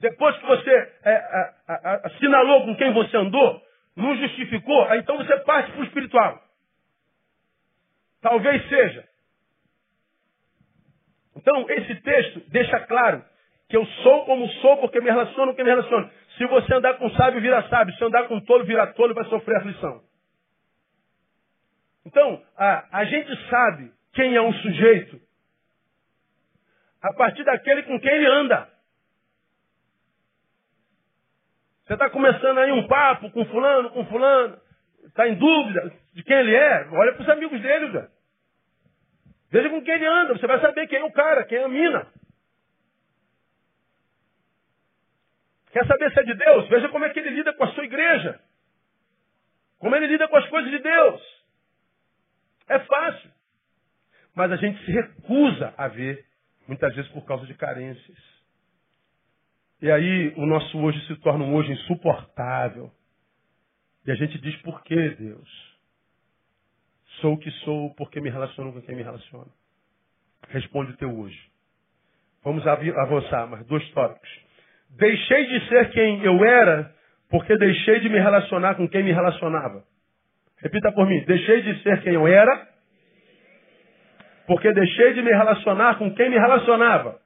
Depois 0.00 0.36
que 0.38 0.46
você 0.46 0.70
é, 1.04 1.14
a, 1.14 1.54
a, 1.68 2.06
assinalou 2.06 2.64
com 2.64 2.76
quem 2.76 2.92
você 2.92 3.16
andou, 3.16 3.62
não 3.96 4.16
justificou, 4.16 4.94
então 4.94 5.16
você 5.16 5.38
parte 5.40 5.72
para 5.72 5.80
o 5.80 5.84
espiritual. 5.84 6.42
Talvez 8.20 8.68
seja. 8.68 9.08
Então, 11.36 11.70
esse 11.70 11.94
texto 12.02 12.40
deixa 12.50 12.80
claro 12.80 13.24
que 13.68 13.76
eu 13.76 13.84
sou 13.86 14.24
como 14.24 14.48
sou 14.60 14.78
porque 14.78 15.00
me 15.00 15.10
relaciono 15.10 15.52
com 15.52 15.56
quem 15.56 15.64
me 15.64 15.70
relaciono. 15.70 16.10
Se 16.36 16.46
você 16.46 16.74
andar 16.74 16.94
com 16.94 17.10
sábio, 17.10 17.40
vira 17.40 17.68
sábio. 17.68 17.94
Se 17.96 18.04
andar 18.04 18.26
com 18.26 18.40
tolo, 18.40 18.64
vira 18.64 18.86
tolo 18.94 19.14
vai 19.14 19.24
sofrer 19.26 19.58
aflição. 19.58 20.02
Então, 22.06 22.42
a, 22.56 23.00
a 23.00 23.04
gente 23.04 23.30
sabe 23.50 23.92
quem 24.14 24.34
é 24.34 24.40
um 24.40 24.52
sujeito? 24.54 25.20
A 27.02 27.12
partir 27.12 27.44
daquele 27.44 27.82
com 27.82 28.00
quem 28.00 28.10
ele 28.10 28.26
anda. 28.26 28.68
Você 31.84 31.92
está 31.94 32.08
começando 32.10 32.58
aí 32.58 32.72
um 32.72 32.86
papo 32.86 33.30
com 33.30 33.44
fulano, 33.46 33.90
com 33.90 34.04
fulano, 34.06 34.58
está 35.06 35.28
em 35.28 35.34
dúvida 35.34 35.92
de 36.14 36.22
quem 36.22 36.36
ele 36.36 36.54
é, 36.54 36.88
olha 36.92 37.12
para 37.14 37.22
os 37.22 37.28
amigos 37.28 37.60
dele, 37.60 37.92
cara. 37.92 38.10
Veja 39.50 39.70
com 39.70 39.82
quem 39.82 39.94
ele 39.94 40.06
anda, 40.06 40.34
você 40.34 40.46
vai 40.46 40.60
saber 40.60 40.86
quem 40.86 40.98
é 40.98 41.04
o 41.04 41.12
cara, 41.12 41.44
quem 41.44 41.58
é 41.58 41.64
a 41.64 41.68
mina. 41.68 42.06
Quer 45.78 45.86
saber 45.86 46.12
se 46.12 46.18
é 46.18 46.22
de 46.24 46.34
Deus? 46.34 46.68
Veja 46.68 46.88
como 46.88 47.04
é 47.04 47.10
que 47.10 47.20
ele 47.20 47.30
lida 47.30 47.52
com 47.52 47.62
a 47.62 47.72
sua 47.72 47.84
igreja. 47.84 48.40
Como 49.78 49.94
ele 49.94 50.08
lida 50.08 50.26
com 50.26 50.36
as 50.36 50.48
coisas 50.48 50.72
de 50.72 50.80
Deus. 50.80 51.22
É 52.68 52.80
fácil. 52.80 53.30
Mas 54.34 54.50
a 54.50 54.56
gente 54.56 54.84
se 54.84 54.90
recusa 54.90 55.72
a 55.76 55.86
ver, 55.86 56.26
muitas 56.66 56.92
vezes 56.96 57.08
por 57.12 57.24
causa 57.24 57.46
de 57.46 57.54
carências. 57.54 58.18
E 59.80 59.88
aí 59.88 60.34
o 60.36 60.46
nosso 60.46 60.76
hoje 60.80 61.00
se 61.06 61.14
torna 61.20 61.44
um 61.44 61.54
hoje 61.54 61.70
insuportável. 61.70 62.90
E 64.04 64.10
a 64.10 64.16
gente 64.16 64.36
diz, 64.40 64.60
por 64.62 64.82
que 64.82 65.10
Deus? 65.10 65.78
Sou 67.20 67.34
o 67.34 67.38
que 67.38 67.52
sou 67.62 67.94
porque 67.94 68.20
me 68.20 68.30
relaciono 68.30 68.72
com 68.72 68.82
quem 68.82 68.96
me 68.96 69.04
relaciona. 69.04 69.52
Responde 70.48 70.90
o 70.90 70.96
teu 70.96 71.16
hoje. 71.16 71.40
Vamos 72.42 72.66
avançar, 72.66 73.46
mas 73.46 73.64
dois 73.66 73.88
tópicos. 73.92 74.47
Deixei 74.96 75.46
de 75.46 75.68
ser 75.68 75.90
quem 75.90 76.24
eu 76.24 76.44
era 76.44 76.92
porque 77.30 77.56
deixei 77.56 78.00
de 78.00 78.08
me 78.08 78.18
relacionar 78.18 78.74
com 78.74 78.88
quem 78.88 79.02
me 79.02 79.12
relacionava. 79.12 79.84
Repita 80.60 80.90
por 80.92 81.06
mim. 81.06 81.24
Deixei 81.24 81.62
de 81.62 81.82
ser 81.82 82.02
quem 82.02 82.14
eu 82.14 82.26
era 82.26 82.68
porque 84.48 84.72
deixei 84.72 85.12
de 85.12 85.20
me 85.20 85.30
relacionar 85.30 85.98
com 85.98 86.12
quem 86.14 86.30
me 86.30 86.38
relacionava. 86.38 87.20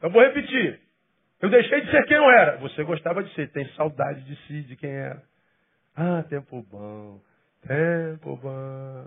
Eu 0.00 0.10
vou 0.10 0.22
repetir. 0.22 0.80
Eu 1.42 1.50
deixei 1.50 1.82
de 1.82 1.90
ser 1.90 2.04
quem 2.06 2.16
eu 2.16 2.30
era. 2.30 2.56
Você 2.56 2.82
gostava 2.82 3.22
de 3.22 3.32
ser, 3.34 3.52
tem 3.52 3.66
saudade 3.74 4.22
de 4.24 4.36
si, 4.46 4.62
de 4.62 4.76
quem 4.76 4.90
era. 4.90 5.22
Ah, 5.94 6.24
tempo 6.28 6.62
bom, 6.70 7.20
tempo 7.66 8.36
bom. 8.36 9.06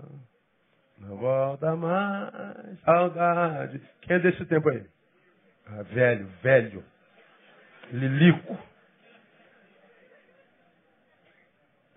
Não 1.00 1.16
volta 1.16 1.74
mais, 1.74 2.80
saudade. 2.84 3.80
Quem 4.02 4.16
é 4.16 4.18
desse 4.20 4.44
tempo 4.46 4.68
aí? 4.68 4.84
Ah, 5.66 5.82
velho, 5.82 6.26
velho. 6.42 6.84
Lilico. 7.92 8.58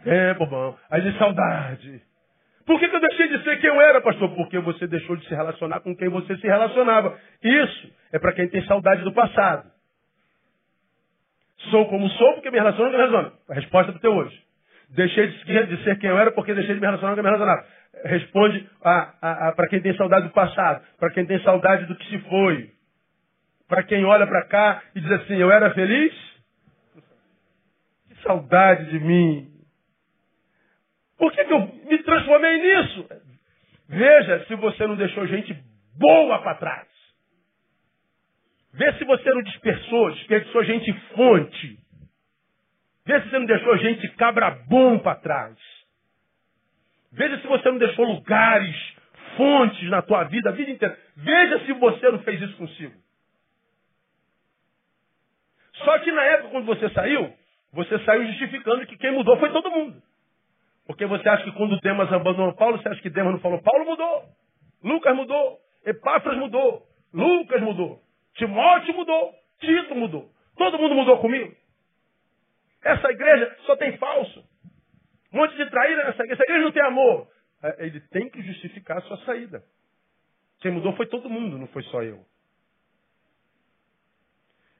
Tempo 0.03 0.45
bom. 0.45 0.77
Aí 0.89 1.01
de 1.01 1.17
saudade. 1.17 2.01
Por 2.65 2.79
que, 2.79 2.87
que 2.89 2.95
eu 2.95 2.99
deixei 2.99 3.29
de 3.29 3.43
ser 3.43 3.59
quem 3.59 3.69
eu 3.69 3.81
era, 3.81 4.01
pastor? 4.01 4.29
Porque 4.35 4.59
você 4.59 4.87
deixou 4.87 5.15
de 5.15 5.25
se 5.27 5.33
relacionar 5.33 5.79
com 5.79 5.95
quem 5.95 6.09
você 6.09 6.35
se 6.37 6.47
relacionava. 6.47 7.17
Isso 7.41 7.93
é 8.11 8.19
para 8.19 8.33
quem 8.33 8.47
tem 8.49 8.63
saudade 8.65 9.03
do 9.03 9.13
passado. 9.13 9.71
Sou 11.71 11.87
como 11.87 12.07
sou 12.09 12.33
porque 12.33 12.51
me 12.51 12.57
relaciono 12.57 12.91
com 12.91 12.97
quem 12.97 13.05
me 13.05 13.11
relaciono. 13.11 13.37
A 13.49 13.53
resposta 13.53 13.91
para 13.91 13.99
o 13.99 14.01
teu 14.01 14.11
hoje. 14.13 14.37
Deixei 14.89 15.27
de 15.27 15.83
ser 15.83 15.97
quem 15.99 16.09
eu 16.09 16.17
era 16.17 16.31
porque 16.31 16.53
deixei 16.53 16.75
de 16.75 16.79
me 16.79 16.85
relacionar 16.85 17.11
com 17.11 17.21
quem 17.21 17.23
me 17.23 17.37
relacionava. 17.37 17.67
Responde 18.03 18.69
para 18.81 19.67
quem 19.69 19.81
tem 19.81 19.95
saudade 19.95 20.27
do 20.27 20.33
passado, 20.33 20.83
para 20.99 21.11
quem 21.11 21.25
tem 21.25 21.41
saudade 21.43 21.85
do 21.85 21.95
que 21.95 22.05
se 22.09 22.19
foi, 22.29 22.69
para 23.67 23.83
quem 23.83 24.05
olha 24.05 24.25
para 24.25 24.45
cá 24.45 24.83
e 24.95 25.01
diz 25.01 25.11
assim, 25.11 25.35
eu 25.35 25.51
era 25.51 25.73
feliz? 25.73 26.13
Que 28.07 28.21
saudade 28.23 28.89
de 28.89 28.99
mim. 28.99 29.51
Por 31.17 31.31
que, 31.31 31.43
que 31.43 31.53
eu 31.53 31.59
me 31.59 31.97
transformei 32.03 32.61
nisso? 32.61 33.09
Veja 33.89 34.45
se 34.45 34.55
você 34.55 34.85
não 34.85 34.95
deixou 34.95 35.25
gente 35.27 35.53
boa 35.97 36.39
para 36.41 36.55
trás. 36.55 36.87
Vê 38.73 38.93
se 38.93 39.03
você 39.05 39.29
não 39.31 39.41
dispersou, 39.41 40.11
desperdiçou 40.11 40.63
gente 40.63 40.93
fonte. 41.15 41.79
Vê 43.05 43.21
se 43.21 43.29
você 43.29 43.39
não 43.39 43.45
deixou 43.45 43.77
gente 43.77 44.07
cabra 44.15 44.51
bom 44.67 44.99
para 44.99 45.15
trás. 45.15 45.57
Veja 47.11 47.39
se 47.39 47.47
você 47.47 47.71
não 47.71 47.79
deixou 47.79 48.05
lugares, 48.05 48.75
fontes 49.35 49.89
na 49.89 50.01
tua 50.01 50.25
vida, 50.25 50.49
a 50.49 50.53
vida 50.53 50.69
inteira. 50.69 50.97
Veja 51.15 51.65
se 51.65 51.73
você 51.73 52.11
não 52.11 52.19
fez 52.19 52.41
isso 52.41 52.55
consigo. 52.57 53.06
Só 55.83 55.99
que 55.99 56.11
na 56.11 56.23
época 56.23 56.49
quando 56.49 56.65
você 56.65 56.89
saiu, 56.89 57.33
você 57.73 57.99
saiu 58.05 58.25
justificando 58.27 58.85
que 58.85 58.97
quem 58.97 59.11
mudou 59.11 59.37
foi 59.37 59.51
todo 59.51 59.71
mundo. 59.71 60.01
Porque 60.85 61.05
você 61.05 61.27
acha 61.27 61.43
que 61.43 61.51
quando 61.51 61.79
Demas 61.81 62.11
abandonou 62.11 62.53
Paulo, 62.53 62.77
você 62.77 62.87
acha 62.87 63.01
que 63.01 63.09
Demas 63.09 63.33
não 63.33 63.39
falou, 63.39 63.61
Paulo 63.61 63.85
mudou, 63.85 64.23
Lucas 64.83 65.15
mudou, 65.15 65.59
Epáfras 65.85 66.37
mudou, 66.37 66.83
Lucas 67.13 67.61
mudou. 67.61 68.01
Timóteo 68.35 68.93
mudou, 68.93 69.33
Tito 69.59 69.95
mudou. 69.95 70.29
Todo 70.55 70.77
mundo 70.77 70.95
mudou 70.95 71.19
comigo. 71.19 71.53
Essa 72.83 73.11
igreja 73.11 73.57
só 73.65 73.75
tem 73.75 73.97
falso. 73.97 74.43
Um 75.33 75.37
monte 75.37 75.55
de 75.55 75.69
traíra 75.69 76.05
nessa 76.05 76.23
igreja. 76.23 76.33
Essa 76.33 76.43
igreja 76.43 76.63
não 76.63 76.71
tem 76.71 76.83
amor. 76.83 77.27
É, 77.63 77.85
ele 77.85 77.99
tem 78.11 78.29
que 78.29 78.41
justificar 78.41 78.97
a 78.97 79.01
sua 79.01 79.17
saída. 79.25 79.63
Quem 80.59 80.71
mudou 80.71 80.93
foi 80.93 81.05
todo 81.07 81.29
mundo, 81.29 81.57
não 81.57 81.67
foi 81.67 81.83
só 81.83 82.01
eu. 82.03 82.23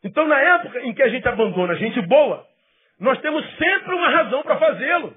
Então, 0.03 0.27
na 0.27 0.39
época 0.39 0.79
em 0.81 0.93
que 0.93 1.03
a 1.03 1.09
gente 1.09 1.27
abandona 1.27 1.75
gente 1.75 2.01
boa, 2.01 2.45
nós 2.99 3.19
temos 3.21 3.43
sempre 3.57 3.93
uma 3.93 4.09
razão 4.09 4.43
para 4.43 4.57
fazê-lo. 4.57 5.15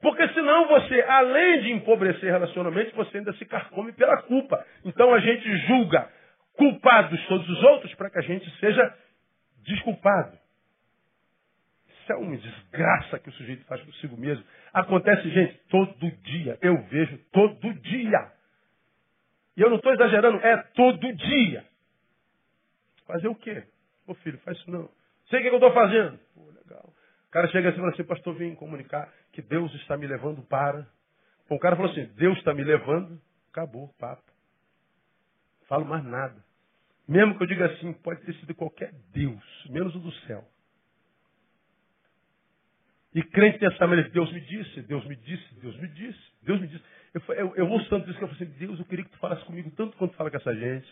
Porque 0.00 0.28
senão 0.28 0.68
você, 0.68 1.00
além 1.02 1.62
de 1.62 1.72
empobrecer 1.72 2.30
relacionamento, 2.30 2.94
você 2.94 3.18
ainda 3.18 3.32
se 3.32 3.44
carcome 3.44 3.92
pela 3.92 4.22
culpa. 4.22 4.64
Então 4.84 5.12
a 5.12 5.18
gente 5.18 5.56
julga 5.66 6.08
culpados 6.54 7.24
todos 7.26 7.48
os 7.48 7.62
outros 7.64 7.94
para 7.94 8.10
que 8.10 8.18
a 8.18 8.22
gente 8.22 8.48
seja 8.58 8.94
desculpado. 9.64 10.38
Isso 11.88 12.12
é 12.12 12.16
uma 12.16 12.36
desgraça 12.36 13.18
que 13.18 13.28
o 13.28 13.32
sujeito 13.32 13.64
faz 13.64 13.82
consigo 13.82 14.16
mesmo. 14.16 14.44
Acontece, 14.72 15.28
gente, 15.30 15.54
todo 15.68 16.10
dia. 16.22 16.58
Eu 16.62 16.80
vejo 16.84 17.18
todo 17.32 17.74
dia. 17.74 18.32
E 19.56 19.60
eu 19.60 19.68
não 19.68 19.76
estou 19.76 19.92
exagerando, 19.92 20.38
é 20.38 20.56
todo 20.74 21.12
dia. 21.12 21.64
Fazer 23.06 23.28
o 23.28 23.34
quê? 23.34 23.64
Ô 24.08 24.14
filho, 24.14 24.38
faz 24.38 24.56
isso 24.58 24.70
não. 24.70 24.90
Sei 25.28 25.38
o 25.38 25.42
que 25.42 25.48
eu 25.48 25.54
estou 25.54 25.72
fazendo. 25.72 26.18
Pô, 26.34 26.46
legal. 26.46 26.92
O 27.28 27.30
cara 27.30 27.46
chega 27.48 27.68
assim 27.68 27.76
e 27.76 27.80
fala 27.80 27.92
assim, 27.92 28.04
pastor, 28.04 28.34
vim 28.34 28.54
comunicar 28.54 29.12
que 29.32 29.42
Deus 29.42 29.72
está 29.74 29.98
me 29.98 30.06
levando 30.06 30.42
para. 30.42 30.88
Bom, 31.46 31.56
o 31.56 31.60
cara 31.60 31.76
falou 31.76 31.92
assim, 31.92 32.06
Deus 32.16 32.38
está 32.38 32.54
me 32.54 32.64
levando, 32.64 33.20
acabou 33.52 33.84
o 33.84 33.94
papo. 33.94 34.32
Falo 35.68 35.84
mais 35.84 36.02
nada. 36.02 36.42
Mesmo 37.06 37.36
que 37.36 37.42
eu 37.42 37.46
diga 37.46 37.66
assim, 37.66 37.92
pode 37.92 38.22
ter 38.22 38.34
sido 38.36 38.54
qualquer 38.54 38.92
Deus, 39.12 39.66
menos 39.68 39.94
o 39.94 39.98
do 39.98 40.12
céu. 40.26 40.42
E 43.14 43.22
crente 43.22 43.58
tem 43.58 43.68
essa 43.68 43.86
maneira, 43.86 44.08
Deus 44.10 44.32
me 44.32 44.40
disse, 44.40 44.82
Deus 44.82 45.04
me 45.06 45.16
disse, 45.16 45.54
Deus 45.60 45.76
me 45.78 45.88
disse, 45.88 46.32
Deus 46.42 46.60
me 46.60 46.66
disse. 46.66 46.84
Eu, 47.12 47.34
eu, 47.34 47.56
eu 47.56 47.68
ouço 47.68 47.88
tanto 47.90 48.08
isso 48.08 48.18
que 48.18 48.24
eu 48.24 48.28
falei 48.28 48.42
assim, 48.42 48.58
Deus, 48.58 48.78
eu 48.78 48.84
queria 48.86 49.04
que 49.04 49.10
tu 49.10 49.18
falasse 49.18 49.44
comigo 49.44 49.70
tanto 49.72 49.96
quanto 49.98 50.14
fala 50.14 50.30
com 50.30 50.36
essa 50.36 50.54
gente. 50.54 50.88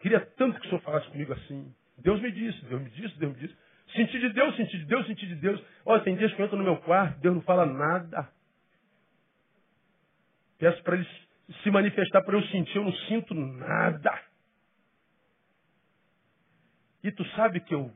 Queria 0.00 0.20
tanto 0.20 0.58
que 0.58 0.66
o 0.66 0.70
Senhor 0.70 0.82
falasse 0.82 1.08
comigo 1.10 1.32
assim. 1.32 1.74
Deus 1.98 2.20
me 2.20 2.32
disse, 2.32 2.64
Deus 2.64 2.82
me 2.82 2.90
disse, 2.90 3.18
Deus 3.18 3.34
me 3.34 3.40
disse. 3.40 3.56
Senti 3.94 4.18
de 4.18 4.32
Deus, 4.32 4.56
senti 4.56 4.78
de 4.78 4.84
Deus, 4.86 5.06
senti 5.06 5.26
de 5.26 5.34
Deus. 5.36 5.62
Olha, 5.84 6.02
tem 6.02 6.16
dias 6.16 6.32
que 6.32 6.40
eu 6.40 6.46
entro 6.46 6.56
no 6.56 6.64
meu 6.64 6.78
quarto, 6.78 7.18
Deus 7.20 7.34
não 7.34 7.42
fala 7.42 7.66
nada. 7.66 8.30
Peço 10.58 10.82
para 10.82 10.96
Ele 10.96 11.06
se 11.62 11.70
manifestar 11.70 12.22
para 12.22 12.36
eu 12.36 12.42
sentir, 12.48 12.76
eu 12.76 12.84
não 12.84 12.92
sinto 13.08 13.34
nada. 13.34 14.22
E 17.02 17.10
tu 17.10 17.24
sabe 17.30 17.60
que 17.60 17.74
eu 17.74 17.92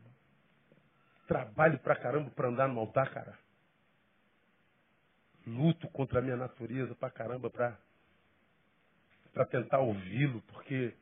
trabalho 1.26 1.78
pra 1.78 1.96
caramba 1.96 2.30
para 2.30 2.48
andar 2.48 2.68
no 2.68 2.80
altar, 2.80 3.10
cara? 3.10 3.38
Luto 5.46 5.88
contra 5.88 6.18
a 6.18 6.22
minha 6.22 6.36
natureza 6.36 6.94
pra 6.94 7.10
caramba 7.10 7.50
pra, 7.50 7.78
pra 9.32 9.44
tentar 9.46 9.80
ouvi-lo, 9.80 10.40
porque 10.42 10.94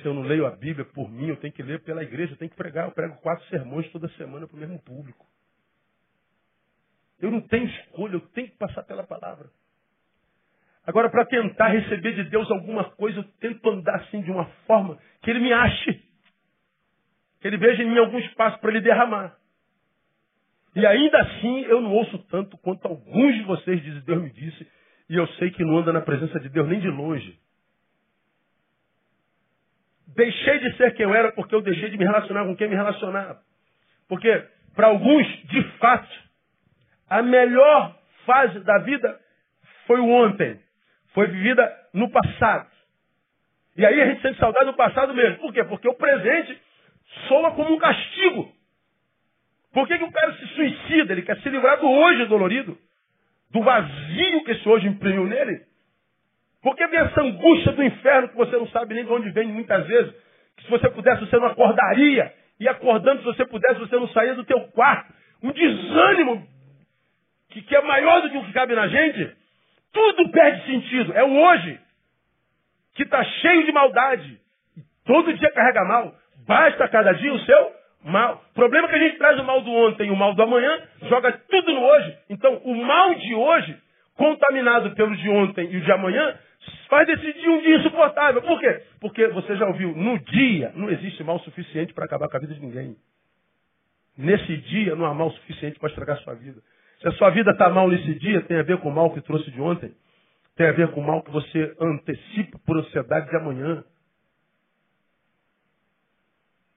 se 0.00 0.06
eu 0.06 0.14
não 0.14 0.22
leio 0.22 0.46
a 0.46 0.50
Bíblia 0.50 0.84
por 0.84 1.10
mim, 1.10 1.28
eu 1.28 1.36
tenho 1.36 1.52
que 1.52 1.62
ler 1.62 1.82
pela 1.82 2.02
igreja, 2.02 2.32
eu 2.32 2.36
tenho 2.36 2.50
que 2.50 2.56
pregar. 2.56 2.86
Eu 2.86 2.92
prego 2.92 3.16
quatro 3.20 3.44
sermões 3.48 3.90
toda 3.90 4.08
semana 4.10 4.46
para 4.46 4.56
o 4.56 4.60
mesmo 4.60 4.78
público. 4.82 5.26
Eu 7.20 7.30
não 7.30 7.40
tenho 7.40 7.66
escolha, 7.66 8.14
eu 8.14 8.20
tenho 8.20 8.48
que 8.48 8.56
passar 8.56 8.82
pela 8.84 9.04
palavra. 9.04 9.48
Agora, 10.86 11.10
para 11.10 11.26
tentar 11.26 11.68
receber 11.68 12.14
de 12.14 12.24
Deus 12.30 12.50
alguma 12.50 12.84
coisa, 12.92 13.18
eu 13.18 13.24
tento 13.40 13.68
andar 13.68 13.96
assim 13.96 14.22
de 14.22 14.30
uma 14.30 14.46
forma 14.66 14.98
que 15.20 15.30
Ele 15.30 15.40
me 15.40 15.52
ache. 15.52 16.02
Que 17.40 17.48
Ele 17.48 17.58
veja 17.58 17.82
em 17.82 17.90
mim 17.90 17.98
algum 17.98 18.18
espaço 18.18 18.58
para 18.60 18.70
Ele 18.70 18.80
derramar. 18.80 19.36
E 20.74 20.86
ainda 20.86 21.20
assim, 21.20 21.60
eu 21.62 21.80
não 21.80 21.92
ouço 21.92 22.18
tanto 22.30 22.56
quanto 22.58 22.86
alguns 22.86 23.34
de 23.34 23.42
vocês 23.42 23.82
dizem, 23.82 24.00
Deus 24.02 24.22
me 24.22 24.30
disse, 24.30 24.66
e 25.10 25.16
eu 25.16 25.26
sei 25.34 25.50
que 25.50 25.64
não 25.64 25.78
anda 25.78 25.92
na 25.92 26.00
presença 26.00 26.38
de 26.38 26.48
Deus 26.48 26.68
nem 26.68 26.80
de 26.80 26.88
longe. 26.88 27.38
Deixei 30.16 30.58
de 30.58 30.76
ser 30.76 30.94
quem 30.94 31.04
eu 31.04 31.14
era 31.14 31.32
porque 31.32 31.54
eu 31.54 31.60
deixei 31.60 31.90
de 31.90 31.96
me 31.96 32.04
relacionar 32.04 32.44
com 32.44 32.56
quem 32.56 32.68
me 32.68 32.74
relacionava. 32.74 33.40
Porque, 34.08 34.44
para 34.74 34.88
alguns, 34.88 35.26
de 35.44 35.62
fato, 35.78 36.08
a 37.08 37.22
melhor 37.22 37.96
fase 38.24 38.60
da 38.60 38.78
vida 38.78 39.18
foi 39.86 40.00
o 40.00 40.08
ontem. 40.08 40.60
Foi 41.12 41.26
vivida 41.26 41.70
no 41.92 42.10
passado. 42.10 42.68
E 43.76 43.86
aí 43.86 44.00
a 44.00 44.06
gente 44.06 44.22
sente 44.22 44.38
saudade 44.38 44.66
do 44.66 44.74
passado 44.74 45.14
mesmo. 45.14 45.38
Por 45.38 45.52
quê? 45.52 45.62
Porque 45.64 45.88
o 45.88 45.94
presente 45.94 46.60
soa 47.28 47.52
como 47.52 47.74
um 47.74 47.78
castigo. 47.78 48.52
Por 49.72 49.86
que, 49.86 49.98
que 49.98 50.04
o 50.04 50.12
cara 50.12 50.34
se 50.34 50.46
suicida? 50.48 51.12
Ele 51.12 51.22
quer 51.22 51.38
se 51.40 51.48
livrar 51.48 51.78
do 51.78 51.88
hoje 51.88 52.24
dolorido, 52.26 52.76
do 53.50 53.62
vazio 53.62 54.44
que 54.44 54.52
esse 54.52 54.68
hoje 54.68 54.88
imprimiu 54.88 55.26
nele? 55.26 55.62
Porque 56.68 56.86
vem 56.86 57.00
essa 57.00 57.22
angústia 57.22 57.72
do 57.72 57.82
inferno 57.82 58.28
que 58.28 58.36
você 58.36 58.54
não 58.58 58.68
sabe 58.68 58.92
nem 58.92 59.02
de 59.02 59.10
onde 59.10 59.30
vem 59.30 59.48
muitas 59.48 59.86
vezes. 59.86 60.12
Que 60.54 60.64
se 60.64 60.70
você 60.70 60.90
pudesse, 60.90 61.24
você 61.24 61.38
não 61.38 61.46
acordaria. 61.46 62.30
E 62.60 62.68
acordando, 62.68 63.20
se 63.20 63.24
você 63.24 63.46
pudesse, 63.46 63.80
você 63.80 63.96
não 63.96 64.06
saía 64.08 64.34
do 64.34 64.44
teu 64.44 64.60
quarto. 64.72 65.10
Um 65.42 65.50
desânimo 65.50 66.46
que, 67.48 67.62
que 67.62 67.74
é 67.74 67.80
maior 67.80 68.20
do 68.20 68.28
que 68.28 68.36
o 68.36 68.44
que 68.44 68.52
cabe 68.52 68.74
na 68.74 68.86
gente. 68.86 69.34
Tudo 69.94 70.28
perde 70.30 70.66
sentido. 70.66 71.14
É 71.14 71.24
o 71.24 71.40
hoje 71.40 71.80
que 72.94 73.04
está 73.04 73.24
cheio 73.24 73.64
de 73.64 73.72
maldade. 73.72 74.38
Todo 75.06 75.32
dia 75.32 75.50
carrega 75.52 75.86
mal. 75.86 76.14
Basta 76.46 76.86
cada 76.88 77.12
dia 77.14 77.32
o 77.32 77.38
seu 77.46 77.72
mal. 78.04 78.44
O 78.50 78.54
problema 78.54 78.88
é 78.88 78.90
que 78.90 78.96
a 78.96 79.08
gente 79.08 79.16
traz 79.16 79.40
o 79.40 79.44
mal 79.44 79.62
do 79.62 79.72
ontem 79.72 80.08
e 80.08 80.10
o 80.10 80.16
mal 80.16 80.34
do 80.34 80.42
amanhã, 80.42 80.82
joga 81.08 81.32
tudo 81.32 81.72
no 81.72 81.80
hoje. 81.80 82.18
Então, 82.28 82.60
o 82.62 82.74
mal 82.74 83.14
de 83.14 83.34
hoje, 83.34 83.74
contaminado 84.18 84.90
pelo 84.90 85.16
de 85.16 85.30
ontem 85.30 85.70
e 85.70 85.78
o 85.78 85.80
de 85.80 85.92
amanhã, 85.92 86.36
faz 86.88 87.06
desse 87.06 87.32
dia 87.34 87.50
um 87.50 87.60
dia 87.60 87.76
insuportável. 87.76 88.42
Por 88.42 88.58
quê? 88.60 88.82
Porque 89.00 89.26
você 89.28 89.56
já 89.56 89.66
ouviu, 89.66 89.94
no 89.94 90.18
dia 90.18 90.72
não 90.74 90.90
existe 90.90 91.22
mal 91.22 91.38
suficiente 91.40 91.94
para 91.94 92.04
acabar 92.04 92.28
com 92.28 92.36
a 92.36 92.40
vida 92.40 92.54
de 92.54 92.60
ninguém. 92.60 92.96
Nesse 94.16 94.56
dia 94.56 94.96
não 94.96 95.06
há 95.06 95.14
mal 95.14 95.30
suficiente 95.30 95.78
para 95.78 95.88
estragar 95.88 96.16
a 96.16 96.20
sua 96.20 96.34
vida. 96.34 96.60
Se 97.00 97.08
a 97.08 97.12
sua 97.12 97.30
vida 97.30 97.52
está 97.52 97.70
mal 97.70 97.88
nesse 97.88 98.14
dia, 98.18 98.40
tem 98.42 98.58
a 98.58 98.62
ver 98.62 98.78
com 98.78 98.88
o 98.88 98.94
mal 98.94 99.12
que 99.12 99.20
trouxe 99.20 99.50
de 99.50 99.60
ontem. 99.60 99.94
Tem 100.56 100.66
a 100.66 100.72
ver 100.72 100.90
com 100.90 101.00
o 101.00 101.06
mal 101.06 101.22
que 101.22 101.30
você 101.30 101.76
antecipa 101.80 102.58
por 102.66 102.76
ansiedade 102.76 103.30
de 103.30 103.36
amanhã. 103.36 103.84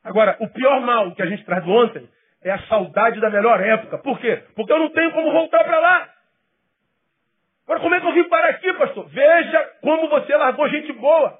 Agora, 0.03 0.37
o 0.39 0.47
pior 0.49 0.81
mal 0.81 1.15
que 1.15 1.21
a 1.21 1.25
gente 1.25 1.43
traz 1.45 1.63
do 1.63 1.71
ontem 1.71 2.07
é 2.43 2.51
a 2.51 2.59
saudade 2.67 3.19
da 3.19 3.29
melhor 3.29 3.59
época. 3.59 3.97
Por 3.99 4.19
quê? 4.19 4.43
Porque 4.55 4.71
eu 4.71 4.79
não 4.79 4.89
tenho 4.89 5.11
como 5.11 5.31
voltar 5.31 5.63
para 5.63 5.79
lá. 5.79 6.09
Agora, 7.65 7.79
como 7.79 7.95
é 7.95 8.01
que 8.01 8.07
eu 8.07 8.13
vim 8.13 8.27
parar 8.27 8.49
aqui, 8.49 8.73
pastor? 8.73 9.07
Veja 9.09 9.63
como 9.81 10.09
você 10.09 10.35
largou 10.35 10.67
gente 10.69 10.91
boa. 10.93 11.39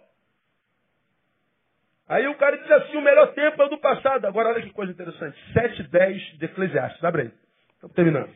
Aí 2.07 2.27
o 2.27 2.35
cara 2.35 2.57
diz 2.57 2.69
assim, 2.69 2.97
o 2.97 3.01
melhor 3.01 3.33
tempo 3.33 3.61
é 3.61 3.65
o 3.65 3.69
do 3.69 3.77
passado. 3.77 4.25
Agora, 4.25 4.49
olha 4.49 4.61
que 4.61 4.71
coisa 4.71 4.91
interessante. 4.91 5.37
7 5.53 5.83
10 5.83 6.37
de 6.37 6.45
Eclesiastes. 6.45 7.03
Abre 7.03 7.21
aí. 7.21 7.31
Estamos 7.75 7.95
terminando. 7.95 8.29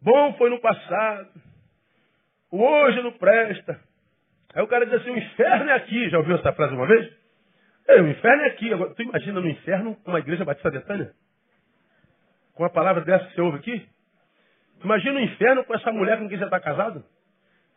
Bom 0.00 0.34
foi 0.34 0.48
no 0.48 0.60
passado. 0.60 1.28
O 2.50 2.62
hoje 2.62 3.02
não 3.02 3.12
presta. 3.12 3.80
Aí 4.54 4.62
o 4.62 4.68
cara 4.68 4.86
diz 4.86 4.94
assim, 4.94 5.10
o 5.10 5.18
inferno 5.18 5.70
é 5.70 5.74
aqui. 5.74 6.08
Já 6.08 6.18
ouviu 6.18 6.36
essa 6.36 6.52
frase 6.52 6.74
uma 6.74 6.86
vez? 6.86 7.12
É, 7.88 8.00
o 8.00 8.08
inferno 8.08 8.42
é 8.42 8.46
aqui. 8.46 8.72
Agora, 8.72 8.94
tu 8.94 9.02
imagina 9.02 9.40
no 9.40 9.48
inferno 9.48 9.96
uma 10.06 10.18
igreja 10.18 10.44
batista 10.44 10.70
Betânia? 10.70 11.12
Com 12.54 12.62
uma 12.62 12.70
palavra 12.70 13.04
dessa 13.04 13.26
que 13.26 13.34
você 13.34 13.40
ouve 13.40 13.58
aqui? 13.58 13.88
Imagina 14.82 15.18
o 15.18 15.22
inferno 15.22 15.64
com 15.64 15.74
essa 15.74 15.92
mulher 15.92 16.18
com 16.18 16.28
quem 16.28 16.38
você 16.38 16.44
está 16.44 16.60
casado. 16.60 17.04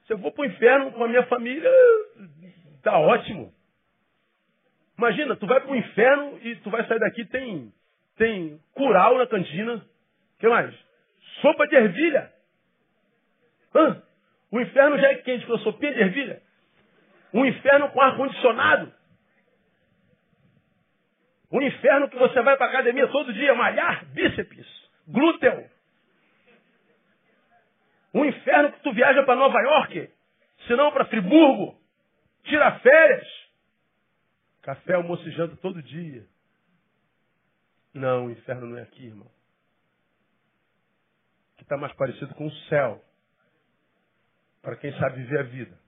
Se 0.06 0.14
eu 0.14 0.18
vou 0.18 0.32
para 0.32 0.44
o 0.44 0.46
inferno 0.46 0.92
com 0.92 1.04
a 1.04 1.08
minha 1.08 1.24
família, 1.24 1.70
tá 2.82 2.98
ótimo. 2.98 3.54
Imagina, 4.98 5.36
tu 5.36 5.46
vai 5.48 5.60
para 5.60 5.72
o 5.72 5.76
inferno 5.76 6.40
e 6.42 6.56
tu 6.58 6.70
vai 6.70 6.86
sair 6.88 7.00
daqui, 7.00 7.26
tem, 7.26 7.74
tem 8.18 8.60
curau 8.74 9.18
na 9.18 9.28
cantina. 9.28 9.84
Que 10.40 10.48
mais? 10.48 10.74
Sopa 11.42 11.68
de 11.68 11.76
ervilha. 11.76 12.32
Hã? 13.76 14.02
O 14.52 14.60
inferno 14.60 14.98
já 15.00 15.08
é 15.08 15.16
quente 15.16 15.46
com 15.46 15.58
sopinha 15.60 15.94
de 15.94 16.00
ervilha. 16.00 16.42
Um 17.34 17.46
inferno 17.46 17.90
com 17.90 18.02
ar-condicionado. 18.02 18.94
Um 21.52 21.62
inferno 21.62 22.10
que 22.10 22.18
você 22.18 22.42
vai 22.42 22.56
para 22.56 22.68
academia 22.68 23.08
todo 23.08 23.34
dia 23.34 23.54
malhar 23.56 24.06
bíceps, 24.06 24.68
glúteo. 25.08 25.70
Um 28.14 28.26
inferno 28.26 28.72
que 28.74 28.84
tu 28.84 28.94
viaja 28.94 29.24
para 29.24 29.36
Nova 29.36 29.60
York, 29.60 30.12
se 30.68 30.76
não 30.76 30.92
para 30.92 31.06
Friburgo, 31.06 31.80
tira 32.44 32.80
férias. 32.80 33.28
Café, 34.62 34.94
almoço 34.94 35.28
e 35.28 35.32
janta 35.32 35.56
todo 35.58 35.82
dia. 35.82 36.26
Não, 37.94 38.28
o 38.28 38.32
inferno 38.32 38.68
não 38.68 38.78
é 38.78 38.84
aqui, 38.84 39.06
irmão. 39.06 39.30
Que 41.58 41.64
está 41.64 41.78
mais 41.78 41.94
parecido 41.94 42.34
com 42.36 42.48
o 42.48 42.56
céu. 42.70 43.04
Para 44.62 44.78
quem 44.78 44.92
sabe 44.98 45.18
viver 45.18 45.40
a 45.40 45.44
vida. 45.44 45.80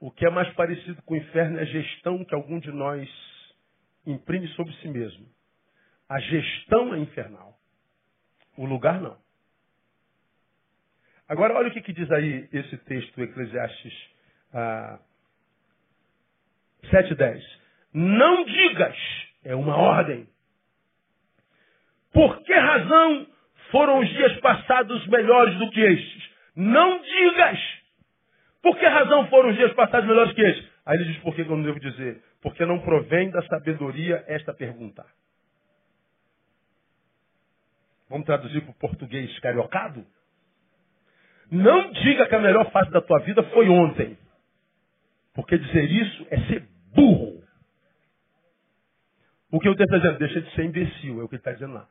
O 0.00 0.10
que 0.10 0.26
é 0.26 0.30
mais 0.30 0.52
parecido 0.54 1.00
com 1.02 1.14
o 1.14 1.16
inferno 1.16 1.58
é 1.58 1.62
a 1.62 1.66
gestão 1.66 2.24
que 2.24 2.34
algum 2.34 2.58
de 2.58 2.72
nós 2.72 3.08
imprime 4.06 4.48
sobre 4.48 4.72
si 4.74 4.88
mesmo. 4.88 5.28
A 6.08 6.18
gestão 6.18 6.94
é 6.94 6.98
infernal. 6.98 7.56
O 8.56 8.66
lugar 8.66 9.00
não. 9.00 9.21
Agora, 11.32 11.54
olha 11.54 11.68
o 11.68 11.70
que, 11.70 11.80
que 11.80 11.94
diz 11.94 12.10
aí 12.10 12.46
esse 12.52 12.76
texto, 12.76 13.22
Eclesiastes 13.22 13.94
ah, 14.52 14.98
7,10. 16.84 17.42
Não 17.94 18.44
digas, 18.44 18.94
é 19.42 19.54
uma 19.54 19.74
ordem. 19.74 20.28
Por 22.12 22.38
que 22.42 22.52
razão 22.52 23.26
foram 23.70 24.00
os 24.00 24.08
dias 24.10 24.38
passados 24.40 25.06
melhores 25.06 25.58
do 25.58 25.70
que 25.70 25.80
estes? 25.80 26.30
Não 26.54 27.00
digas. 27.00 27.58
Por 28.60 28.78
que 28.78 28.84
razão 28.84 29.26
foram 29.28 29.48
os 29.48 29.56
dias 29.56 29.72
passados 29.72 30.06
melhores 30.06 30.34
que 30.34 30.42
estes? 30.42 30.70
Aí 30.84 30.98
ele 30.98 31.14
diz, 31.14 31.22
por 31.22 31.34
que 31.34 31.40
eu 31.40 31.46
não 31.46 31.62
devo 31.62 31.80
dizer? 31.80 32.22
Porque 32.42 32.66
não 32.66 32.78
provém 32.80 33.30
da 33.30 33.40
sabedoria 33.46 34.22
esta 34.26 34.52
pergunta. 34.52 35.02
Vamos 38.10 38.26
traduzir 38.26 38.60
para 38.60 38.72
o 38.72 38.74
português 38.74 39.38
cariocado? 39.40 40.06
Não 41.52 41.92
diga 41.92 42.26
que 42.26 42.34
a 42.34 42.38
melhor 42.38 42.70
fase 42.70 42.90
da 42.90 43.02
tua 43.02 43.18
vida 43.18 43.42
foi 43.50 43.68
ontem. 43.68 44.16
Porque 45.34 45.58
dizer 45.58 45.84
isso 45.84 46.26
é 46.30 46.40
ser 46.46 46.66
burro. 46.94 47.42
O 49.50 49.60
que 49.60 49.68
texto 49.68 49.82
está 49.82 49.98
dizendo? 49.98 50.18
Deixa 50.18 50.40
de 50.40 50.54
ser 50.54 50.64
imbecil, 50.64 51.20
é 51.20 51.24
o 51.24 51.28
que 51.28 51.34
ele 51.34 51.40
está 51.40 51.52
dizendo 51.52 51.74
lá. 51.74 51.86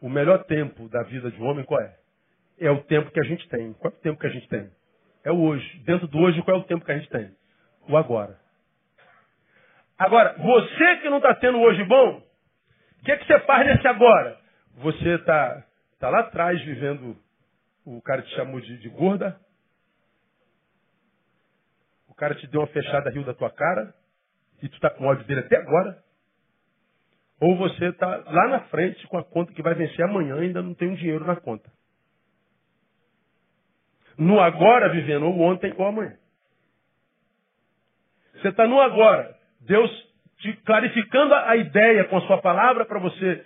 O 0.00 0.08
melhor 0.08 0.44
tempo 0.44 0.88
da 0.88 1.02
vida 1.02 1.30
de 1.30 1.38
um 1.42 1.44
homem 1.44 1.62
qual 1.62 1.78
é? 1.82 1.94
É 2.58 2.70
o 2.70 2.82
tempo 2.84 3.10
que 3.10 3.20
a 3.20 3.24
gente 3.24 3.46
tem. 3.50 3.74
Qual 3.74 3.92
é 3.92 3.96
o 3.96 4.00
tempo 4.00 4.18
que 4.18 4.26
a 4.26 4.30
gente 4.30 4.48
tem? 4.48 4.70
É 5.22 5.30
o 5.30 5.38
hoje. 5.38 5.78
Dentro 5.80 6.08
do 6.08 6.18
hoje, 6.20 6.40
qual 6.40 6.56
é 6.56 6.60
o 6.60 6.64
tempo 6.64 6.86
que 6.86 6.92
a 6.92 6.96
gente 6.96 7.10
tem? 7.10 7.36
O 7.86 7.98
agora. 7.98 8.40
Agora, 9.98 10.38
você 10.38 10.96
que 11.02 11.10
não 11.10 11.18
está 11.18 11.34
tendo 11.34 11.60
hoje 11.60 11.84
bom, 11.84 12.16
o 12.16 13.04
que, 13.04 13.12
é 13.12 13.16
que 13.18 13.26
você 13.26 13.38
faz 13.40 13.66
nesse 13.66 13.86
agora? 13.86 14.38
Você 14.78 15.16
está 15.16 15.66
tá 16.00 16.08
lá 16.08 16.20
atrás 16.20 16.58
vivendo 16.62 17.14
o 17.84 18.00
cara 18.02 18.22
te 18.22 18.34
chamou 18.34 18.60
de, 18.60 18.78
de 18.78 18.88
gorda. 18.88 19.38
O 22.08 22.14
cara 22.14 22.34
te 22.34 22.46
deu 22.46 22.60
uma 22.60 22.66
fechada 22.68 23.10
rio 23.10 23.24
da 23.24 23.34
tua 23.34 23.50
cara. 23.50 23.94
E 24.62 24.68
tu 24.68 24.74
está 24.74 24.90
com 24.90 25.06
ódio 25.06 25.24
dele 25.26 25.40
até 25.40 25.56
agora. 25.56 26.02
Ou 27.40 27.56
você 27.56 27.86
está 27.86 28.06
lá 28.06 28.48
na 28.48 28.60
frente 28.68 29.04
com 29.08 29.18
a 29.18 29.24
conta 29.24 29.52
que 29.52 29.62
vai 29.62 29.74
vencer 29.74 30.04
amanhã 30.04 30.36
e 30.36 30.46
ainda 30.46 30.62
não 30.62 30.74
tem 30.74 30.88
um 30.88 30.94
dinheiro 30.94 31.24
na 31.24 31.34
conta. 31.34 31.68
No 34.16 34.38
agora 34.38 34.90
vivendo 34.90 35.26
ou 35.26 35.40
ontem 35.40 35.74
ou 35.76 35.86
amanhã. 35.86 36.16
Você 38.34 38.48
está 38.48 38.66
no 38.66 38.80
agora. 38.80 39.36
Deus 39.60 39.90
te 40.38 40.52
clarificando 40.64 41.34
a 41.34 41.56
ideia 41.56 42.04
com 42.04 42.18
a 42.18 42.26
sua 42.26 42.38
palavra 42.40 42.84
para 42.84 43.00
você 43.00 43.44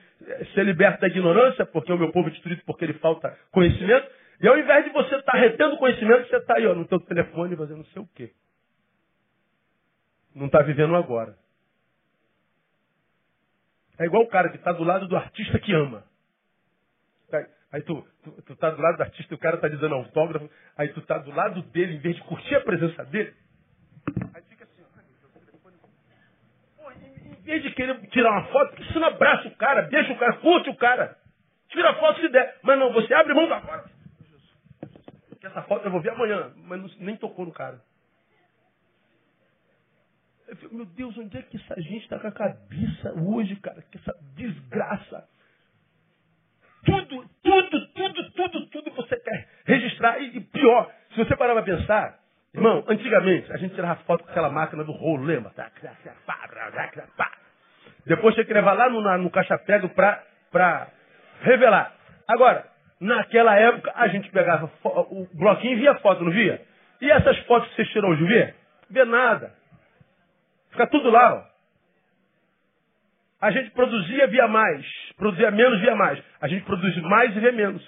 ser 0.55 0.65
liberto 0.65 1.01
da 1.01 1.09
ignorância, 1.09 1.65
porque 1.67 1.93
o 1.93 1.99
meu 1.99 2.11
povo 2.11 2.29
é 2.29 2.33
destruído 2.33 2.63
porque 2.67 2.85
ele 2.85 2.95
falta 2.95 3.35
conhecimento. 3.51 4.07
E 4.41 4.49
ao 4.49 4.59
invés 4.59 4.85
de 4.85 4.91
você 4.91 5.17
estar 5.17 5.33
tá 5.33 5.39
retendo 5.39 5.79
conhecimento, 5.79 6.29
você 6.29 6.37
está 6.37 6.57
aí 6.57 6.67
ó, 6.67 6.75
no 6.75 6.87
teu 6.87 7.01
telefone 7.01 7.57
fazendo 7.57 7.79
não 7.79 7.85
sei 7.87 8.03
o 8.03 8.09
quê. 8.15 8.33
Não 10.35 10.47
está 10.47 10.63
vivendo 10.63 10.95
agora. 10.95 11.37
É 13.99 14.05
igual 14.05 14.23
o 14.23 14.29
cara 14.29 14.51
que 14.51 14.57
está 14.57 14.73
do 14.73 14.85
lado 14.85 15.09
do 15.09 15.17
artista 15.17 15.59
que 15.59 15.73
ama. 15.73 16.05
Aí 17.73 17.83
tu, 17.83 18.07
tu, 18.23 18.31
tu 18.43 18.57
tá 18.57 18.71
do 18.71 18.81
lado 18.81 18.97
do 18.97 19.03
artista 19.03 19.35
e 19.35 19.37
o 19.37 19.39
cara 19.39 19.57
está 19.57 19.69
lhe 19.69 19.77
dando 19.77 19.97
autógrafo. 19.97 20.49
Aí 20.77 20.89
tu 20.91 21.01
está 21.01 21.19
do 21.19 21.31
lado 21.31 21.63
dele, 21.63 21.97
em 21.97 21.99
vez 21.99 22.17
de 22.17 22.23
curtir 22.23 22.55
a 22.55 22.61
presença 22.61 23.05
dele. 23.05 23.35
Aí 24.35 24.43
fica 24.43 24.65
assim, 24.65 24.83
ó, 26.79 26.91
em, 26.93 27.43
vez 27.43 27.63
de 27.63 27.71
querer 27.73 28.01
tirar 28.09 28.31
uma 28.31 28.47
foto, 28.47 28.83
você 28.85 28.99
não 28.99 29.09
abraça 29.09 29.49
o 29.49 29.57
cara, 29.57 29.83
deixa 29.83 30.13
o 30.13 30.19
cara, 30.19 30.35
curte 30.35 30.71
o 30.71 30.77
cara. 30.77 31.19
Tira 31.69 31.91
a 31.91 31.95
foto 31.97 32.21
se 32.21 32.29
der. 32.29 32.59
Mas 32.63 32.79
não, 32.79 32.93
você 32.93 33.13
abre 33.13 33.35
mão 33.35 33.49
da 33.49 33.61
foto 33.61 33.96
essa 35.43 35.63
foto 35.63 35.85
eu 35.85 35.91
vou 35.91 36.01
ver 36.01 36.11
amanhã, 36.11 36.53
mas 36.57 36.81
não, 36.81 36.89
nem 36.99 37.17
tocou 37.17 37.45
no 37.45 37.53
cara. 37.53 37.81
Eu 40.49 40.71
meu 40.73 40.87
Deus, 40.87 41.17
onde 41.19 41.37
é 41.37 41.43
que 41.43 41.57
essa 41.57 41.81
gente 41.81 42.03
está 42.03 42.19
com 42.19 42.29
a 42.29 42.33
cabeça 42.33 43.13
hoje, 43.21 43.57
cara? 43.57 43.83
Que 43.83 43.99
essa 43.99 44.15
desgraça. 44.35 45.29
Tudo, 46.85 47.29
tudo, 47.43 47.87
tudo, 47.89 48.31
tudo, 48.31 48.67
tudo 48.67 48.91
você 48.93 49.17
quer 49.17 49.49
registrar. 49.65 50.21
E, 50.21 50.41
pior, 50.41 50.93
se 51.11 51.17
você 51.17 51.37
parar 51.37 51.55
para 51.55 51.65
pensar, 51.65 52.21
irmão, 52.55 52.85
antigamente 52.87 53.53
a 53.53 53.57
gente 53.57 53.75
tirava 53.75 54.01
foto 54.05 54.23
com 54.23 54.31
aquela 54.31 54.51
máquina 54.51 54.85
do 54.85 54.93
lembra? 55.17 55.53
Depois 58.07 58.35
tinha 58.35 58.47
que 58.47 58.55
levar 58.55 58.75
lá 58.75 58.89
no, 58.89 59.19
no 59.19 59.31
caixa 59.31 59.59
pego 59.59 59.89
para 59.89 60.93
revelar. 61.41 61.93
Agora, 62.29 62.76
naquela 63.01 63.55
época, 63.57 63.93
a 63.95 64.09
gente 64.09 64.31
pegava 64.31 64.71
o 64.85 65.27
bloquinho 65.35 65.75
e 65.75 65.81
via 65.81 65.95
foto, 65.97 66.25
não 66.25 66.33
via? 66.33 66.61
E 67.01 67.11
essas 67.11 67.39
fotos 67.41 67.69
que 67.71 67.77
você 67.77 67.85
tirou 67.91 68.11
hoje, 68.11 68.25
vê? 68.25 68.55
Vê 68.91 69.05
nada. 69.05 69.53
Fica 70.71 70.87
tudo 70.87 71.11
lá, 71.11 71.35
ó. 71.35 71.57
A 73.41 73.51
gente 73.51 73.71
produzia, 73.71 74.27
via 74.29 74.49
mais. 74.49 74.85
Produzia 75.17 75.51
menos, 75.51 75.81
via 75.81 75.95
mais. 75.95 76.23
A 76.41 76.49
gente 76.49 76.65
produz 76.65 76.97
mais 77.03 77.37
e 77.37 77.41
vê 77.41 77.53
menos. 77.53 77.83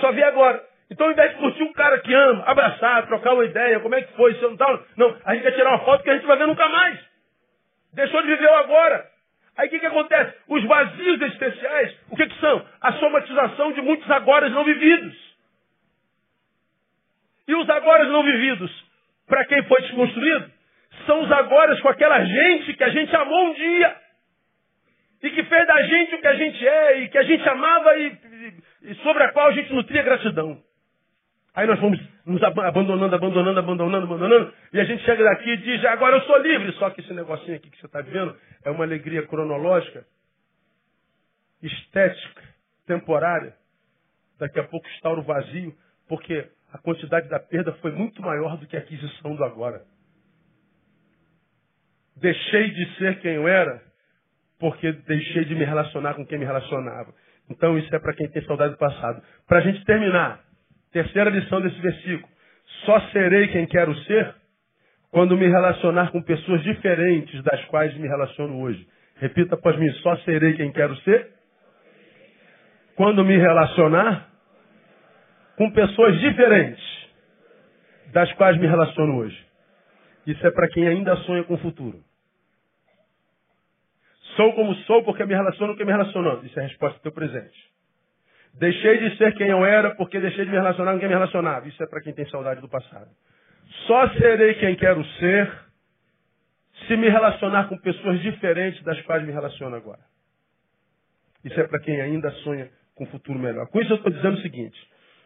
Só 0.00 0.10
vê 0.12 0.22
agora. 0.22 0.64
Então, 0.90 1.06
ao 1.06 1.12
invés 1.12 1.32
de 1.32 1.38
curtir 1.38 1.62
um 1.62 1.72
cara 1.72 1.98
que 2.00 2.12
ama, 2.12 2.44
abraçar, 2.44 3.06
trocar 3.06 3.34
uma 3.34 3.44
ideia, 3.44 3.80
como 3.80 3.94
é 3.94 4.02
que 4.02 4.12
foi, 4.14 4.34
se 4.34 4.42
não 4.42 4.56
tal, 4.56 4.84
não, 4.96 5.16
a 5.24 5.34
gente 5.34 5.42
quer 5.42 5.52
tirar 5.52 5.70
uma 5.70 5.84
foto 5.84 6.02
que 6.02 6.10
a 6.10 6.14
gente 6.14 6.26
vai 6.26 6.36
ver 6.36 6.46
nunca 6.46 6.68
mais. 6.68 6.98
Deixou 7.94 8.20
de 8.22 8.28
viver 8.28 8.50
o 8.50 8.54
agora. 8.56 9.13
Aí 9.56 9.68
o 9.68 9.70
que, 9.70 9.78
que 9.78 9.86
acontece? 9.86 10.36
Os 10.48 10.64
vazios 10.64 11.20
existenciais, 11.20 11.96
o 12.10 12.16
que, 12.16 12.26
que 12.26 12.40
são? 12.40 12.66
A 12.80 12.92
somatização 12.94 13.72
de 13.72 13.82
muitos 13.82 14.10
agora 14.10 14.48
não 14.48 14.64
vividos. 14.64 15.14
E 17.46 17.54
os 17.54 17.68
agora 17.68 18.04
não 18.04 18.24
vividos, 18.24 18.70
para 19.26 19.44
quem 19.44 19.62
foi 19.64 19.80
desconstruído, 19.82 20.50
são 21.06 21.22
os 21.22 21.30
agora 21.30 21.80
com 21.80 21.88
aquela 21.88 22.24
gente 22.24 22.74
que 22.74 22.84
a 22.84 22.88
gente 22.88 23.14
amou 23.14 23.50
um 23.50 23.54
dia. 23.54 23.96
E 25.22 25.30
que 25.30 25.42
fez 25.44 25.66
da 25.66 25.82
gente 25.82 26.14
o 26.14 26.20
que 26.20 26.26
a 26.26 26.34
gente 26.34 26.68
é, 26.68 26.98
e 27.00 27.08
que 27.08 27.18
a 27.18 27.22
gente 27.22 27.48
amava 27.48 27.96
e, 27.96 28.06
e, 28.06 28.90
e 28.90 28.94
sobre 28.96 29.22
a 29.22 29.32
qual 29.32 29.48
a 29.48 29.52
gente 29.52 29.72
nutria 29.72 30.02
gratidão. 30.02 30.60
Aí 31.54 31.68
nós 31.68 31.78
vamos 31.78 32.00
nos 32.26 32.42
abandonando, 32.42 33.14
abandonando, 33.14 33.60
abandonando, 33.60 34.06
abandonando, 34.06 34.52
e 34.72 34.80
a 34.80 34.84
gente 34.84 35.04
chega 35.04 35.22
daqui 35.22 35.50
e 35.50 35.56
diz, 35.58 35.84
agora 35.84 36.16
eu 36.16 36.22
sou 36.22 36.38
livre. 36.38 36.72
Só 36.72 36.90
que 36.90 37.00
esse 37.00 37.12
negocinho 37.12 37.56
aqui 37.56 37.70
que 37.70 37.78
você 37.78 37.86
está 37.86 38.00
vendo 38.00 38.36
é 38.64 38.70
uma 38.70 38.84
alegria 38.84 39.24
cronológica, 39.26 40.04
estética, 41.62 42.42
temporária. 42.86 43.54
Daqui 44.38 44.58
a 44.58 44.64
pouco 44.64 44.86
está 44.88 45.10
o 45.10 45.22
vazio, 45.22 45.72
porque 46.08 46.44
a 46.72 46.78
quantidade 46.78 47.28
da 47.28 47.38
perda 47.38 47.72
foi 47.74 47.92
muito 47.92 48.20
maior 48.20 48.56
do 48.56 48.66
que 48.66 48.76
a 48.76 48.80
aquisição 48.80 49.36
do 49.36 49.44
agora. 49.44 49.82
Deixei 52.16 52.70
de 52.70 52.96
ser 52.96 53.20
quem 53.20 53.34
eu 53.34 53.46
era, 53.46 53.80
porque 54.58 54.90
deixei 54.90 55.44
de 55.44 55.54
me 55.54 55.64
relacionar 55.64 56.14
com 56.14 56.26
quem 56.26 56.38
me 56.38 56.44
relacionava. 56.44 57.14
Então 57.48 57.78
isso 57.78 57.94
é 57.94 57.98
para 58.00 58.14
quem 58.14 58.28
tem 58.28 58.44
saudade 58.44 58.72
do 58.72 58.78
passado. 58.78 59.22
Para 59.46 59.58
a 59.58 59.60
gente 59.60 59.84
terminar, 59.84 60.40
Terceira 60.94 61.28
lição 61.28 61.60
desse 61.60 61.80
versículo. 61.80 62.32
Só 62.86 63.00
serei 63.10 63.48
quem 63.48 63.66
quero 63.66 63.92
ser 64.04 64.32
quando 65.10 65.36
me 65.36 65.48
relacionar 65.48 66.12
com 66.12 66.22
pessoas 66.22 66.62
diferentes 66.62 67.42
das 67.42 67.64
quais 67.64 67.92
me 67.96 68.06
relaciono 68.06 68.60
hoje. 68.60 68.86
Repita 69.16 69.56
após 69.56 69.76
mim, 69.76 69.90
só 69.94 70.16
serei 70.18 70.54
quem 70.54 70.70
quero 70.72 70.94
ser 70.98 71.30
quando 72.94 73.24
me 73.24 73.36
relacionar 73.36 74.28
com 75.56 75.68
pessoas 75.72 76.16
diferentes 76.20 76.84
das 78.12 78.32
quais 78.34 78.56
me 78.56 78.66
relaciono 78.68 79.16
hoje. 79.16 79.46
Isso 80.28 80.46
é 80.46 80.50
para 80.52 80.68
quem 80.68 80.86
ainda 80.86 81.16
sonha 81.16 81.42
com 81.42 81.54
o 81.54 81.58
futuro. 81.58 81.98
Sou 84.36 84.52
como 84.52 84.72
sou 84.86 85.02
porque 85.02 85.24
me 85.24 85.34
relaciono 85.34 85.72
com 85.72 85.76
quem 85.76 85.86
me 85.86 85.92
relacionou. 85.92 86.44
Isso 86.44 86.56
é 86.56 86.62
a 86.62 86.68
resposta 86.68 86.98
do 87.00 87.02
teu 87.02 87.12
presente. 87.12 87.73
Deixei 88.58 88.98
de 88.98 89.16
ser 89.16 89.34
quem 89.34 89.48
eu 89.48 89.64
era 89.64 89.94
porque 89.96 90.20
deixei 90.20 90.44
de 90.44 90.50
me 90.50 90.56
relacionar 90.56 90.92
com 90.92 91.00
quem 91.00 91.08
me 91.08 91.14
relacionava. 91.14 91.66
Isso 91.66 91.82
é 91.82 91.86
para 91.86 92.00
quem 92.00 92.12
tem 92.12 92.28
saudade 92.28 92.60
do 92.60 92.68
passado. 92.68 93.10
Só 93.86 94.08
serei 94.10 94.54
quem 94.54 94.76
quero 94.76 95.04
ser 95.18 95.50
se 96.86 96.96
me 96.96 97.08
relacionar 97.08 97.68
com 97.68 97.76
pessoas 97.78 98.20
diferentes 98.20 98.82
das 98.84 99.00
quais 99.02 99.24
me 99.24 99.32
relaciono 99.32 99.74
agora. 99.74 100.00
Isso 101.44 101.58
é 101.60 101.66
para 101.66 101.80
quem 101.80 102.00
ainda 102.00 102.30
sonha 102.42 102.70
com 102.94 103.04
um 103.04 103.08
futuro 103.08 103.38
melhor. 103.38 103.66
Com 103.68 103.80
isso 103.80 103.92
eu 103.92 103.96
estou 103.96 104.12
dizendo 104.12 104.38
o 104.38 104.42
seguinte: 104.42 104.78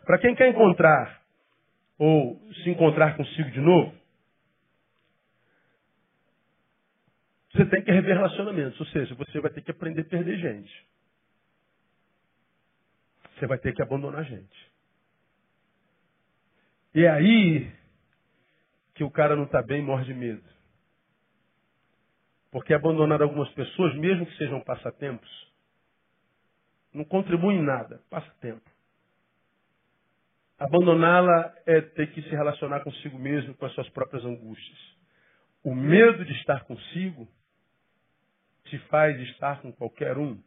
para 0.06 0.18
quem 0.18 0.34
quer 0.34 0.48
encontrar 0.48 1.20
ou 1.98 2.40
se 2.62 2.70
encontrar 2.70 3.14
consigo 3.14 3.50
de 3.50 3.60
novo, 3.60 3.92
você 7.52 7.66
tem 7.66 7.82
que 7.82 7.92
rever 7.92 8.16
relacionamentos. 8.16 8.80
Ou 8.80 8.86
seja, 8.86 9.14
você 9.16 9.38
vai 9.38 9.50
ter 9.50 9.60
que 9.60 9.70
aprender 9.70 10.00
a 10.00 10.04
perder 10.04 10.38
gente 10.38 10.88
você 13.38 13.46
vai 13.46 13.58
ter 13.58 13.74
que 13.74 13.82
abandonar 13.82 14.20
a 14.20 14.24
gente. 14.24 14.72
E 16.94 17.04
é 17.04 17.10
aí 17.10 17.72
que 18.94 19.04
o 19.04 19.10
cara 19.10 19.36
não 19.36 19.44
está 19.44 19.62
bem 19.62 19.80
e 19.80 19.84
morre 19.84 20.04
de 20.04 20.14
medo. 20.14 20.42
Porque 22.50 22.74
abandonar 22.74 23.22
algumas 23.22 23.48
pessoas, 23.50 23.94
mesmo 23.96 24.26
que 24.26 24.36
sejam 24.36 24.60
passatempos, 24.60 25.28
não 26.92 27.04
contribui 27.04 27.54
em 27.54 27.62
nada, 27.62 28.02
passa 28.10 28.30
tempo. 28.40 28.68
Abandoná-la 30.58 31.54
é 31.66 31.80
ter 31.80 32.12
que 32.12 32.22
se 32.22 32.30
relacionar 32.30 32.80
consigo 32.80 33.18
mesmo, 33.18 33.54
com 33.54 33.66
as 33.66 33.72
suas 33.74 33.88
próprias 33.90 34.24
angústias. 34.24 34.78
O 35.62 35.74
medo 35.74 36.24
de 36.24 36.32
estar 36.32 36.64
consigo 36.64 37.28
te 38.64 38.78
faz 38.88 39.20
estar 39.20 39.60
com 39.62 39.72
qualquer 39.72 40.18
um 40.18 40.42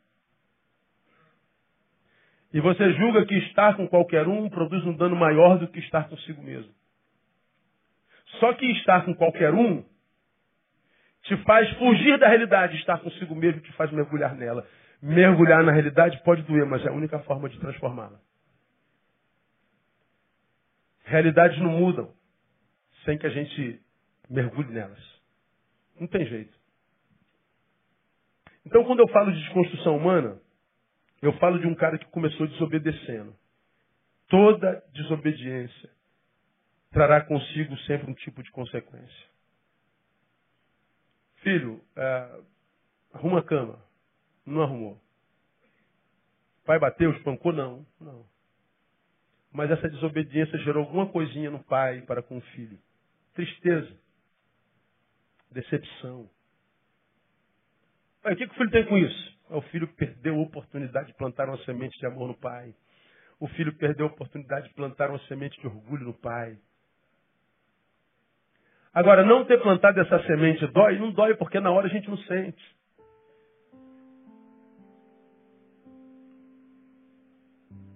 e 2.54 2.60
você 2.60 2.94
julga 2.94 3.26
que 3.26 3.36
estar 3.36 3.76
com 3.78 3.88
qualquer 3.88 4.28
um 4.28 4.50
produz 4.50 4.86
um 4.86 4.96
dano 4.96 5.16
maior 5.16 5.58
do 5.58 5.68
que 5.68 5.80
estar 5.80 6.10
consigo 6.10 6.42
mesmo. 6.42 6.72
Só 8.40 8.54
que 8.54 8.66
estar 8.74 9.06
com 9.06 9.14
qualquer 9.14 9.54
um 9.54 9.84
te 11.24 11.38
faz 11.44 11.70
fugir 11.78 12.18
da 12.20 12.28
realidade. 12.28 12.76
Estar 12.78 13.00
consigo 13.00 13.36
mesmo 13.36 13.62
te 13.62 13.72
faz 13.74 13.92
mergulhar 13.92 14.36
nela. 14.36 14.68
Mergulhar 15.02 15.64
na 15.64 15.72
realidade 15.72 16.22
pode 16.24 16.42
doer, 16.44 16.66
mas 16.66 16.86
é 16.86 16.90
a 16.90 16.94
única 16.94 17.20
forma 17.20 17.50
de 17.50 17.60
transformá-la. 17.60 18.20
Realidades 21.06 21.60
não 21.60 21.72
mudam 21.72 22.14
sem 23.06 23.18
que 23.18 23.26
a 23.26 23.30
gente 23.30 23.82
mergulhe 24.30 24.72
nelas. 24.72 25.00
Não 26.00 26.08
tem 26.08 26.26
jeito. 26.26 26.56
Então, 28.66 28.84
quando 28.84 29.00
eu 29.00 29.08
falo 29.08 29.32
de 29.32 29.40
desconstrução 29.40 29.98
humana, 29.98 30.40
eu 31.22 31.34
falo 31.34 31.60
de 31.60 31.68
um 31.68 31.76
cara 31.76 31.98
que 31.98 32.06
começou 32.06 32.48
desobedecendo. 32.48 33.36
Toda 34.28 34.84
desobediência 34.94 35.90
trará 36.92 37.22
consigo 37.22 37.78
sempre 37.80 38.10
um 38.10 38.14
tipo 38.14 38.42
de 38.42 38.52
consequência. 38.52 39.32
Filho, 41.38 41.84
é, 41.96 42.42
arruma 43.14 43.40
a 43.40 43.44
cama. 43.44 43.80
Não 44.46 44.62
arrumou. 44.62 45.00
Pai 46.66 46.80
bateu, 46.80 47.12
espancou? 47.12 47.52
Não, 47.52 47.86
não. 48.00 48.26
Mas 49.52 49.70
essa 49.70 49.90
desobediência 49.90 50.58
gerou 50.60 50.84
alguma 50.84 51.08
coisinha 51.08 51.52
no 51.52 51.64
pai 51.64 52.02
para 52.02 52.22
com 52.22 52.38
o 52.38 52.42
filho. 52.42 52.80
Tristeza. 53.34 53.96
Decepção. 55.52 56.30
Aí, 58.24 58.34
o 58.34 58.38
que 58.38 58.46
o 58.46 58.54
filho 58.54 58.72
tem 58.72 58.86
com 58.86 58.98
isso? 58.98 59.41
É 59.52 59.56
o 59.56 59.62
filho 59.64 59.86
perdeu 59.96 60.36
a 60.36 60.44
oportunidade 60.44 61.08
de 61.08 61.14
plantar 61.16 61.50
uma 61.50 61.58
semente 61.66 62.00
de 62.00 62.06
amor 62.06 62.30
no 62.30 62.38
pai. 62.38 62.74
O 63.38 63.50
filho 63.50 63.76
perdeu 63.76 64.06
a 64.06 64.10
oportunidade 64.10 64.70
de 64.70 64.74
plantar 64.74 65.10
uma 65.10 65.20
semente 65.28 65.60
de 65.60 65.68
orgulho 65.68 66.06
no 66.06 66.14
pai. 66.14 66.58
Agora, 68.94 69.26
não 69.26 69.44
ter 69.44 69.62
plantado 69.62 70.00
essa 70.00 70.24
semente 70.26 70.66
dói? 70.68 70.98
Não 70.98 71.12
dói 71.12 71.36
porque 71.36 71.60
na 71.60 71.70
hora 71.70 71.88
a 71.88 71.90
gente 71.90 72.10
não 72.10 72.18
sente. 72.20 72.78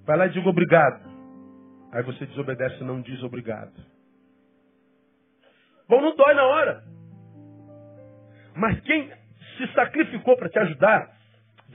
Vai 0.04 0.18
lá 0.18 0.28
e 0.28 0.32
diga 0.32 0.50
obrigado. 0.50 1.10
Aí 1.94 2.04
você 2.04 2.26
desobedece 2.26 2.82
e 2.82 2.84
não 2.84 3.02
diz 3.02 3.24
obrigado. 3.24 3.74
Bom, 5.88 6.02
não 6.02 6.16
dói 6.18 6.34
na 6.34 6.46
hora. 6.48 6.84
Mas 8.58 8.78
quem 8.82 9.10
se 9.58 9.74
sacrificou 9.74 10.36
para 10.36 10.50
te 10.50 10.60
ajudar, 10.60 11.15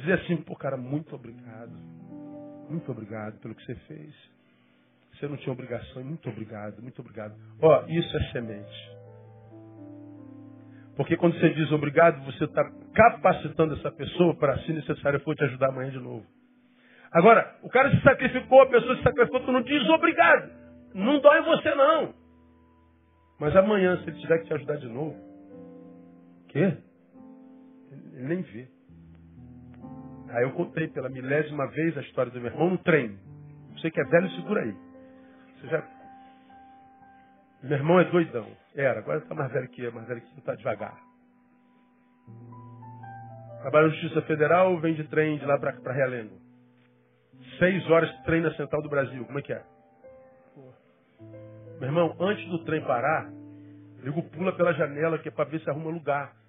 Dizer 0.00 0.14
assim, 0.14 0.36
pô, 0.38 0.56
cara, 0.56 0.76
muito 0.76 1.14
obrigado. 1.14 1.72
Muito 2.70 2.90
obrigado 2.90 3.38
pelo 3.40 3.54
que 3.54 3.64
você 3.64 3.74
fez. 3.86 4.14
Você 5.12 5.28
não 5.28 5.36
tinha 5.36 5.52
obrigação, 5.52 6.02
muito 6.02 6.28
obrigado, 6.30 6.80
muito 6.80 7.00
obrigado. 7.00 7.34
Ó, 7.60 7.84
isso 7.86 8.16
é 8.16 8.32
semente. 8.32 8.90
Porque 10.96 11.16
quando 11.16 11.38
você 11.38 11.50
diz 11.50 11.70
obrigado, 11.72 12.24
você 12.24 12.44
está 12.44 12.64
capacitando 12.94 13.74
essa 13.74 13.90
pessoa 13.90 14.34
para, 14.34 14.58
se 14.60 14.72
necessário 14.72 15.20
for, 15.20 15.34
te 15.34 15.44
ajudar 15.44 15.68
amanhã 15.68 15.90
de 15.90 15.98
novo. 15.98 16.24
Agora, 17.12 17.58
o 17.62 17.68
cara 17.68 17.90
se 17.90 18.00
sacrificou, 18.02 18.62
a 18.62 18.66
pessoa 18.70 18.96
se 18.96 19.02
sacrificou, 19.02 19.40
tu 19.40 19.52
não 19.52 19.62
diz 19.62 19.82
obrigado. 19.90 20.50
Não 20.94 21.20
dói 21.20 21.42
você 21.42 21.74
não. 21.74 22.14
Mas 23.38 23.54
amanhã, 23.56 23.98
se 23.98 24.10
ele 24.10 24.20
tiver 24.20 24.38
que 24.38 24.46
te 24.46 24.54
ajudar 24.54 24.76
de 24.76 24.88
novo, 24.88 25.16
quê? 26.48 26.76
Ele 28.14 28.28
nem 28.28 28.42
vê. 28.42 28.68
Aí 30.30 30.44
eu 30.44 30.52
contei 30.52 30.86
pela 30.88 31.08
milésima 31.08 31.66
vez 31.68 31.96
a 31.98 32.00
história 32.02 32.30
do 32.30 32.40
meu 32.40 32.52
irmão 32.52 32.70
no 32.70 32.78
trem. 32.78 33.18
Você 33.74 33.90
que 33.90 34.00
é 34.00 34.04
velho, 34.04 34.30
segura 34.30 34.62
aí. 34.62 34.76
Você 35.60 35.66
já... 35.68 35.82
Meu 37.62 37.78
irmão 37.78 38.00
é 38.00 38.04
doidão. 38.04 38.46
Era, 38.74 39.00
agora 39.00 39.18
está 39.18 39.34
mais 39.34 39.52
velho 39.52 39.68
que 39.68 39.82
eu, 39.82 39.92
mais 39.92 40.06
velho 40.06 40.20
que 40.20 40.32
eu, 40.32 40.38
está 40.38 40.54
devagar. 40.54 40.96
Trabalha 43.60 43.88
na 43.88 43.92
Justiça 43.94 44.22
Federal, 44.22 44.78
vem 44.80 44.94
de 44.94 45.04
trem 45.08 45.38
de 45.38 45.44
lá 45.44 45.58
para 45.58 45.92
Realengo. 45.92 46.38
Seis 47.58 47.88
horas 47.90 48.10
de 48.10 48.24
trem 48.24 48.40
na 48.40 48.54
Central 48.54 48.80
do 48.82 48.88
Brasil. 48.88 49.24
Como 49.26 49.38
é 49.38 49.42
que 49.42 49.52
é? 49.52 49.62
Meu 51.78 51.88
irmão, 51.88 52.16
antes 52.20 52.46
do 52.48 52.64
trem 52.64 52.82
parar, 52.82 53.30
nego 54.02 54.22
pula 54.30 54.52
pela 54.54 54.72
janela 54.72 55.18
que 55.18 55.28
é 55.28 55.30
para 55.30 55.50
ver 55.50 55.60
se 55.60 55.68
arruma 55.68 55.90
lugar. 55.90 56.39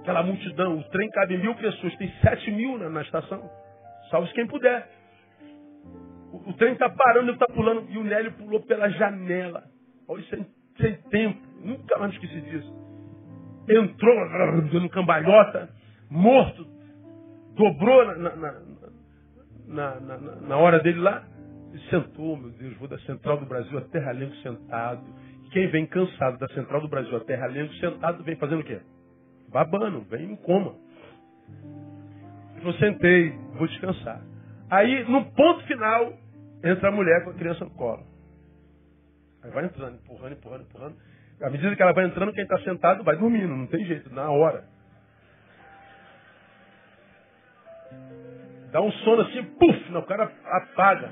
Aquela 0.00 0.22
multidão, 0.22 0.78
o 0.78 0.84
trem 0.84 1.10
cabe 1.10 1.36
mil 1.36 1.54
pessoas, 1.54 1.94
tem 1.96 2.10
sete 2.22 2.50
mil 2.50 2.78
na, 2.78 2.88
na 2.88 3.02
estação. 3.02 3.50
Salve 4.10 4.32
quem 4.32 4.46
puder. 4.46 4.88
O, 6.32 6.50
o 6.50 6.52
trem 6.54 6.72
está 6.72 6.88
parando, 6.88 7.26
ele 7.26 7.32
está 7.32 7.46
pulando, 7.46 7.86
e 7.90 7.98
o 7.98 8.04
Nélio 8.04 8.32
pulou 8.32 8.60
pela 8.60 8.88
janela. 8.88 9.62
Olha, 10.08 10.24
sem, 10.24 10.46
sem 10.80 10.94
tempo, 11.10 11.40
nunca 11.62 11.98
mais 11.98 12.12
esqueci 12.14 12.40
disso. 12.40 12.80
Entrou, 13.68 14.16
dando 14.72 14.88
cambalhota, 14.88 15.68
morto, 16.10 16.66
dobrou 17.54 18.06
na, 18.06 18.14
na, 18.14 18.60
na, 19.68 20.00
na, 20.00 20.18
na 20.18 20.56
hora 20.56 20.80
dele 20.80 20.98
lá, 20.98 21.24
e 21.72 21.78
sentou, 21.90 22.36
meu 22.36 22.50
Deus, 22.50 22.76
vou 22.78 22.88
da 22.88 22.98
Central 23.00 23.36
do 23.36 23.46
Brasil 23.46 23.78
a 23.78 23.82
Terra 23.82 24.12
Lenco 24.12 24.34
sentado. 24.36 25.04
Quem 25.52 25.68
vem 25.68 25.86
cansado 25.86 26.38
da 26.38 26.48
Central 26.48 26.80
do 26.80 26.88
Brasil 26.88 27.16
a 27.16 27.20
Terra 27.20 27.46
Lenco 27.46 27.74
sentado 27.74 28.24
vem 28.24 28.36
fazendo 28.36 28.60
o 28.60 28.64
quê? 28.64 28.80
Babando, 29.50 30.00
vem 30.02 30.32
em 30.32 30.36
coma. 30.36 30.74
Eu 32.62 32.72
sentei, 32.74 33.30
vou 33.54 33.66
descansar. 33.66 34.20
Aí, 34.70 35.04
no 35.08 35.24
ponto 35.32 35.64
final, 35.66 36.12
entra 36.62 36.88
a 36.88 36.92
mulher 36.92 37.24
com 37.24 37.30
a 37.30 37.34
criança 37.34 37.64
no 37.64 37.70
colo. 37.70 38.04
Aí 39.42 39.50
vai 39.50 39.64
entrando, 39.64 39.96
empurrando, 39.96 40.32
empurrando, 40.32 40.62
empurrando. 40.62 40.96
À 41.42 41.50
medida 41.50 41.74
que 41.74 41.82
ela 41.82 41.92
vai 41.92 42.04
entrando, 42.04 42.32
quem 42.32 42.42
está 42.42 42.58
sentado 42.60 43.02
vai 43.02 43.16
dormindo, 43.16 43.56
não 43.56 43.66
tem 43.66 43.84
jeito, 43.86 44.14
na 44.14 44.30
hora. 44.30 44.64
Dá 48.70 48.80
um 48.80 48.92
sono 48.92 49.22
assim, 49.22 49.42
puf, 49.42 49.92
o 49.92 50.02
cara 50.02 50.30
apaga. 50.44 51.10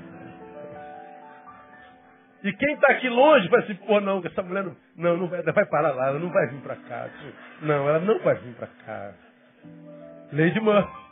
E 2.43 2.53
quem 2.53 2.73
está 2.73 2.93
aqui 2.93 3.09
longe 3.09 3.47
vai 3.49 3.61
assim, 3.61 3.75
pô, 3.75 3.99
não, 3.99 4.21
essa 4.25 4.41
mulher 4.41 4.63
não, 4.63 4.75
não, 4.95 5.17
não 5.17 5.27
vai, 5.27 5.41
vai 5.41 5.65
parar 5.65 5.91
lá, 5.91 6.07
ela 6.07 6.19
não 6.19 6.29
vai 6.29 6.47
vir 6.47 6.61
para 6.61 6.75
cá. 6.75 7.09
Não, 7.61 7.89
ela 7.89 7.99
não 7.99 8.19
vai 8.19 8.35
vir 8.35 8.53
para 8.55 8.67
cá. 8.85 9.13
Lady 10.31 10.59
Murphy. 10.59 11.09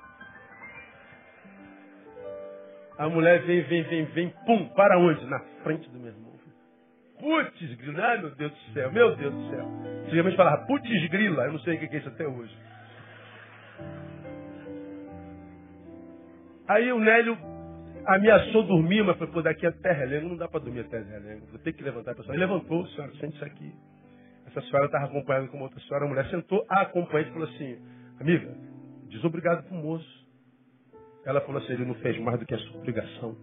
A 2.98 3.10
mulher 3.10 3.42
vem, 3.42 3.62
vem, 3.64 3.84
vem, 3.84 4.06
vem, 4.06 4.34
pum, 4.46 4.70
para 4.70 4.98
onde? 4.98 5.26
Na 5.26 5.40
frente 5.64 5.90
do 5.90 6.00
meu 6.00 6.08
irmão. 6.08 6.28
Putz, 7.20 7.76
grila, 7.76 8.06
ai 8.06 8.20
meu 8.20 8.30
Deus 8.36 8.52
do 8.52 8.74
céu, 8.74 8.92
meu 8.92 9.16
Deus 9.16 9.34
do 9.34 9.50
céu. 9.50 9.66
Antigamente 10.06 10.38
falava 10.38 10.66
putz 10.68 11.10
grila, 11.10 11.46
eu 11.46 11.54
não 11.54 11.60
sei 11.60 11.76
o 11.76 11.80
que 11.80 11.96
é 11.96 12.00
isso 12.00 12.10
até 12.10 12.28
hoje. 12.28 12.56
Aí 16.68 16.92
o 16.92 17.00
Nélio 17.00 17.38
ameaçou 18.08 18.64
dormir, 18.64 19.04
mas 19.04 19.18
foi, 19.18 19.28
pô, 19.28 19.42
daqui 19.42 19.66
a 19.66 19.72
Terra 19.72 20.06
Relengo 20.06 20.30
não 20.30 20.38
dá 20.38 20.48
para 20.48 20.62
dormir 20.62 20.82
até 20.82 21.02
Relengo. 21.02 21.46
Vou 21.48 21.60
ter 21.60 21.74
que 21.74 21.84
levantar 21.84 22.12
a 22.12 22.16
pessoa. 22.16 22.34
Ele 22.34 22.46
levantou, 22.46 22.88
senhora, 22.88 23.12
sente 23.20 23.36
isso 23.36 23.46
aqui. 23.46 23.74
Essa 24.48 24.62
senhora 24.62 24.86
estava 24.86 25.06
acompanhada 25.06 25.48
com 25.48 25.58
uma 25.58 25.66
outra 25.66 25.80
senhora, 25.82 26.06
a 26.06 26.08
mulher 26.08 26.30
sentou, 26.30 26.66
a 26.70 26.82
acompanhante 26.82 27.32
falou 27.32 27.48
assim, 27.50 27.78
amiga, 28.20 28.56
diz 29.10 29.24
obrigado 29.24 29.68
pro 29.68 29.76
moço. 29.76 30.28
Ela 31.26 31.42
falou 31.42 31.62
assim, 31.62 31.74
ele 31.74 31.86
não 31.86 31.96
fez 31.96 32.18
mais 32.20 32.40
do 32.40 32.46
que 32.46 32.56
a 32.56 32.58
sua 32.58 32.78
obrigação. 32.78 33.36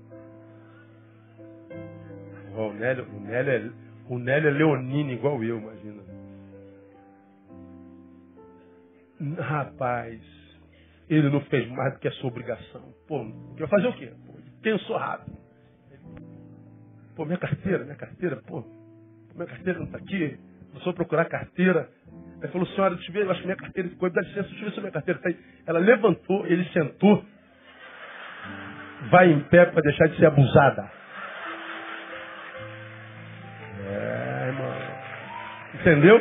O 2.57 2.73
Nélio, 2.73 3.07
o 3.13 3.21
Nélio, 3.21 3.53
é, 3.53 3.71
o 4.09 4.19
Nélio 4.19 4.49
é 4.49 4.53
leonino 4.53 5.13
igual 5.13 5.45
eu, 5.45 5.59
imagina. 5.59 6.03
Rapaz, 9.43 10.21
ele 11.09 11.29
não 11.29 11.41
fez 11.43 11.69
mais 11.71 11.93
do 11.95 12.01
que 12.01 12.09
a 12.09 12.13
sua 12.13 12.31
obrigação. 12.31 12.95
Pô, 13.07 13.25
vai 13.59 13.69
fazer 13.69 13.89
o 13.89 13.93
quê? 13.95 14.13
Pensou 14.65 14.97
rápido. 14.97 15.37
Pô, 17.15 17.27
minha 17.27 17.37
carteira, 17.39 17.85
minha 17.85 17.97
carteira, 17.97 18.37
pô, 18.49 18.65
minha 19.35 19.47
carteira 19.47 19.79
não 19.79 19.87
está 19.87 19.99
aqui. 19.99 20.39
Começou 20.71 20.91
a 20.91 20.95
procurar 20.95 21.27
carteira. 21.27 21.89
Ele 22.43 22.51
falou, 22.51 22.67
senhora, 22.69 22.95
deixa 22.95 23.11
eu 23.11 23.13
ver, 23.13 23.25
eu 23.25 23.31
acho 23.31 23.41
que 23.41 23.47
minha 23.47 23.59
carteira 23.59 23.89
ficou, 23.91 24.11
dá 24.11 24.23
licença, 24.23 24.49
deixa 24.49 24.61
eu 24.61 24.65
ver 24.65 24.75
se 24.75 24.81
minha 24.81 24.93
carteira 24.93 25.19
está 25.21 25.29
aí. 25.29 25.39
Ela 25.67 25.79
levantou, 25.79 26.47
ele 26.47 26.65
sentou, 26.71 27.25
vai 29.11 29.31
em 29.31 29.41
pé 29.45 29.67
para 29.67 29.83
deixar 29.83 30.09
de 30.09 30.17
ser 30.17 30.27
abusada. 30.27 30.91
É, 33.87 34.47
irmão. 34.49 34.73
Entendeu? 35.75 36.21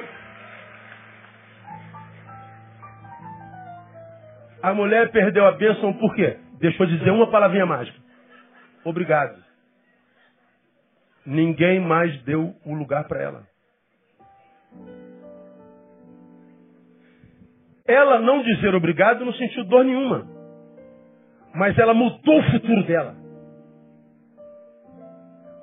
A 4.62 4.74
mulher 4.74 5.12
perdeu 5.12 5.48
a 5.48 5.54
bênção 5.54 5.94
por 5.94 6.14
quê? 6.16 6.38
Deixou 6.60 6.86
de 6.86 6.98
dizer 6.98 7.12
uma 7.12 7.32
palavrinha 7.32 7.66
mágica. 7.66 8.03
Obrigado. 8.84 9.42
Ninguém 11.26 11.80
mais 11.80 12.22
deu 12.24 12.54
o 12.66 12.74
lugar 12.74 13.08
para 13.08 13.22
ela. 13.22 13.48
Ela 17.86 18.20
não 18.20 18.42
dizer 18.44 18.74
obrigado 18.76 19.26
não 19.26 19.34
sentiu 19.34 19.66
dor 19.66 19.84
nenhuma. 19.86 20.28
Mas 21.54 21.78
ela 21.78 21.94
mudou 21.94 22.40
o 22.40 22.52
futuro 22.52 22.84
dela. 22.84 23.16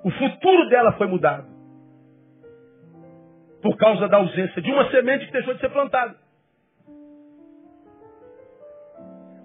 O 0.04 0.10
futuro 0.10 0.68
dela 0.68 0.92
foi 0.92 1.06
mudado. 1.06 1.46
Por 3.62 3.76
causa 3.76 4.08
da 4.08 4.16
ausência 4.16 4.62
de 4.62 4.70
uma 4.70 4.90
semente 4.90 5.26
que 5.26 5.32
deixou 5.32 5.54
de 5.54 5.60
ser 5.60 5.70
plantada. 5.70 6.16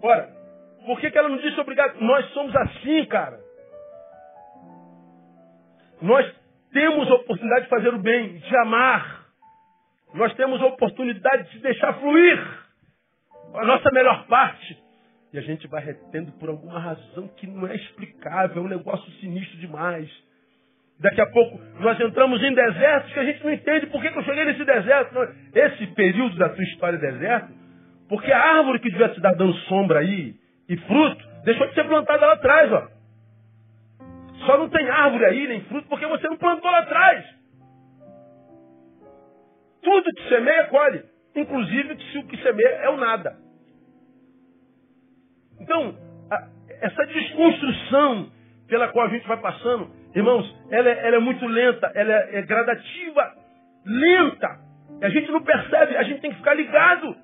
Ora, 0.02 0.30
por 0.86 1.00
que, 1.00 1.12
que 1.12 1.18
ela 1.18 1.28
não 1.28 1.38
disse 1.38 1.60
obrigado? 1.60 2.00
Nós 2.00 2.26
somos 2.32 2.56
assim, 2.56 3.06
cara. 3.06 3.45
Nós 6.02 6.26
temos 6.72 7.10
a 7.10 7.16
oportunidade 7.16 7.64
de 7.64 7.70
fazer 7.70 7.94
o 7.94 8.00
bem, 8.00 8.38
de 8.38 8.58
amar. 8.58 9.26
Nós 10.14 10.34
temos 10.36 10.62
a 10.62 10.66
oportunidade 10.68 11.52
de 11.52 11.60
deixar 11.60 11.94
fluir 11.94 12.40
a 13.54 13.66
nossa 13.66 13.90
melhor 13.92 14.26
parte. 14.28 14.78
E 15.34 15.38
a 15.38 15.42
gente 15.42 15.68
vai 15.68 15.84
retendo 15.84 16.32
por 16.34 16.50
alguma 16.50 16.80
razão 16.80 17.28
que 17.36 17.48
não 17.48 17.68
é 17.68 17.76
explicável, 17.76 18.64
é 18.64 18.66
um 18.66 18.70
negócio 18.70 19.10
sinistro 19.14 19.58
demais. 19.58 20.10
Daqui 21.00 21.20
a 21.20 21.30
pouco 21.30 21.60
nós 21.80 22.00
entramos 22.00 22.42
em 22.42 22.54
desertos 22.54 23.12
que 23.12 23.20
a 23.20 23.26
gente 23.26 23.44
não 23.44 23.52
entende 23.52 23.88
por 23.88 24.02
que, 24.02 24.08
eu 24.08 24.24
cheguei 24.24 24.46
nesse 24.46 24.64
deserto. 24.64 25.16
Esse 25.54 25.88
período 25.88 26.38
da 26.38 26.50
tua 26.50 26.64
história 26.64 26.98
deserto 26.98 27.66
porque 28.08 28.32
a 28.32 28.58
árvore 28.58 28.80
que 28.80 28.90
devia 28.90 29.10
te 29.10 29.20
dar 29.20 29.34
dando 29.36 29.54
sombra 29.68 30.00
aí 30.00 30.36
e 30.70 30.78
fruto, 30.78 31.26
deixou 31.44 31.68
de 31.68 31.74
ser 31.74 31.86
plantada 31.86 32.26
lá 32.26 32.34
atrás, 32.34 32.72
ó. 32.72 32.88
Só 34.46 34.58
não 34.58 34.70
tem 34.70 34.90
árvore 34.90 35.26
aí, 35.26 35.48
nem 35.48 35.62
fruto, 35.66 35.88
porque 35.88 36.06
você 36.06 36.28
não 36.28 36.38
plantou 36.38 36.70
lá 36.70 36.80
atrás. 36.80 37.26
Tudo 39.82 40.14
que 40.14 40.30
semeia, 40.30 40.66
colhe. 40.66 41.04
Inclusive, 41.36 41.98
se 42.12 42.18
o 42.20 42.28
que 42.28 42.38
semeia 42.42 42.68
é 42.68 42.90
o 42.90 42.98
nada. 42.98 43.38
Então, 45.60 45.96
a, 46.32 46.48
essa 46.82 47.06
desconstrução 47.08 48.32
pela 48.68 48.88
qual 48.90 49.08
a 49.08 49.10
gente 49.10 49.28
vai 49.28 49.38
passando, 49.38 49.92
irmãos, 50.16 50.56
ela 50.70 50.90
é, 50.90 51.08
ela 51.08 51.16
é 51.18 51.20
muito 51.20 51.46
lenta, 51.46 51.92
ela 51.94 52.14
é, 52.14 52.40
é 52.40 52.42
gradativa, 52.42 53.36
lenta. 53.86 54.60
A 55.02 55.10
gente 55.10 55.32
não 55.32 55.42
percebe, 55.44 55.98
a 55.98 56.04
gente 56.04 56.22
tem 56.22 56.32
que 56.32 56.38
ficar 56.38 56.54
ligado 56.54 57.16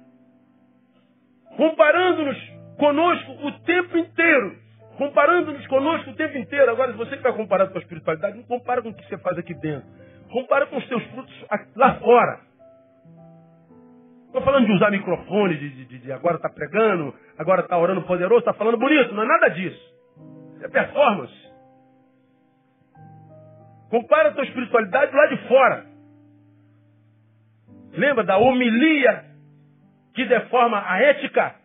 comparando-nos 1.56 2.38
conosco 2.78 3.32
o 3.48 3.52
tempo 3.60 3.98
inteiro. 3.98 4.61
Comparando-nos 5.02 5.66
conosco 5.66 6.12
o 6.12 6.16
tempo 6.16 6.38
inteiro. 6.38 6.70
Agora, 6.70 6.92
se 6.92 6.98
você 7.00 7.18
que 7.18 7.24
vai 7.24 7.34
comparar 7.34 7.68
com 7.70 7.76
a 7.76 7.82
espiritualidade, 7.82 8.38
não 8.38 8.44
compara 8.44 8.84
com 8.84 8.90
o 8.90 8.94
que 8.94 9.04
você 9.08 9.18
faz 9.18 9.36
aqui 9.36 9.52
dentro. 9.56 9.90
Compara 10.30 10.68
com 10.68 10.78
os 10.78 10.88
seus 10.88 11.04
frutos 11.06 11.46
lá 11.76 11.96
fora. 11.96 12.40
Estou 14.28 14.44
falando 14.44 14.68
de 14.68 14.74
usar 14.74 14.92
microfone, 14.92 15.58
de, 15.58 15.86
de, 15.86 15.98
de 15.98 16.12
agora 16.12 16.36
está 16.36 16.50
pregando, 16.50 17.16
agora 17.36 17.62
está 17.62 17.80
orando 17.80 18.04
poderoso, 18.04 18.42
está 18.42 18.54
falando 18.54 18.78
bonito. 18.78 19.12
Não 19.16 19.24
é 19.24 19.26
nada 19.26 19.50
disso. 19.50 19.82
É 20.62 20.68
performance. 20.68 21.34
Compara 23.90 24.30
a 24.30 24.34
tua 24.34 24.44
espiritualidade 24.44 25.16
lá 25.16 25.26
de 25.26 25.48
fora. 25.48 25.86
Lembra 27.94 28.24
da 28.24 28.38
homilia 28.38 29.26
que 30.14 30.26
deforma 30.26 30.84
a 30.88 31.02
ética. 31.02 31.56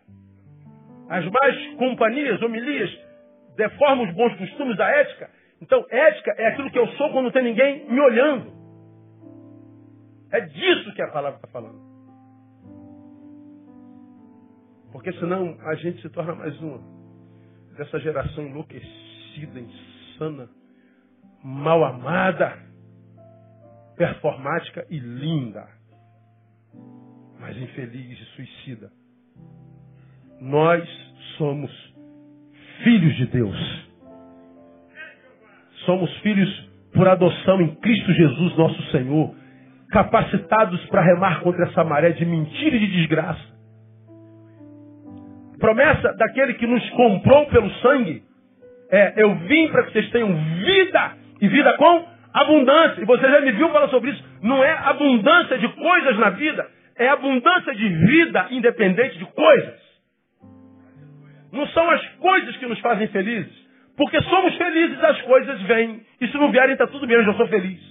As 1.07 1.23
más 1.23 1.75
companhias, 1.77 2.41
homilias, 2.41 3.06
deformam 3.57 4.07
os 4.07 4.13
bons 4.13 4.33
costumes 4.37 4.77
da 4.77 4.87
ética. 4.89 5.29
Então, 5.61 5.85
ética 5.89 6.33
é 6.37 6.47
aquilo 6.47 6.71
que 6.71 6.79
eu 6.79 6.87
sou 6.89 7.11
quando 7.11 7.25
não 7.25 7.31
tem 7.31 7.43
ninguém 7.43 7.89
me 7.89 7.99
olhando. 7.99 8.55
É 10.31 10.41
disso 10.41 10.93
que 10.93 11.01
a 11.01 11.11
palavra 11.11 11.37
está 11.37 11.47
falando. 11.47 11.85
Porque 14.91 15.11
senão 15.13 15.57
a 15.61 15.75
gente 15.75 16.01
se 16.01 16.09
torna 16.09 16.35
mais 16.35 16.57
uma 16.61 16.79
dessa 17.75 17.99
geração 17.99 18.45
enlouquecida, 18.45 19.59
insana, 19.59 20.49
mal 21.43 21.83
amada, 21.83 22.57
performática 23.95 24.85
e 24.89 24.97
linda 24.97 25.77
mas 27.39 27.57
infeliz 27.57 28.19
e 28.19 28.25
suicida. 28.35 28.91
Nós 30.41 30.87
somos 31.37 31.71
filhos 32.87 33.15
de 33.17 33.25
Deus. 33.25 33.87
Somos 35.85 36.09
filhos 36.19 36.69
por 36.93 37.05
adoção 37.05 37.59
em 37.59 37.75
Cristo 37.75 38.13
Jesus, 38.13 38.55
nosso 38.55 38.81
Senhor, 38.91 39.35
capacitados 39.91 40.85
para 40.85 41.01
remar 41.01 41.41
contra 41.41 41.65
essa 41.65 41.83
maré 41.83 42.11
de 42.11 42.25
mentira 42.25 42.77
e 42.77 42.79
de 42.79 42.87
desgraça. 42.87 43.57
Promessa 45.59 46.13
daquele 46.13 46.53
que 46.53 46.65
nos 46.65 46.89
comprou 46.91 47.47
pelo 47.47 47.69
sangue 47.81 48.23
é: 48.89 49.21
eu 49.21 49.35
vim 49.35 49.67
para 49.67 49.83
que 49.83 49.91
vocês 49.91 50.09
tenham 50.11 50.33
vida 50.33 51.11
e 51.41 51.47
vida 51.49 51.73
com 51.77 52.05
abundância. 52.33 53.01
E 53.01 53.05
você 53.05 53.29
já 53.29 53.41
me 53.41 53.51
viu 53.51 53.69
falar 53.69 53.89
sobre 53.89 54.11
isso. 54.11 54.23
Não 54.41 54.63
é 54.63 54.71
abundância 54.71 55.57
de 55.57 55.67
coisas 55.67 56.17
na 56.19 56.29
vida, 56.29 56.65
é 56.97 57.09
abundância 57.09 57.75
de 57.75 57.89
vida 57.89 58.47
independente 58.51 59.17
de 59.17 59.25
coisas. 59.25 59.86
Não 61.57 61.65
são 61.69 61.89
as 61.89 62.07
coisas 62.17 62.55
que 62.57 62.67
nos 62.67 62.79
fazem 62.79 63.07
felizes. 63.07 63.67
Porque 63.97 64.21
somos 64.21 64.55
felizes, 64.55 65.03
as 65.03 65.19
coisas 65.23 65.59
vêm. 65.63 66.05
E 66.21 66.27
se 66.27 66.37
não 66.37 66.51
vierem, 66.51 66.73
está 66.73 66.85
tudo 66.85 67.07
bem, 67.07 67.17
eu 67.17 67.25
já 67.25 67.33
sou 67.33 67.47
feliz. 67.47 67.81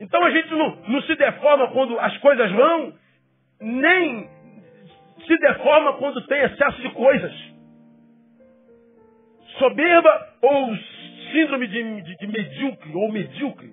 Então 0.00 0.24
a 0.24 0.30
gente 0.30 0.50
não, 0.50 0.76
não 0.88 1.02
se 1.02 1.14
deforma 1.16 1.68
quando 1.68 1.98
as 2.00 2.16
coisas 2.18 2.50
vão, 2.50 2.94
nem 3.60 4.26
se 5.26 5.38
deforma 5.38 5.92
quando 5.98 6.26
tem 6.26 6.40
excesso 6.40 6.80
de 6.80 6.90
coisas. 6.92 7.32
Soberba 9.58 10.28
ou 10.40 10.74
síndrome 11.30 11.68
de, 11.68 12.00
de, 12.02 12.16
de 12.16 12.26
medíocre 12.26 12.92
ou 12.94 13.12
medíocre, 13.12 13.70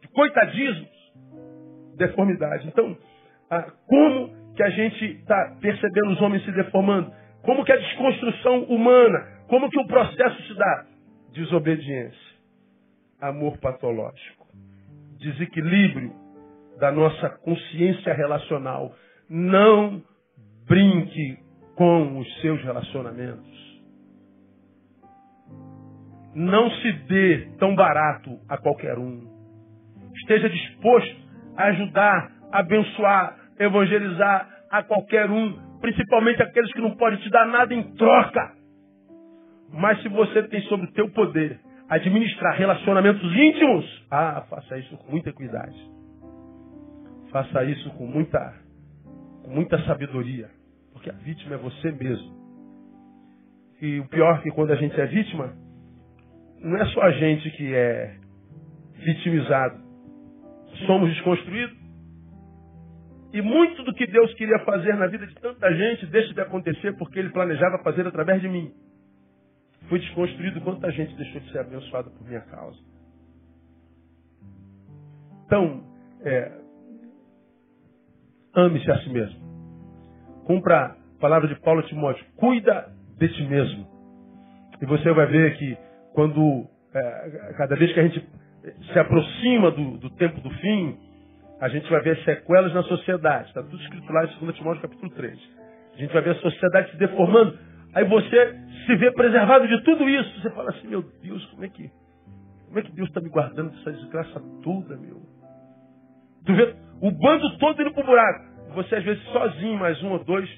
de 0.00 0.08
coitadismo, 0.08 0.88
deformidade. 1.96 2.66
Então, 2.66 2.98
ah, 3.50 3.70
como 3.86 4.54
que 4.56 4.62
a 4.64 4.70
gente 4.70 5.04
está 5.04 5.56
percebendo 5.60 6.10
os 6.10 6.20
homens 6.20 6.44
se 6.44 6.52
deformando? 6.52 7.21
Como 7.42 7.64
que 7.64 7.72
a 7.72 7.76
desconstrução 7.76 8.64
humana, 8.64 9.26
como 9.48 9.68
que 9.68 9.78
o 9.78 9.86
processo 9.86 10.42
se 10.44 10.54
dá? 10.54 10.86
Desobediência, 11.32 12.36
amor 13.20 13.58
patológico, 13.58 14.46
desequilíbrio 15.18 16.12
da 16.78 16.92
nossa 16.92 17.30
consciência 17.30 18.12
relacional. 18.14 18.94
Não 19.28 20.02
brinque 20.68 21.38
com 21.74 22.18
os 22.18 22.40
seus 22.40 22.62
relacionamentos. 22.62 23.50
Não 26.34 26.70
se 26.70 26.92
dê 27.08 27.48
tão 27.58 27.74
barato 27.74 28.38
a 28.48 28.56
qualquer 28.56 28.98
um. 28.98 29.30
Esteja 30.14 30.48
disposto 30.48 31.16
a 31.56 31.64
ajudar, 31.64 32.32
abençoar, 32.52 33.36
evangelizar 33.58 34.48
a 34.70 34.82
qualquer 34.82 35.30
um, 35.30 35.71
principalmente 35.82 36.40
aqueles 36.40 36.72
que 36.72 36.80
não 36.80 36.96
podem 36.96 37.18
te 37.18 37.28
dar 37.28 37.44
nada 37.46 37.74
em 37.74 37.82
troca. 37.94 38.54
Mas 39.70 40.00
se 40.00 40.08
você 40.08 40.44
tem 40.44 40.62
sobre 40.62 40.86
o 40.86 40.92
teu 40.92 41.10
poder 41.10 41.60
administrar 41.88 42.56
relacionamentos 42.56 43.22
íntimos, 43.36 44.06
ah, 44.10 44.46
faça 44.48 44.78
isso 44.78 44.96
com 44.96 45.10
muita 45.10 45.32
cuidado. 45.32 45.74
Faça 47.30 47.64
isso 47.64 47.90
com 47.90 48.06
muita, 48.06 48.54
com 49.42 49.50
muita 49.50 49.78
sabedoria. 49.84 50.48
Porque 50.92 51.10
a 51.10 51.14
vítima 51.14 51.56
é 51.56 51.58
você 51.58 51.90
mesmo. 51.90 52.40
E 53.80 53.98
o 53.98 54.06
pior 54.08 54.38
é 54.38 54.42
que 54.42 54.50
quando 54.52 54.70
a 54.70 54.76
gente 54.76 54.98
é 55.00 55.06
vítima, 55.06 55.52
não 56.60 56.76
é 56.76 56.84
só 56.86 57.02
a 57.02 57.10
gente 57.10 57.50
que 57.50 57.74
é 57.74 58.14
vitimizado. 58.94 59.82
Somos 60.86 61.10
desconstruídos. 61.10 61.81
E 63.32 63.40
muito 63.40 63.82
do 63.82 63.94
que 63.94 64.06
Deus 64.06 64.32
queria 64.34 64.58
fazer 64.60 64.94
na 64.94 65.06
vida 65.06 65.26
de 65.26 65.34
tanta 65.36 65.74
gente 65.74 66.06
deixa 66.06 66.34
de 66.34 66.40
acontecer 66.40 66.92
porque 66.98 67.18
Ele 67.18 67.30
planejava 67.30 67.82
fazer 67.82 68.06
através 68.06 68.42
de 68.42 68.48
mim. 68.48 68.70
Foi 69.88 69.98
desconstruído 69.98 70.60
quanta 70.60 70.90
gente 70.92 71.16
deixou 71.16 71.40
de 71.40 71.50
ser 71.50 71.60
abençoada 71.60 72.10
por 72.10 72.26
minha 72.26 72.42
causa. 72.42 72.78
Então, 75.46 75.82
é, 76.24 76.52
ame-se 78.54 78.90
a 78.90 78.98
si 79.00 79.10
mesmo. 79.10 79.40
Cumpra 80.46 80.86
a 80.86 80.96
palavra 81.20 81.48
de 81.48 81.58
Paulo 81.60 81.82
Timóteo. 81.84 82.24
Cuida 82.36 82.92
de 83.18 83.28
ti 83.28 83.44
mesmo. 83.44 83.86
E 84.80 84.86
você 84.86 85.10
vai 85.12 85.26
ver 85.26 85.56
que 85.56 85.76
quando, 86.12 86.66
é, 86.94 87.54
cada 87.56 87.76
vez 87.76 87.92
que 87.92 88.00
a 88.00 88.02
gente 88.02 88.28
se 88.92 88.98
aproxima 88.98 89.70
do, 89.70 89.98
do 89.98 90.10
tempo 90.10 90.40
do 90.40 90.50
fim, 90.50 90.98
a 91.62 91.68
gente 91.68 91.88
vai 91.88 92.00
ver 92.00 92.18
sequelas 92.24 92.74
na 92.74 92.82
sociedade. 92.82 93.46
Está 93.46 93.62
tudo 93.62 93.80
escrito 93.80 94.12
lá 94.12 94.24
em 94.24 94.44
2 94.44 94.56
Timóteo 94.56 94.82
capítulo 94.82 95.12
3. 95.12 95.38
A 95.94 95.96
gente 95.96 96.12
vai 96.12 96.20
ver 96.20 96.30
a 96.30 96.40
sociedade 96.40 96.90
se 96.90 96.96
deformando. 96.96 97.56
Aí 97.94 98.04
você 98.04 98.58
se 98.84 98.96
vê 98.96 99.12
preservado 99.12 99.68
de 99.68 99.80
tudo 99.84 100.08
isso. 100.08 100.40
Você 100.40 100.50
fala 100.50 100.70
assim, 100.70 100.88
meu 100.88 101.02
Deus, 101.22 101.46
como 101.46 101.64
é 101.64 101.68
que, 101.68 101.88
como 102.66 102.80
é 102.80 102.82
que 102.82 102.90
Deus 102.90 103.06
está 103.06 103.20
me 103.20 103.28
guardando 103.28 103.70
dessa 103.70 103.92
desgraça 103.92 104.42
toda, 104.64 104.96
meu? 104.96 105.22
Tu 106.44 106.52
vê 106.52 106.74
o 107.00 107.12
bando 107.12 107.56
todo 107.58 107.80
indo 107.80 107.92
para 107.92 108.02
o 108.02 108.06
buraco. 108.06 108.44
Você 108.74 108.96
às 108.96 109.04
vezes 109.04 109.22
sozinho, 109.26 109.78
mais 109.78 110.02
um 110.02 110.10
ou 110.10 110.24
dois, 110.24 110.50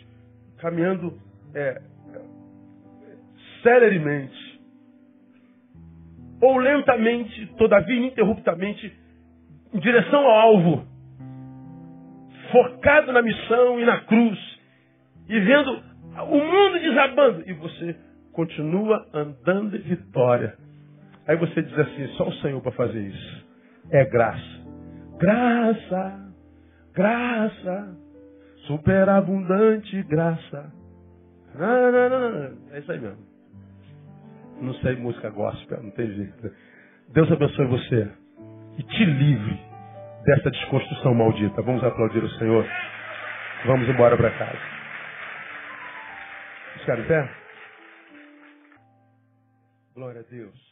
caminhando 0.57 1.19
é, 1.55 1.83
celeremente. 3.63 4.59
Ou 6.41 6.57
lentamente, 6.57 7.47
todavia 7.59 7.95
ininterruptamente, 7.95 8.91
em 9.75 9.79
direção 9.81 10.21
ao 10.21 10.41
alvo 10.41 10.94
focado 12.55 13.13
na 13.13 13.21
missão 13.21 13.81
e 13.81 13.85
na 13.85 14.01
cruz, 14.03 14.39
e 15.29 15.41
vendo 15.41 15.83
o 16.31 16.39
mundo 16.39 16.79
desabando, 16.79 17.43
e 17.51 17.53
você 17.55 17.97
continua 18.33 19.05
andando 19.13 19.77
em 19.77 19.81
vitória. 19.81 20.57
Aí 21.27 21.37
você 21.37 21.63
diz 21.63 21.77
assim: 21.77 22.07
só 22.17 22.29
o 22.29 22.35
Senhor 22.35 22.61
para 22.61 22.71
fazer 22.73 23.01
isso. 23.01 23.47
É 23.91 24.05
graça. 24.05 24.65
Graça, 25.19 26.33
graça, 26.95 27.97
superabundante 28.67 30.03
graça. 30.05 30.73
Não, 31.57 31.93
não, 31.93 32.09
não, 32.09 32.31
não. 32.31 32.73
É 32.73 32.79
isso 32.79 32.93
aí 32.93 33.01
mesmo. 33.01 33.35
Não 34.61 34.75
sei 34.75 34.95
música 34.95 35.29
gospel, 35.31 35.83
não 35.83 35.91
tem 35.91 36.13
jeito. 36.13 36.53
Deus 37.13 37.31
abençoe 37.33 37.67
você 37.67 38.09
e 38.79 38.83
te 38.83 39.05
livre 39.05 39.74
dessa 40.25 40.51
desconstrução 40.51 41.15
maldita. 41.15 41.63
Vamos 41.63 41.85
aplaudir 41.85 42.23
o 42.23 42.31
Senhor. 42.31 42.67
Vamos 43.67 43.89
embora 43.89 44.17
para 44.17 44.31
casa. 44.31 44.59
Ficar 46.81 46.99
em 46.99 47.05
pé? 47.05 47.31
Glória 49.95 50.21
a 50.21 50.25
Deus. 50.25 50.64